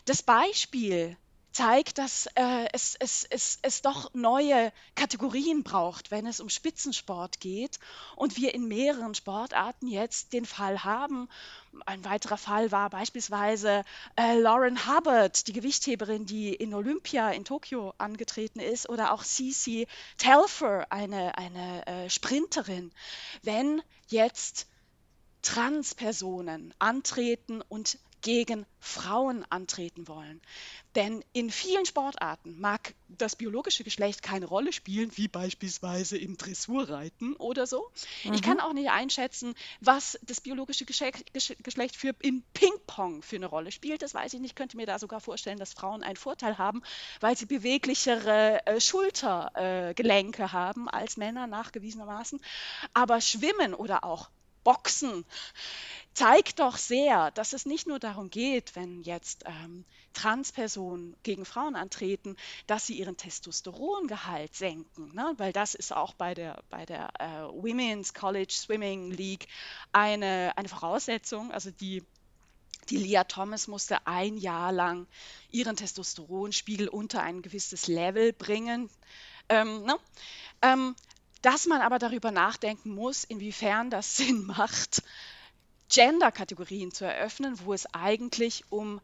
Das 0.05 0.21
Beispiel 0.21 1.17
zeigt, 1.53 1.99
dass 1.99 2.27
äh, 2.35 2.67
es, 2.73 2.95
es, 2.99 3.25
es, 3.29 3.59
es 3.61 3.81
doch 3.81 4.13
neue 4.13 4.73
Kategorien 4.95 5.63
braucht, 5.63 6.09
wenn 6.09 6.25
es 6.25 6.39
um 6.39 6.49
Spitzensport 6.49 7.39
geht 7.39 7.79
und 8.15 8.37
wir 8.37 8.53
in 8.55 8.67
mehreren 8.67 9.13
Sportarten 9.13 9.87
jetzt 9.87 10.33
den 10.33 10.45
Fall 10.45 10.83
haben. 10.83 11.29
Ein 11.85 12.03
weiterer 12.05 12.37
Fall 12.37 12.71
war 12.71 12.89
beispielsweise 12.89 13.85
äh, 14.15 14.37
Lauren 14.39 14.87
Hubbard, 14.87 15.47
die 15.47 15.53
Gewichtheberin, 15.53 16.25
die 16.25 16.53
in 16.53 16.73
Olympia 16.73 17.29
in 17.29 17.45
Tokio 17.45 17.93
angetreten 17.99 18.59
ist, 18.59 18.89
oder 18.89 19.13
auch 19.13 19.23
Cece 19.23 19.85
Telfer, 20.17 20.91
eine, 20.91 21.37
eine 21.37 21.85
äh, 21.85 22.09
Sprinterin. 22.09 22.91
Wenn 23.43 23.81
jetzt 24.07 24.67
Transpersonen 25.43 26.73
antreten 26.79 27.61
und 27.61 27.99
gegen 28.23 28.65
Frauen 28.79 29.45
antreten 29.49 30.07
wollen. 30.07 30.41
Denn 30.95 31.23
in 31.33 31.51
vielen 31.51 31.85
Sportarten 31.85 32.59
mag 32.59 32.95
das 33.07 33.35
biologische 33.35 33.83
Geschlecht 33.83 34.23
keine 34.23 34.45
Rolle 34.45 34.73
spielen, 34.73 35.11
wie 35.15 35.27
beispielsweise 35.27 36.17
im 36.17 36.37
Dressurreiten 36.37 37.35
oder 37.35 37.67
so. 37.67 37.89
Mhm. 38.23 38.33
Ich 38.33 38.41
kann 38.41 38.59
auch 38.59 38.73
nicht 38.73 38.89
einschätzen, 38.89 39.55
was 39.81 40.17
das 40.23 40.41
biologische 40.41 40.85
Geschlecht 40.85 41.95
für 41.95 42.15
im 42.21 42.43
Ping-Pong 42.53 43.21
für 43.21 43.35
eine 43.35 43.45
Rolle 43.45 43.71
spielt. 43.71 44.01
Das 44.01 44.13
weiß 44.13 44.33
ich 44.33 44.39
nicht. 44.39 44.51
Ich 44.51 44.55
könnte 44.55 44.77
mir 44.77 44.85
da 44.85 44.99
sogar 44.99 45.19
vorstellen, 45.19 45.57
dass 45.57 45.73
Frauen 45.73 46.03
einen 46.03 46.15
Vorteil 46.15 46.57
haben, 46.57 46.81
weil 47.19 47.35
sie 47.35 47.45
beweglichere 47.45 48.65
äh, 48.65 48.79
Schultergelenke 48.79 50.43
äh, 50.43 50.47
haben 50.47 50.87
als 50.89 51.17
Männer 51.17 51.47
nachgewiesenermaßen. 51.47 52.39
Aber 52.93 53.19
Schwimmen 53.19 53.73
oder 53.73 54.03
auch 54.03 54.29
Boxen 54.63 55.25
zeigt 56.13 56.59
doch 56.59 56.77
sehr, 56.77 57.31
dass 57.31 57.53
es 57.53 57.65
nicht 57.65 57.87
nur 57.87 57.99
darum 57.99 58.29
geht, 58.29 58.75
wenn 58.75 59.01
jetzt 59.01 59.43
ähm, 59.45 59.83
Transpersonen 60.13 61.15
gegen 61.23 61.43
Frauen 61.43 61.75
antreten, 61.75 62.37
dass 62.67 62.85
sie 62.85 62.93
ihren 62.93 63.17
Testosterongehalt 63.17 64.55
senken, 64.55 65.13
ne? 65.13 65.33
weil 65.37 65.51
das 65.53 65.73
ist 65.73 65.91
auch 65.91 66.13
bei 66.13 66.33
der, 66.33 66.63
bei 66.69 66.85
der 66.85 67.09
äh, 67.19 67.43
Women's 67.51 68.13
College 68.13 68.53
Swimming 68.53 69.11
League 69.11 69.47
eine, 69.91 70.53
eine 70.55 70.69
Voraussetzung. 70.69 71.51
Also 71.51 71.71
die 71.71 72.03
die 72.89 72.97
Leah 72.97 73.23
Thomas 73.23 73.67
musste 73.67 74.05
ein 74.07 74.37
Jahr 74.37 74.71
lang 74.71 75.07
ihren 75.51 75.77
Testosteronspiegel 75.77 76.89
unter 76.89 77.23
ein 77.23 77.41
gewisses 77.41 77.87
Level 77.87 78.33
bringen. 78.33 78.89
Ähm, 79.47 79.83
ne? 79.83 79.95
ähm, 80.61 80.95
dass 81.43 81.67
man 81.67 81.81
aber 81.81 81.99
darüber 81.99 82.31
nachdenken 82.31 82.95
muss, 82.95 83.23
inwiefern 83.23 83.91
das 83.91 84.17
Sinn 84.17 84.45
macht, 84.45 85.03
Gender-Kategorien 85.89 86.91
zu 86.91 87.05
eröffnen, 87.05 87.59
wo 87.63 87.73
es 87.73 87.85
eigentlich 87.93 88.63
um 88.71 88.99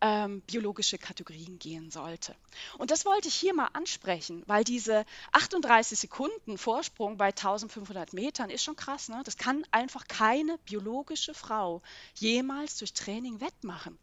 ähm, 0.00 0.42
biologische 0.42 0.98
Kategorien 0.98 1.58
gehen 1.58 1.90
sollte. 1.90 2.34
Und 2.76 2.90
das 2.90 3.06
wollte 3.06 3.28
ich 3.28 3.34
hier 3.34 3.54
mal 3.54 3.70
ansprechen, 3.72 4.42
weil 4.46 4.64
diese 4.64 5.06
38 5.32 5.98
Sekunden 5.98 6.58
Vorsprung 6.58 7.16
bei 7.16 7.28
1500 7.28 8.12
Metern 8.12 8.50
ist 8.50 8.64
schon 8.64 8.76
krass. 8.76 9.08
Ne? 9.08 9.22
Das 9.24 9.38
kann 9.38 9.64
einfach 9.70 10.06
keine 10.06 10.58
biologische 10.66 11.32
Frau 11.32 11.80
jemals 12.16 12.76
durch 12.76 12.92
Training 12.92 13.40
wettmachen. 13.40 13.98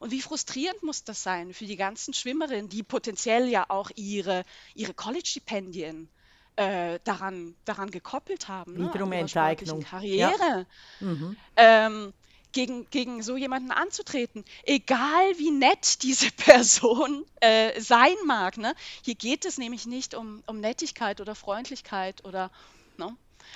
Und 0.00 0.10
wie 0.10 0.20
frustrierend 0.20 0.82
muss 0.82 1.04
das 1.04 1.22
sein 1.22 1.54
für 1.54 1.66
die 1.66 1.76
ganzen 1.76 2.12
Schwimmerinnen, 2.12 2.68
die 2.68 2.82
potenziell 2.82 3.48
ja 3.48 3.70
auch 3.70 3.90
ihre, 3.94 4.44
ihre 4.74 4.92
College-Stipendien 4.92 6.10
äh, 6.58 6.98
daran, 7.04 7.54
daran 7.64 7.90
gekoppelt 7.90 8.48
haben. 8.48 8.74
Ne? 8.74 8.88
Wiederum 8.88 9.10
ne? 9.10 9.18
Enteignung. 9.18 9.82
Karriere. 9.82 10.66
Ja. 11.00 11.06
Mhm. 11.06 11.36
Ähm, 11.56 12.12
gegen, 12.50 12.90
gegen 12.90 13.22
so 13.22 13.36
jemanden 13.36 13.70
anzutreten, 13.70 14.44
egal 14.64 15.38
wie 15.38 15.52
nett 15.52 16.02
diese 16.02 16.30
Person 16.36 17.24
äh, 17.40 17.80
sein 17.80 18.16
mag. 18.26 18.56
Ne? 18.56 18.74
Hier 19.02 19.14
geht 19.14 19.44
es 19.44 19.58
nämlich 19.58 19.86
nicht 19.86 20.14
um, 20.14 20.42
um 20.46 20.58
Nettigkeit 20.58 21.20
oder 21.20 21.36
Freundlichkeit 21.36 22.24
oder? 22.24 22.50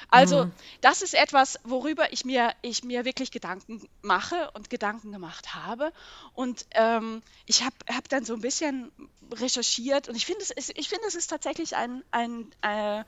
Also, 0.09 0.47
mhm. 0.47 0.53
das 0.80 1.03
ist 1.03 1.14
etwas, 1.14 1.59
worüber 1.64 2.12
ich 2.12 2.24
mir, 2.24 2.55
ich 2.62 2.85
mir 2.85 3.05
wirklich 3.05 3.30
Gedanken 3.30 3.87
mache 4.03 4.51
und 4.55 4.70
Gedanken 4.70 5.12
gemacht 5.12 5.55
habe. 5.55 5.93
Und 6.35 6.66
ähm, 6.72 7.22
ich 7.47 7.64
habe 7.64 7.76
hab 7.89 8.09
dann 8.09 8.24
so 8.24 8.35
ein 8.35 8.41
bisschen 8.41 8.93
recherchiert 9.33 10.09
und 10.09 10.14
ich 10.14 10.26
finde, 10.26 10.43
es, 10.43 10.68
ich 10.68 10.89
finde, 10.89 11.07
es 11.07 11.14
ist 11.14 11.28
tatsächlich 11.28 11.76
ein, 11.76 12.03
ein, 12.11 12.51
äh, 12.62 13.05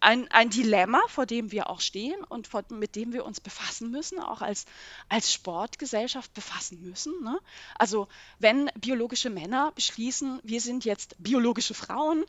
ein, 0.00 0.30
ein 0.30 0.50
Dilemma, 0.50 1.00
vor 1.08 1.24
dem 1.24 1.50
wir 1.50 1.70
auch 1.70 1.80
stehen 1.80 2.22
und 2.24 2.46
vor, 2.46 2.62
mit 2.68 2.94
dem 2.94 3.12
wir 3.12 3.24
uns 3.24 3.40
befassen 3.40 3.90
müssen, 3.90 4.20
auch 4.20 4.42
als, 4.42 4.66
als 5.08 5.32
Sportgesellschaft 5.32 6.34
befassen 6.34 6.82
müssen. 6.82 7.12
Ne? 7.22 7.38
Also 7.78 8.08
wenn 8.38 8.70
biologische 8.78 9.30
Männer 9.30 9.72
beschließen, 9.74 10.40
wir 10.42 10.60
sind 10.60 10.84
jetzt 10.84 11.16
biologische 11.18 11.74
Frauen, 11.74 12.24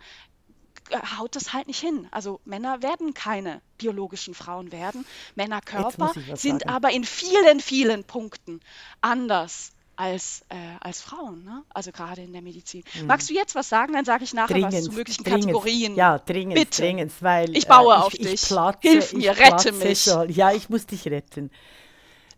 haut 1.17 1.36
das 1.36 1.53
halt 1.53 1.67
nicht 1.67 1.79
hin. 1.79 2.07
Also 2.11 2.39
Männer 2.45 2.81
werden 2.81 3.13
keine 3.13 3.61
biologischen 3.77 4.33
Frauen 4.33 4.71
werden. 4.71 5.05
Männerkörper 5.36 6.13
sind 6.36 6.61
sagen. 6.61 6.69
aber 6.69 6.91
in 6.91 7.03
vielen, 7.03 7.59
vielen 7.59 8.03
Punkten 8.03 8.61
anders 9.01 9.71
als, 9.97 10.43
äh, 10.49 10.55
als 10.81 11.01
Frauen, 11.01 11.43
ne? 11.45 11.63
also 11.69 11.91
gerade 11.91 12.21
in 12.21 12.33
der 12.33 12.41
Medizin. 12.41 12.83
Mhm. 12.99 13.07
Magst 13.07 13.29
du 13.29 13.33
jetzt 13.33 13.55
was 13.55 13.69
sagen? 13.69 13.93
Dann 13.93 14.05
sage 14.05 14.23
ich 14.23 14.33
nachher 14.33 14.53
dringend, 14.53 14.73
was 14.73 14.83
zu 14.83 14.91
möglichen 14.91 15.23
dringend, 15.23 15.43
Kategorien. 15.45 15.95
Ja, 15.95 16.19
dringend, 16.19 16.55
Bitte. 16.55 16.81
dringend, 16.81 17.13
weil 17.21 17.55
ich 17.55 17.67
baue 17.67 17.93
äh, 17.93 17.97
auf 17.97 18.13
ich, 18.13 18.19
dich. 18.19 18.33
Ich 18.33 18.47
platze, 18.47 18.89
Hilf 18.89 19.13
mir, 19.13 19.38
rette 19.38 19.71
mich. 19.71 20.03
Schon. 20.03 20.29
Ja, 20.29 20.51
ich 20.51 20.69
muss 20.69 20.86
dich 20.86 21.05
retten. 21.07 21.49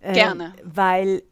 Äh, 0.02 0.14
Gerne. 0.14 0.54
Weil 0.64 1.24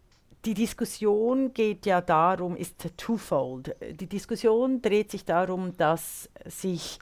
die 0.45 0.53
Diskussion 0.53 1.53
geht 1.53 1.85
ja 1.85 2.01
darum, 2.01 2.55
ist 2.55 2.87
twofold. 2.97 3.75
Die 3.99 4.07
Diskussion 4.07 4.81
dreht 4.81 5.11
sich 5.11 5.25
darum, 5.25 5.75
dass 5.77 6.29
sich 6.45 6.99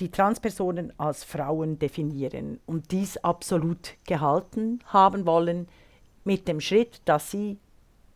die 0.00 0.10
Transpersonen 0.10 0.92
als 0.98 1.24
Frauen 1.24 1.78
definieren 1.78 2.60
und 2.66 2.90
dies 2.90 3.16
absolut 3.18 3.94
gehalten 4.06 4.80
haben 4.86 5.24
wollen 5.24 5.68
mit 6.24 6.48
dem 6.48 6.60
Schritt, 6.60 7.00
dass 7.04 7.30
sie 7.30 7.58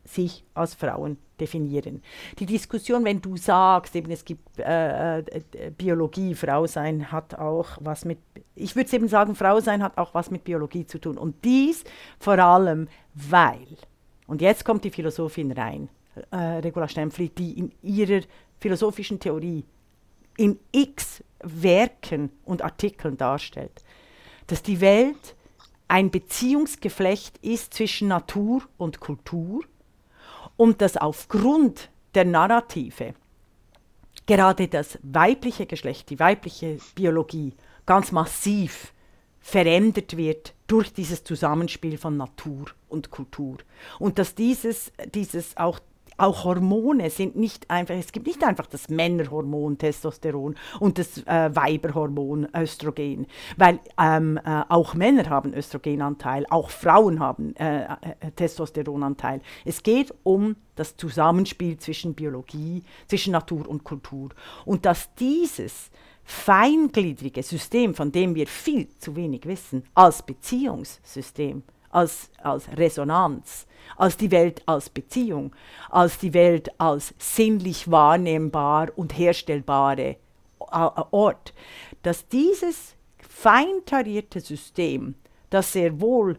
sich 0.04 0.44
als 0.54 0.74
Frauen 0.74 1.18
definieren. 1.38 2.02
Die 2.38 2.46
Diskussion, 2.46 3.04
wenn 3.04 3.20
du 3.20 3.36
sagst, 3.36 3.94
eben 3.94 4.10
es 4.10 4.24
gibt 4.24 4.58
äh, 4.58 5.18
äh, 5.18 5.70
Biologie, 5.76 6.34
Frau 6.34 6.66
sein 6.66 7.12
hat 7.12 7.38
auch 7.38 7.78
was 7.80 8.04
mit, 8.04 8.18
ich 8.54 8.74
würde 8.74 8.94
eben 8.96 9.08
sagen, 9.08 9.34
Frau 9.34 9.60
sein 9.60 9.82
hat 9.82 9.98
auch 9.98 10.14
was 10.14 10.30
mit 10.30 10.44
Biologie 10.44 10.86
zu 10.86 10.98
tun. 10.98 11.16
Und 11.16 11.44
dies 11.44 11.84
vor 12.18 12.38
allem, 12.38 12.88
weil, 13.14 13.66
und 14.28 14.42
jetzt 14.42 14.64
kommt 14.64 14.84
die 14.84 14.90
Philosophin 14.90 15.50
rein, 15.50 15.88
äh, 16.30 16.36
Regula 16.36 16.86
Stempfli, 16.86 17.30
die 17.30 17.58
in 17.58 17.72
ihrer 17.82 18.20
philosophischen 18.60 19.18
Theorie 19.18 19.64
in 20.36 20.58
x 20.70 21.24
Werken 21.42 22.30
und 22.44 22.62
Artikeln 22.62 23.16
darstellt, 23.16 23.82
dass 24.46 24.62
die 24.62 24.80
Welt 24.80 25.34
ein 25.88 26.10
Beziehungsgeflecht 26.10 27.38
ist 27.38 27.74
zwischen 27.74 28.08
Natur 28.08 28.62
und 28.76 29.00
Kultur 29.00 29.64
und 30.56 30.82
dass 30.82 30.96
aufgrund 30.96 31.88
der 32.14 32.26
Narrative 32.26 33.14
gerade 34.26 34.68
das 34.68 34.98
weibliche 35.02 35.64
Geschlecht, 35.64 36.10
die 36.10 36.18
weibliche 36.18 36.78
Biologie 36.94 37.54
ganz 37.86 38.12
massiv 38.12 38.92
verändert 39.40 40.18
wird 40.18 40.52
durch 40.66 40.92
dieses 40.92 41.24
Zusammenspiel 41.24 41.96
von 41.96 42.18
Natur 42.18 42.66
und 42.88 43.10
Kultur. 43.10 43.58
Und 43.98 44.18
dass 44.18 44.34
dieses, 44.34 44.92
dieses 45.14 45.56
auch 45.56 45.80
auch 46.18 46.44
Hormone 46.44 47.10
sind 47.10 47.36
nicht 47.36 47.70
einfach, 47.70 47.94
es 47.94 48.12
gibt 48.12 48.26
nicht 48.26 48.42
einfach 48.44 48.66
das 48.66 48.88
Männerhormon 48.88 49.78
Testosteron 49.78 50.56
und 50.80 50.98
das 50.98 51.18
äh, 51.26 51.54
Weiberhormon 51.54 52.48
Östrogen, 52.54 53.26
weil 53.56 53.78
ähm, 53.98 54.38
äh, 54.44 54.62
auch 54.68 54.94
Männer 54.94 55.30
haben 55.30 55.54
Östrogenanteil, 55.54 56.44
auch 56.50 56.70
Frauen 56.70 57.20
haben 57.20 57.54
äh, 57.56 57.84
äh, 57.84 58.30
Testosteronanteil. 58.34 59.40
Es 59.64 59.82
geht 59.82 60.12
um 60.24 60.56
das 60.74 60.96
Zusammenspiel 60.96 61.78
zwischen 61.78 62.14
Biologie, 62.14 62.82
zwischen 63.06 63.32
Natur 63.32 63.68
und 63.68 63.84
Kultur 63.84 64.30
und 64.64 64.84
dass 64.86 65.14
dieses 65.14 65.90
feingliedrige 66.24 67.42
System, 67.42 67.94
von 67.94 68.12
dem 68.12 68.34
wir 68.34 68.46
viel 68.46 68.88
zu 68.98 69.16
wenig 69.16 69.46
wissen, 69.46 69.84
als 69.94 70.22
Beziehungssystem, 70.22 71.62
als, 71.98 72.30
als 72.42 72.68
Resonanz, 72.76 73.66
als 73.96 74.16
die 74.16 74.30
Welt 74.30 74.62
als 74.66 74.88
Beziehung, 74.88 75.54
als 75.90 76.18
die 76.18 76.32
Welt 76.34 76.68
als 76.80 77.14
sinnlich 77.18 77.90
wahrnehmbar 77.90 78.90
und 78.96 79.16
herstellbare 79.16 80.16
Ort, 80.58 81.54
dass 82.02 82.28
dieses 82.28 82.94
feintarierte 83.18 84.40
System, 84.40 85.14
das 85.50 85.72
sehr 85.72 86.00
wohl 86.00 86.38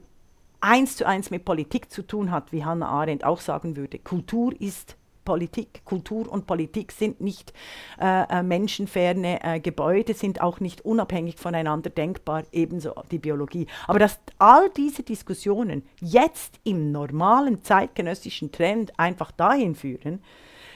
eins 0.62 0.97
zu 0.97 1.05
eins 1.05 1.30
mit 1.30 1.45
Politik 1.45 1.91
zu 1.91 2.03
tun 2.03 2.32
hat, 2.32 2.51
wie 2.51 2.64
Hannah 2.64 2.89
Arendt 2.89 3.24
auch 3.24 3.39
sagen 3.41 3.76
würde, 3.76 3.99
Kultur 3.99 4.53
ist 4.60 4.95
Politik, 5.30 5.86
Kultur 5.86 6.28
und 6.28 6.48
Politik 6.48 6.92
sind 6.92 7.22
nicht 7.22 7.54
äh, 8.02 8.24
äh, 8.24 8.42
menschenferne 8.42 9.44
äh, 9.44 9.60
Gebäude, 9.60 10.16
sind 10.16 10.42
auch 10.42 10.60
nicht 10.60 10.84
unabhängig 10.84 11.38
voneinander 11.38 11.92
denkbar, 11.92 12.46
ebenso 12.52 12.96
die 13.12 13.20
Biologie. 13.20 13.68
Aber 13.86 14.00
dass 14.00 14.18
all 14.40 14.72
diese 14.72 15.04
Diskussionen 15.04 15.84
jetzt 16.02 16.60
im 16.64 16.92
normalen 16.92 17.64
zeitgenössischen 17.64 18.52
Trend 18.52 18.92
einfach 18.98 19.30
dahin 19.32 19.76
führen, 19.76 20.24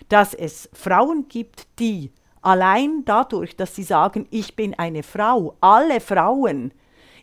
dass 0.07 0.35
es 0.35 0.69
Frauen 0.71 1.27
gibt, 1.29 1.65
die 1.79 2.11
allein 2.43 3.05
dadurch, 3.05 3.55
dass 3.55 3.75
sie 3.75 3.81
sagen, 3.81 4.27
ich 4.29 4.55
bin 4.55 4.75
eine 4.75 5.01
Frau, 5.01 5.57
alle 5.61 5.99
Frauen 5.99 6.75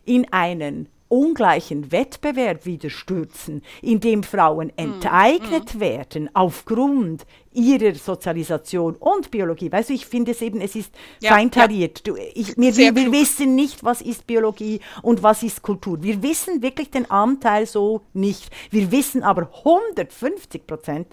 in 0.03 0.27
einen 0.33 0.89
ungleichen 1.11 1.91
Wettbewerb 1.91 2.65
wieder 2.65 2.89
stürzen, 2.89 3.61
in 3.81 3.99
dem 3.99 4.23
Frauen 4.23 4.69
hm, 4.69 4.93
enteignet 4.93 5.75
mm, 5.75 5.79
werden 5.79 6.29
aufgrund 6.33 7.25
ihrer 7.53 7.95
Sozialisation 7.95 8.95
und 8.95 9.31
Biologie. 9.31 9.71
Weißt 9.71 9.89
du, 9.89 9.93
ich 9.93 10.05
finde 10.05 10.31
es 10.31 10.41
eben, 10.41 10.61
es 10.61 10.75
ist 10.75 10.93
ja, 11.19 11.31
feintariert. 11.31 11.99
Ja. 12.07 12.13
Du, 12.13 12.19
ich, 12.33 12.57
wir, 12.57 12.75
wir, 12.77 12.95
wir 12.95 13.11
wissen 13.11 13.55
nicht, 13.55 13.83
was 13.83 14.01
ist 14.01 14.27
Biologie 14.27 14.79
und 15.01 15.23
was 15.23 15.43
ist 15.43 15.61
Kultur. 15.61 16.01
Wir 16.01 16.21
wissen 16.23 16.61
wirklich 16.61 16.91
den 16.91 17.09
Anteil 17.09 17.65
so 17.65 18.01
nicht. 18.13 18.49
Wir 18.69 18.91
wissen 18.91 19.23
aber 19.23 19.49
150 19.65 20.65
Prozent, 20.65 21.07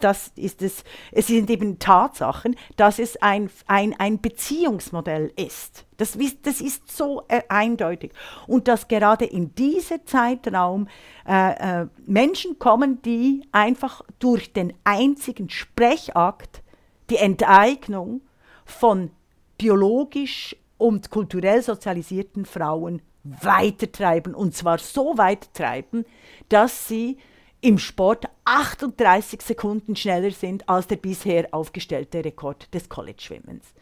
das 0.00 0.32
ist 0.36 0.62
es, 0.62 0.84
es 1.10 1.26
sind 1.26 1.50
eben 1.50 1.78
Tatsachen, 1.78 2.56
dass 2.76 2.98
es 2.98 3.20
ein, 3.20 3.50
ein, 3.66 3.94
ein 3.98 4.20
Beziehungsmodell 4.20 5.32
ist. 5.36 5.84
Das, 5.98 6.18
das 6.42 6.60
ist 6.60 6.90
so 6.90 7.22
äh, 7.28 7.42
eindeutig. 7.48 8.12
Und 8.48 8.66
dass 8.66 8.88
gerade 8.88 9.24
in 9.24 9.54
diesem 9.54 10.04
Zeitraum 10.04 10.88
äh, 11.28 11.82
äh, 11.82 11.86
Menschen 12.06 12.58
kommen, 12.58 13.00
die 13.02 13.44
einfach 13.52 14.02
durch 14.18 14.52
den 14.52 14.72
einzigen 14.82 15.48
Sprechakt 15.82 16.62
die 17.10 17.16
Enteignung 17.16 18.22
von 18.64 19.10
biologisch 19.58 20.56
und 20.78 21.10
kulturell 21.10 21.62
sozialisierten 21.62 22.46
Frauen 22.46 23.02
weitertreiben. 23.24 24.34
Und 24.34 24.54
zwar 24.54 24.78
so 24.78 25.18
weit 25.18 25.52
treiben, 25.54 26.04
dass 26.48 26.88
sie 26.88 27.18
im 27.60 27.78
Sport 27.78 28.26
38 28.44 29.42
Sekunden 29.42 29.96
schneller 29.96 30.30
sind 30.30 30.68
als 30.68 30.86
der 30.86 30.96
bisher 30.96 31.48
aufgestellte 31.52 32.24
Rekord 32.24 32.72
des 32.74 32.88
College-Schwimmens. 32.88 33.74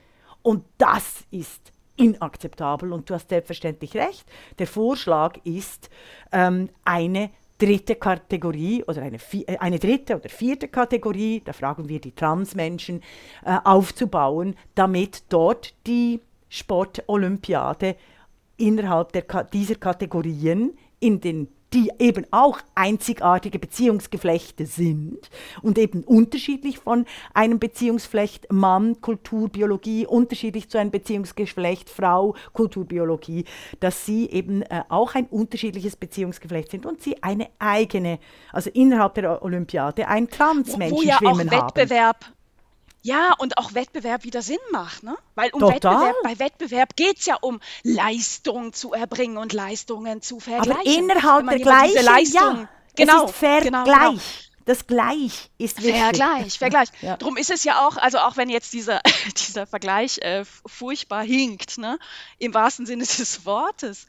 Und 0.42 0.64
das 0.78 1.24
ist 1.30 1.72
inakzeptabel. 1.96 2.92
Und 2.92 3.08
du 3.08 3.14
hast 3.14 3.28
selbstverständlich 3.28 3.94
recht. 3.94 4.24
Der 4.58 4.66
Vorschlag 4.66 5.38
ist 5.44 5.90
ähm, 6.32 6.70
eine 6.84 7.30
dritte 7.60 7.94
Kategorie 7.94 8.82
oder 8.84 9.02
eine, 9.02 9.18
äh, 9.32 9.56
eine 9.58 9.78
dritte 9.78 10.16
oder 10.16 10.28
vierte 10.28 10.68
Kategorie, 10.68 11.42
da 11.44 11.52
fragen 11.52 11.88
wir 11.88 12.00
die 12.00 12.14
Transmenschen, 12.14 13.02
äh, 13.44 13.56
aufzubauen, 13.62 14.56
damit 14.74 15.24
dort 15.28 15.74
die 15.86 16.20
Sportolympiade 16.48 17.96
innerhalb 18.56 19.12
der, 19.12 19.24
dieser 19.44 19.76
Kategorien 19.76 20.76
in 20.98 21.20
den 21.20 21.48
die 21.72 21.90
eben 21.98 22.26
auch 22.30 22.58
einzigartige 22.74 23.58
Beziehungsgeflechte 23.58 24.66
sind 24.66 25.30
und 25.62 25.78
eben 25.78 26.02
unterschiedlich 26.02 26.78
von 26.78 27.06
einem 27.32 27.58
Beziehungsgeflecht 27.58 28.52
Mann, 28.52 29.00
Kulturbiologie, 29.00 30.06
unterschiedlich 30.06 30.68
zu 30.68 30.78
einem 30.78 30.90
Beziehungsgeflecht 30.90 31.88
Frau, 31.88 32.34
Kulturbiologie, 32.52 33.44
dass 33.78 34.04
sie 34.04 34.28
eben 34.30 34.62
äh, 34.62 34.82
auch 34.88 35.14
ein 35.14 35.26
unterschiedliches 35.26 35.96
Beziehungsgeflecht 35.96 36.70
sind 36.70 36.86
und 36.86 37.02
sie 37.02 37.22
eine 37.22 37.48
eigene, 37.58 38.18
also 38.52 38.70
innerhalb 38.70 39.14
der 39.14 39.42
Olympiade 39.42 40.08
ein 40.08 40.28
Transmenschenschwimmen 40.28 41.48
ja 41.48 41.60
haben. 41.60 41.74
Wettbewerb 41.74 42.32
ja, 43.02 43.34
und 43.38 43.56
auch 43.58 43.74
Wettbewerb 43.74 44.24
wieder 44.24 44.42
Sinn 44.42 44.58
macht, 44.72 45.02
ne? 45.02 45.16
Weil 45.34 45.50
um 45.50 45.62
Wettbewerb, 45.62 46.16
bei 46.22 46.38
Wettbewerb 46.38 46.96
geht 46.96 47.18
es 47.18 47.26
ja 47.26 47.36
um 47.40 47.60
Leistung 47.82 48.72
zu 48.72 48.92
erbringen 48.92 49.38
und 49.38 49.52
Leistungen 49.52 50.20
zu 50.20 50.40
vergleichen. 50.40 50.72
Aber 50.72 50.86
innerhalb 50.86 51.48
der 51.48 51.58
gleichen, 51.60 52.04
Leistung, 52.04 52.58
ja, 52.60 52.68
genau, 52.94 53.24
es 53.24 53.30
ist 53.30 53.38
Vergleich. 53.38 53.64
Genau, 53.64 53.84
genau. 53.84 54.20
Das 54.66 54.86
Gleich 54.86 55.50
ist 55.58 55.78
wichtig. 55.78 55.96
Vergleich, 55.96 56.58
Vergleich. 56.58 56.88
Ja. 57.00 57.16
Drum 57.16 57.36
ist 57.36 57.50
es 57.50 57.64
ja 57.64 57.86
auch, 57.86 57.96
also 57.96 58.18
auch 58.18 58.36
wenn 58.36 58.50
jetzt 58.50 58.72
dieser, 58.72 59.00
dieser 59.36 59.66
Vergleich 59.66 60.18
äh, 60.18 60.44
furchtbar 60.44 61.24
hinkt, 61.24 61.78
ne? 61.78 61.98
im 62.38 62.54
wahrsten 62.54 62.86
Sinne 62.86 63.04
des 63.04 63.44
Wortes. 63.46 64.06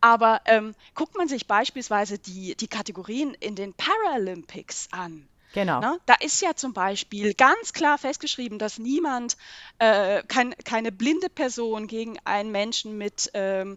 Aber 0.00 0.40
ähm, 0.46 0.74
guckt 0.94 1.16
man 1.16 1.28
sich 1.28 1.46
beispielsweise 1.46 2.18
die, 2.18 2.56
die 2.56 2.68
Kategorien 2.68 3.34
in 3.34 3.54
den 3.54 3.74
Paralympics 3.74 4.88
an, 4.92 5.28
Genau. 5.52 5.80
Ne? 5.80 5.98
Da 6.06 6.14
ist 6.20 6.40
ja 6.42 6.54
zum 6.54 6.72
Beispiel 6.72 7.34
ganz 7.34 7.72
klar 7.72 7.98
festgeschrieben, 7.98 8.58
dass 8.58 8.78
niemand, 8.78 9.36
äh, 9.78 10.22
kein, 10.28 10.54
keine 10.64 10.92
blinde 10.92 11.28
Person 11.28 11.86
gegen 11.86 12.18
einen 12.24 12.52
Menschen 12.52 12.96
mit, 12.96 13.30
ähm, 13.34 13.76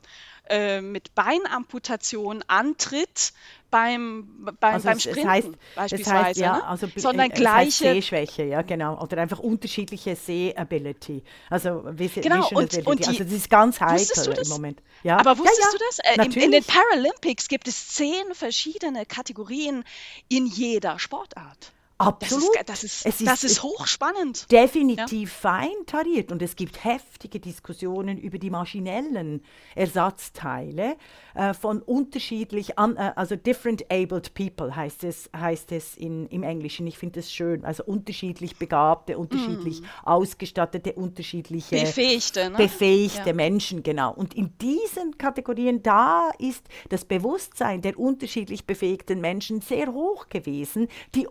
äh, 0.49 0.81
mit 0.81 1.15
Beinamputation 1.15 2.43
antritt 2.47 3.33
beim, 3.73 4.55
beim, 4.59 4.73
also 4.75 4.87
beim 4.87 4.99
Sprinten 4.99 5.21
es 5.21 5.27
heißt, 5.27 5.49
beispielsweise, 5.75 6.03
das 6.03 6.25
heißt, 6.25 6.39
ja, 6.39 6.57
ne? 6.57 6.67
also, 6.67 6.87
sondern 6.95 7.31
äh, 7.31 7.33
gleiche 7.33 7.71
Sehschwäche, 7.71 8.43
ja 8.43 8.61
genau, 8.61 9.01
oder 9.01 9.17
einfach 9.17 9.39
unterschiedliche 9.39 10.15
Sehability, 10.15 11.23
also 11.49 11.83
genau, 12.15 12.47
und. 12.49 12.85
Und 12.85 12.99
die, 12.99 13.07
also 13.07 13.23
das 13.23 13.33
ist 13.33 13.49
ganz 13.49 13.81
heikel 13.81 14.37
im 14.43 14.49
Moment. 14.49 14.83
Ja. 15.01 15.17
Aber 15.17 15.39
wusstest 15.39 15.59
ja, 15.59 15.65
ja, 15.65 15.71
du 15.71 15.85
das? 15.87 15.99
Äh, 15.99 16.39
in, 16.39 16.43
in, 16.43 16.51
den 16.51 16.63
Paralympics 16.63 17.47
gibt 17.47 17.67
es 17.67 17.89
zehn 17.89 18.33
verschiedene 18.33 19.07
Kategorien 19.07 19.83
in 20.29 20.45
jeder 20.45 20.99
Sportart. 20.99 21.73
Absolut. 22.07 22.49
Das 22.65 22.83
ist, 22.83 23.05
das 23.05 23.19
ist, 23.21 23.27
das 23.27 23.43
ist 23.43 23.63
hochspannend. 23.63 24.51
Definitiv 24.51 25.29
ja. 25.29 25.51
fein 25.51 25.85
tariert 25.85 26.31
und 26.31 26.41
es 26.41 26.55
gibt 26.55 26.83
heftige 26.83 27.39
Diskussionen 27.39 28.17
über 28.17 28.37
die 28.37 28.49
maschinellen 28.49 29.41
Ersatzteile 29.75 30.97
äh, 31.35 31.53
von 31.53 31.81
unterschiedlich, 31.81 32.77
an, 32.77 32.95
äh, 32.97 33.11
also 33.15 33.35
different 33.35 33.91
abled 33.91 34.33
people 34.33 34.75
heißt 34.75 35.03
es, 35.03 35.29
heißt 35.35 35.71
es 35.71 35.95
in, 35.95 36.27
im 36.27 36.43
Englischen. 36.43 36.87
Ich 36.87 36.97
finde 36.97 37.19
das 37.19 37.31
schön. 37.31 37.65
Also 37.65 37.83
unterschiedlich 37.83 38.57
begabte, 38.57 39.17
unterschiedlich 39.17 39.81
mm. 39.81 39.85
ausgestattete, 40.03 40.93
unterschiedliche 40.93 41.79
befähigte, 41.79 42.49
ne? 42.49 42.57
befähigte 42.57 43.29
ja. 43.29 43.33
Menschen, 43.33 43.83
genau. 43.83 44.13
Und 44.13 44.33
in 44.33 44.57
diesen 44.59 45.17
Kategorien, 45.17 45.83
da 45.83 46.31
ist 46.39 46.63
das 46.89 47.05
Bewusstsein 47.05 47.81
der 47.81 47.97
unterschiedlich 47.97 48.65
befähigten 48.65 49.21
Menschen 49.21 49.61
sehr 49.61 49.93
hoch 49.93 50.29
gewesen, 50.29 50.87
die 51.15 51.27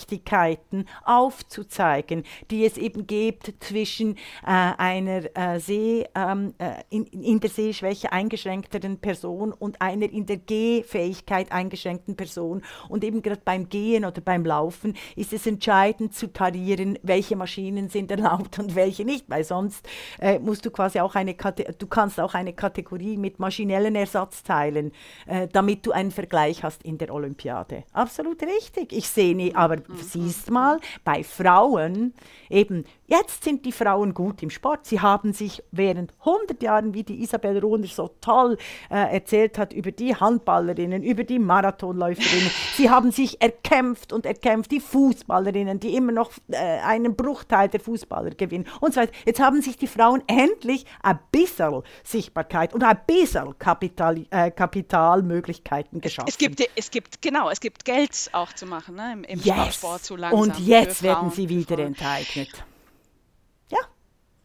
Ungerechtigkeiten 0.00 0.86
aufzuzeigen, 1.04 2.24
die 2.50 2.64
es 2.64 2.76
eben 2.76 3.06
gibt 3.06 3.52
zwischen 3.60 4.16
äh, 4.46 4.46
einer 4.46 5.24
äh, 5.36 5.58
Seh, 5.60 6.04
ähm, 6.14 6.54
äh, 6.58 6.82
in, 6.90 7.04
in 7.06 7.40
der 7.40 7.50
Sehschwäche 7.50 8.12
eingeschränkteren 8.12 8.98
Person 8.98 9.52
und 9.52 9.80
einer 9.80 10.10
in 10.10 10.26
der 10.26 10.38
Gehfähigkeit 10.38 11.52
eingeschränkten 11.52 12.16
Person. 12.16 12.62
Und 12.88 13.04
eben 13.04 13.22
gerade 13.22 13.42
beim 13.44 13.68
Gehen 13.68 14.04
oder 14.04 14.20
beim 14.20 14.44
Laufen 14.44 14.96
ist 15.16 15.32
es 15.32 15.46
entscheidend 15.46 16.14
zu 16.14 16.32
tarieren, 16.32 16.98
welche 17.02 17.36
Maschinen 17.36 17.88
sind 17.88 18.10
erlaubt 18.10 18.58
und 18.58 18.74
welche 18.74 19.04
nicht, 19.04 19.28
weil 19.28 19.44
sonst 19.44 19.88
äh, 20.18 20.38
musst 20.38 20.64
du 20.64 20.70
quasi 20.70 21.00
auch 21.00 21.14
eine 21.14 21.34
Kate 21.34 21.74
du 21.78 21.86
kannst 21.86 22.18
auch 22.20 22.34
eine 22.34 22.52
Kategorie 22.52 23.16
mit 23.16 23.38
maschinellen 23.38 23.94
Ersatzteilen, 23.94 24.92
äh, 25.26 25.48
damit 25.48 25.86
du 25.86 25.92
einen 25.92 26.10
Vergleich 26.10 26.62
hast 26.62 26.82
in 26.82 26.98
der 26.98 27.12
Olympiade. 27.12 27.84
Absolut 27.92 28.42
richtig. 28.42 28.92
Ich 28.92 29.08
sehe 29.08 29.34
nicht, 29.34 29.56
aber 29.56 29.76
mhm. 29.88 29.96
siehst 29.96 30.50
mal, 30.50 30.78
bei 31.04 31.22
Frauen 31.24 32.14
eben 32.48 32.84
Jetzt 33.10 33.42
sind 33.42 33.66
die 33.66 33.72
Frauen 33.72 34.14
gut 34.14 34.40
im 34.40 34.50
Sport. 34.50 34.86
Sie 34.86 35.00
haben 35.00 35.32
sich 35.32 35.64
während 35.72 36.12
100 36.20 36.62
Jahren, 36.62 36.94
wie 36.94 37.02
die 37.02 37.20
Isabel 37.24 37.58
Rohner 37.58 37.88
so 37.88 38.08
toll 38.20 38.56
äh, 38.88 39.14
erzählt 39.14 39.58
hat, 39.58 39.72
über 39.72 39.90
die 39.90 40.14
Handballerinnen, 40.14 41.02
über 41.02 41.24
die 41.24 41.40
Marathonläuferinnen, 41.40 42.52
sie 42.76 42.88
haben 42.88 43.10
sich 43.10 43.42
erkämpft 43.42 44.12
und 44.12 44.26
erkämpft, 44.26 44.70
die 44.70 44.78
Fußballerinnen, 44.78 45.80
die 45.80 45.96
immer 45.96 46.12
noch 46.12 46.30
äh, 46.52 46.56
einen 46.56 47.16
Bruchteil 47.16 47.68
der 47.68 47.80
Fußballer 47.80 48.30
gewinnen 48.30 48.68
und 48.78 48.94
so 48.94 49.00
weiter. 49.00 49.12
Jetzt 49.26 49.40
haben 49.40 49.60
sich 49.60 49.76
die 49.76 49.88
Frauen 49.88 50.22
endlich 50.28 50.86
ein 51.02 51.18
bisschen 51.32 51.82
Sichtbarkeit 52.04 52.72
und 52.74 52.84
ein 52.84 53.00
bisschen 53.08 53.58
Kapital, 53.58 54.24
äh, 54.30 54.52
Kapitalmöglichkeiten 54.52 56.00
geschaffen. 56.00 56.28
Es, 56.28 56.38
gibt, 56.38 56.62
es 56.76 56.92
gibt, 56.92 57.20
genau, 57.20 57.50
es 57.50 57.58
gibt 57.58 57.84
Geld 57.84 58.30
auch 58.30 58.52
zu 58.52 58.66
machen 58.66 58.94
ne, 58.94 59.14
im, 59.14 59.24
im 59.24 59.40
yes. 59.40 59.56
Sport 59.56 59.69
so 59.74 60.16
langsam. 60.16 60.40
Und 60.40 60.58
jetzt 60.58 61.02
werden 61.02 61.30
sie 61.30 61.48
wieder 61.48 61.78
enteignet. 61.78 62.64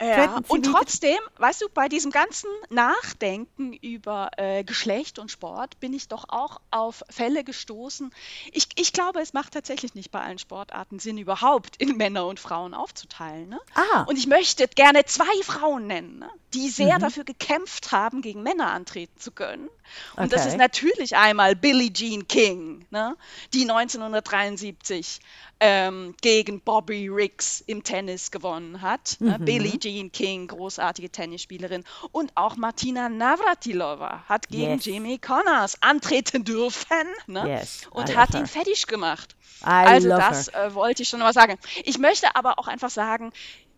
Ja, 0.01 0.41
und 0.49 0.63
trotzdem, 0.65 1.17
weißt 1.38 1.61
du, 1.61 1.69
bei 1.73 1.88
diesem 1.88 2.11
ganzen 2.11 2.49
Nachdenken 2.69 3.71
über 3.73 4.30
äh, 4.36 4.63
Geschlecht 4.65 5.19
und 5.19 5.32
Sport 5.32 5.80
bin 5.80 5.93
ich 5.93 6.09
doch 6.09 6.26
auch 6.28 6.59
auf 6.69 7.03
Fälle 7.09 7.45
gestoßen. 7.45 8.11
Ich, 8.51 8.67
ich 8.76 8.91
glaube, 8.91 9.21
es 9.21 9.32
macht 9.32 9.53
tatsächlich 9.53 9.95
nicht 9.95 10.11
bei 10.11 10.19
allen 10.19 10.38
Sportarten 10.38 10.99
Sinn, 10.99 11.17
überhaupt 11.17 11.78
in 11.78 11.95
Männer 11.95 12.26
und 12.28 12.41
Frauen 12.41 12.73
aufzuteilen. 12.73 13.47
Ne? 13.47 13.59
Ah. 13.73 14.03
Und 14.03 14.17
ich 14.17 14.28
möchte 14.28 14.67
gerne 14.67 15.05
zwei 15.05 15.43
Frauen 15.43 15.88
nennen, 15.88 16.19
ne? 16.19 16.30
Die 16.55 16.69
sehr 16.69 16.95
mhm. 16.95 17.01
dafür 17.01 17.25
gekämpft 17.25 17.91
haben, 17.91 18.21
gegen 18.21 18.41
Männer 18.41 18.71
antreten 18.71 19.19
zu 19.19 19.31
können. 19.31 19.67
Und 20.15 20.25
okay. 20.25 20.29
das 20.29 20.45
ist 20.45 20.57
natürlich 20.57 21.15
einmal 21.15 21.55
Billie 21.55 21.91
Jean 21.91 22.27
King, 22.27 22.85
ne? 22.89 23.15
die 23.53 23.61
1973 23.61 25.19
ähm, 25.59 26.15
gegen 26.21 26.61
Bobby 26.61 27.07
Riggs 27.07 27.61
im 27.67 27.83
Tennis 27.83 28.31
gewonnen 28.31 28.81
hat. 28.81 29.17
Ne? 29.19 29.31
Mhm. 29.31 29.31
Ne? 29.31 29.39
Billie 29.39 29.79
Jean 29.79 30.11
King, 30.11 30.47
großartige 30.47 31.09
Tennisspielerin. 31.09 31.83
Und 32.11 32.31
auch 32.35 32.55
Martina 32.55 33.09
Navratilova 33.09 34.23
hat 34.27 34.47
gegen 34.47 34.75
yes. 34.75 34.85
Jamie 34.85 35.19
Connors 35.19 35.81
antreten 35.81 36.43
dürfen 36.45 37.07
ne? 37.27 37.47
yes. 37.47 37.81
und 37.91 38.15
hat 38.15 38.33
ihn 38.33 38.47
fertig 38.47 38.87
gemacht. 38.87 39.35
I 39.61 39.67
also 39.67 40.09
das 40.09 40.49
äh, 40.49 40.73
wollte 40.73 41.03
ich 41.03 41.09
schon 41.09 41.19
mal 41.19 41.33
sagen. 41.33 41.57
Ich 41.83 41.97
möchte 41.97 42.35
aber 42.35 42.59
auch 42.59 42.67
einfach 42.67 42.89
sagen, 42.89 43.31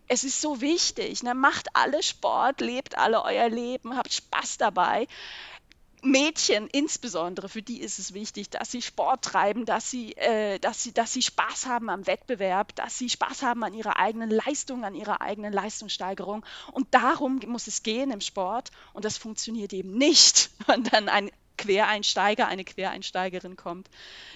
es 0.08 0.24
ist 0.24 0.40
so 0.40 0.60
wichtig. 0.60 1.22
Ne? 1.22 1.34
Macht 1.34 1.68
alle 1.74 2.02
Sport, 2.02 2.60
lebt 2.60 2.98
alle 2.98 3.22
euer 3.22 3.48
Leben, 3.48 3.96
habt 3.96 4.12
Spaß 4.12 4.58
dabei. 4.58 5.06
Mädchen 6.02 6.68
insbesondere, 6.68 7.48
für 7.48 7.62
die 7.62 7.80
ist 7.80 7.98
es 7.98 8.14
wichtig, 8.14 8.50
dass 8.50 8.70
sie 8.70 8.82
Sport 8.82 9.24
treiben, 9.24 9.64
dass 9.64 9.90
sie, 9.90 10.12
äh, 10.16 10.58
dass 10.60 10.82
sie, 10.82 10.92
dass 10.92 11.12
sie 11.12 11.22
Spaß 11.22 11.66
haben 11.66 11.90
am 11.90 12.06
Wettbewerb, 12.06 12.74
dass 12.76 12.96
sie 12.96 13.10
Spaß 13.10 13.42
haben 13.42 13.64
an 13.64 13.74
ihrer 13.74 13.98
eigenen 13.98 14.30
Leistung, 14.30 14.84
an 14.84 14.94
ihrer 14.94 15.20
eigenen 15.20 15.52
Leistungssteigerung. 15.52 16.44
Und 16.72 16.94
darum 16.94 17.40
muss 17.46 17.66
es 17.66 17.82
gehen 17.82 18.10
im 18.12 18.20
Sport. 18.20 18.70
Und 18.92 19.04
das 19.04 19.18
funktioniert 19.18 19.72
eben 19.72 19.96
nicht, 19.98 20.50
wenn 20.66 20.84
dann 20.84 21.08
ein 21.08 21.30
Quereinsteiger, 21.56 22.46
eine 22.46 22.64
Quereinsteigerin 22.64 23.56
kommt, 23.56 23.90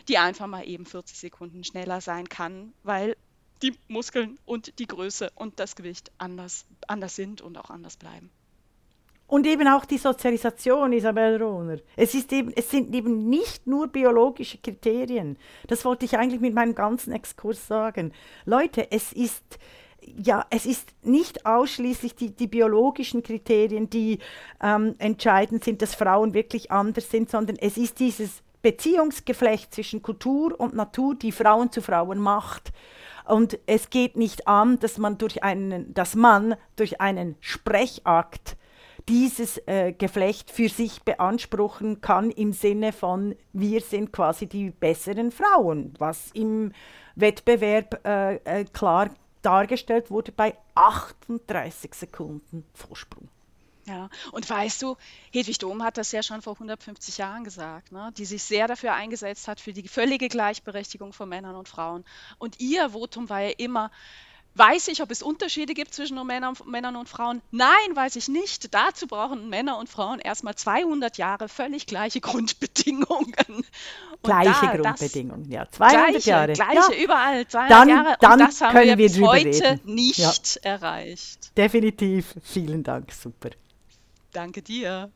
die 0.09 0.19
einfach 0.19 0.49
mal 0.49 0.67
eben 0.67 0.85
40 0.85 1.17
Sekunden 1.17 1.63
schneller 1.63 2.01
sein 2.01 2.29
kann, 2.29 2.73
weil 2.83 3.17
die 3.63 3.75
Muskeln 3.89 4.39
und 4.45 4.79
die 4.79 4.87
Größe 4.87 5.31
und 5.35 5.59
das 5.61 5.77
Gewicht 5.77 6.11
anders, 6.19 6.67
anders 6.87 7.17
sind 7.17 7.41
und 7.41 7.59
auch 7.59 7.71
anders 7.71 7.97
bleiben. 7.97 8.31
Und 9.33 9.47
eben 9.47 9.67
auch 9.67 9.87
die 9.87 9.97
Sozialisation, 9.97 10.93
Isabel 10.93 11.43
Rohner. 11.43 11.79
Es, 11.97 12.15
ist 12.15 12.31
eben, 12.35 12.53
es 12.55 12.71
sind 12.71 12.95
eben 12.95 13.31
nicht 13.31 13.67
nur 13.67 13.89
biologische 13.89 14.59
Kriterien. 14.59 15.39
Das 15.69 15.87
wollte 15.87 16.05
ich 16.05 16.19
eigentlich 16.19 16.43
mit 16.43 16.53
meinem 16.53 16.75
ganzen 16.75 17.15
Exkurs 17.15 17.67
sagen. 17.67 18.13
Leute, 18.45 18.93
es 18.93 19.15
ist, 19.15 19.59
ja, 20.03 20.45
es 20.51 20.67
ist 20.67 20.91
nicht 21.03 21.47
ausschließlich 21.47 22.15
die, 22.15 22.37
die 22.37 22.47
biologischen 22.47 23.23
Kriterien, 23.23 23.89
die 23.89 24.19
ähm, 24.63 24.97
entscheidend 24.99 25.65
sind, 25.65 25.81
dass 25.81 25.95
Frauen 25.95 26.35
wirklich 26.35 26.71
anders 26.71 27.09
sind, 27.09 27.31
sondern 27.31 27.57
es 27.57 27.79
ist 27.79 28.01
dieses 28.01 28.43
Beziehungsgeflecht 28.61 29.73
zwischen 29.73 30.03
Kultur 30.03 30.61
und 30.61 30.75
Natur, 30.75 31.15
die 31.15 31.33
Frauen 31.33 31.73
zu 31.73 31.81
Frauen 31.81 32.19
macht. 32.19 32.71
Und 33.25 33.59
es 33.67 33.91
geht 33.91 34.17
nicht 34.17 34.49
an, 34.49 34.79
dass 34.79 34.99
man 34.99 35.19
durch 35.19 35.43
einen, 35.43 35.95
dass 35.95 36.15
man 36.15 36.57
durch 36.77 37.01
einen 37.01 37.37
Sprechakt 37.41 38.57
dieses 39.09 39.59
äh, 39.67 39.93
Geflecht 39.93 40.51
für 40.51 40.69
sich 40.69 41.03
beanspruchen 41.03 42.01
kann 42.01 42.31
im 42.31 42.53
Sinne 42.53 42.93
von, 42.93 43.35
wir 43.53 43.81
sind 43.81 44.13
quasi 44.13 44.47
die 44.47 44.71
besseren 44.71 45.31
Frauen, 45.33 45.95
was 45.99 46.31
im 46.35 46.73
Wettbewerb 47.17 48.01
äh, 48.07 48.37
äh, 48.37 48.65
klar 48.65 49.11
dargestellt 49.43 50.11
wurde 50.11 50.33
bei 50.33 50.55
38 50.75 51.95
Sekunden 51.95 52.65
Vorsprung. 52.75 53.29
Ja, 53.85 54.09
und 54.31 54.49
weißt 54.49 54.81
du, 54.83 54.97
Hedwig 55.33 55.59
Dom 55.59 55.83
hat 55.83 55.97
das 55.97 56.13
ja 56.13 56.23
schon 56.23 56.41
vor 56.41 56.53
150 56.55 57.19
Jahren 57.19 57.43
gesagt, 57.43 57.91
ne? 57.91 58.13
die 58.17 58.25
sich 58.25 58.43
sehr 58.45 58.69
dafür 58.69 58.95
eingesetzt 58.95 59.49
hat, 59.49 59.61
für 59.61 59.73
die 59.73 59.89
völlige 59.89 60.29
Gleichberechtigung 60.29 61.13
von 61.13 61.29
Männern 61.29 61.57
und 61.57 61.69
Frauen. 61.69 62.05
Und 62.39 62.61
ihr 62.61 62.91
Votum 62.91 63.29
war 63.29 63.41
ja 63.41 63.53
immer, 63.59 63.91
Weiß 64.55 64.89
ich, 64.89 65.03
ob 65.03 65.11
es 65.11 65.23
Unterschiede 65.23 65.73
gibt 65.73 65.95
zwischen 65.95 66.19
Männern 66.27 66.97
und 66.97 67.09
Frauen? 67.09 67.41
Nein, 67.51 67.71
weiß 67.95 68.17
ich 68.17 68.29
nicht. 68.29 68.75
Dazu 68.75 69.07
brauchen 69.07 69.49
Männer 69.49 69.79
und 69.79 69.89
Frauen 69.89 70.19
erstmal 70.19 70.55
200 70.55 71.17
Jahre 71.17 71.49
völlig 71.49 71.87
gleiche 71.87 72.21
Grundbedingungen. 72.21 73.33
Und 73.49 74.23
gleiche 74.23 74.67
da, 74.67 74.77
Grundbedingungen, 74.77 75.51
ja. 75.51 75.67
200 75.71 76.11
gleiche, 76.11 76.31
Jahre. 76.31 76.53
Gleiche, 76.53 76.95
ja. 76.95 77.03
überall. 77.03 77.49
200 77.49 77.71
dann, 77.71 77.89
Jahre. 77.89 78.17
Dann 78.21 78.33
und 78.33 78.39
das 78.41 78.61
haben 78.61 78.73
können 78.73 78.99
wir, 78.99 79.15
wir 79.15 79.27
heute 79.27 79.49
reden. 79.49 79.81
nicht 79.87 80.19
ja. 80.19 80.33
erreicht. 80.63 81.57
Definitiv. 81.57 82.35
Vielen 82.43 82.83
Dank. 82.83 83.11
Super. 83.11 83.51
Danke 84.33 84.63
dir. 84.63 85.13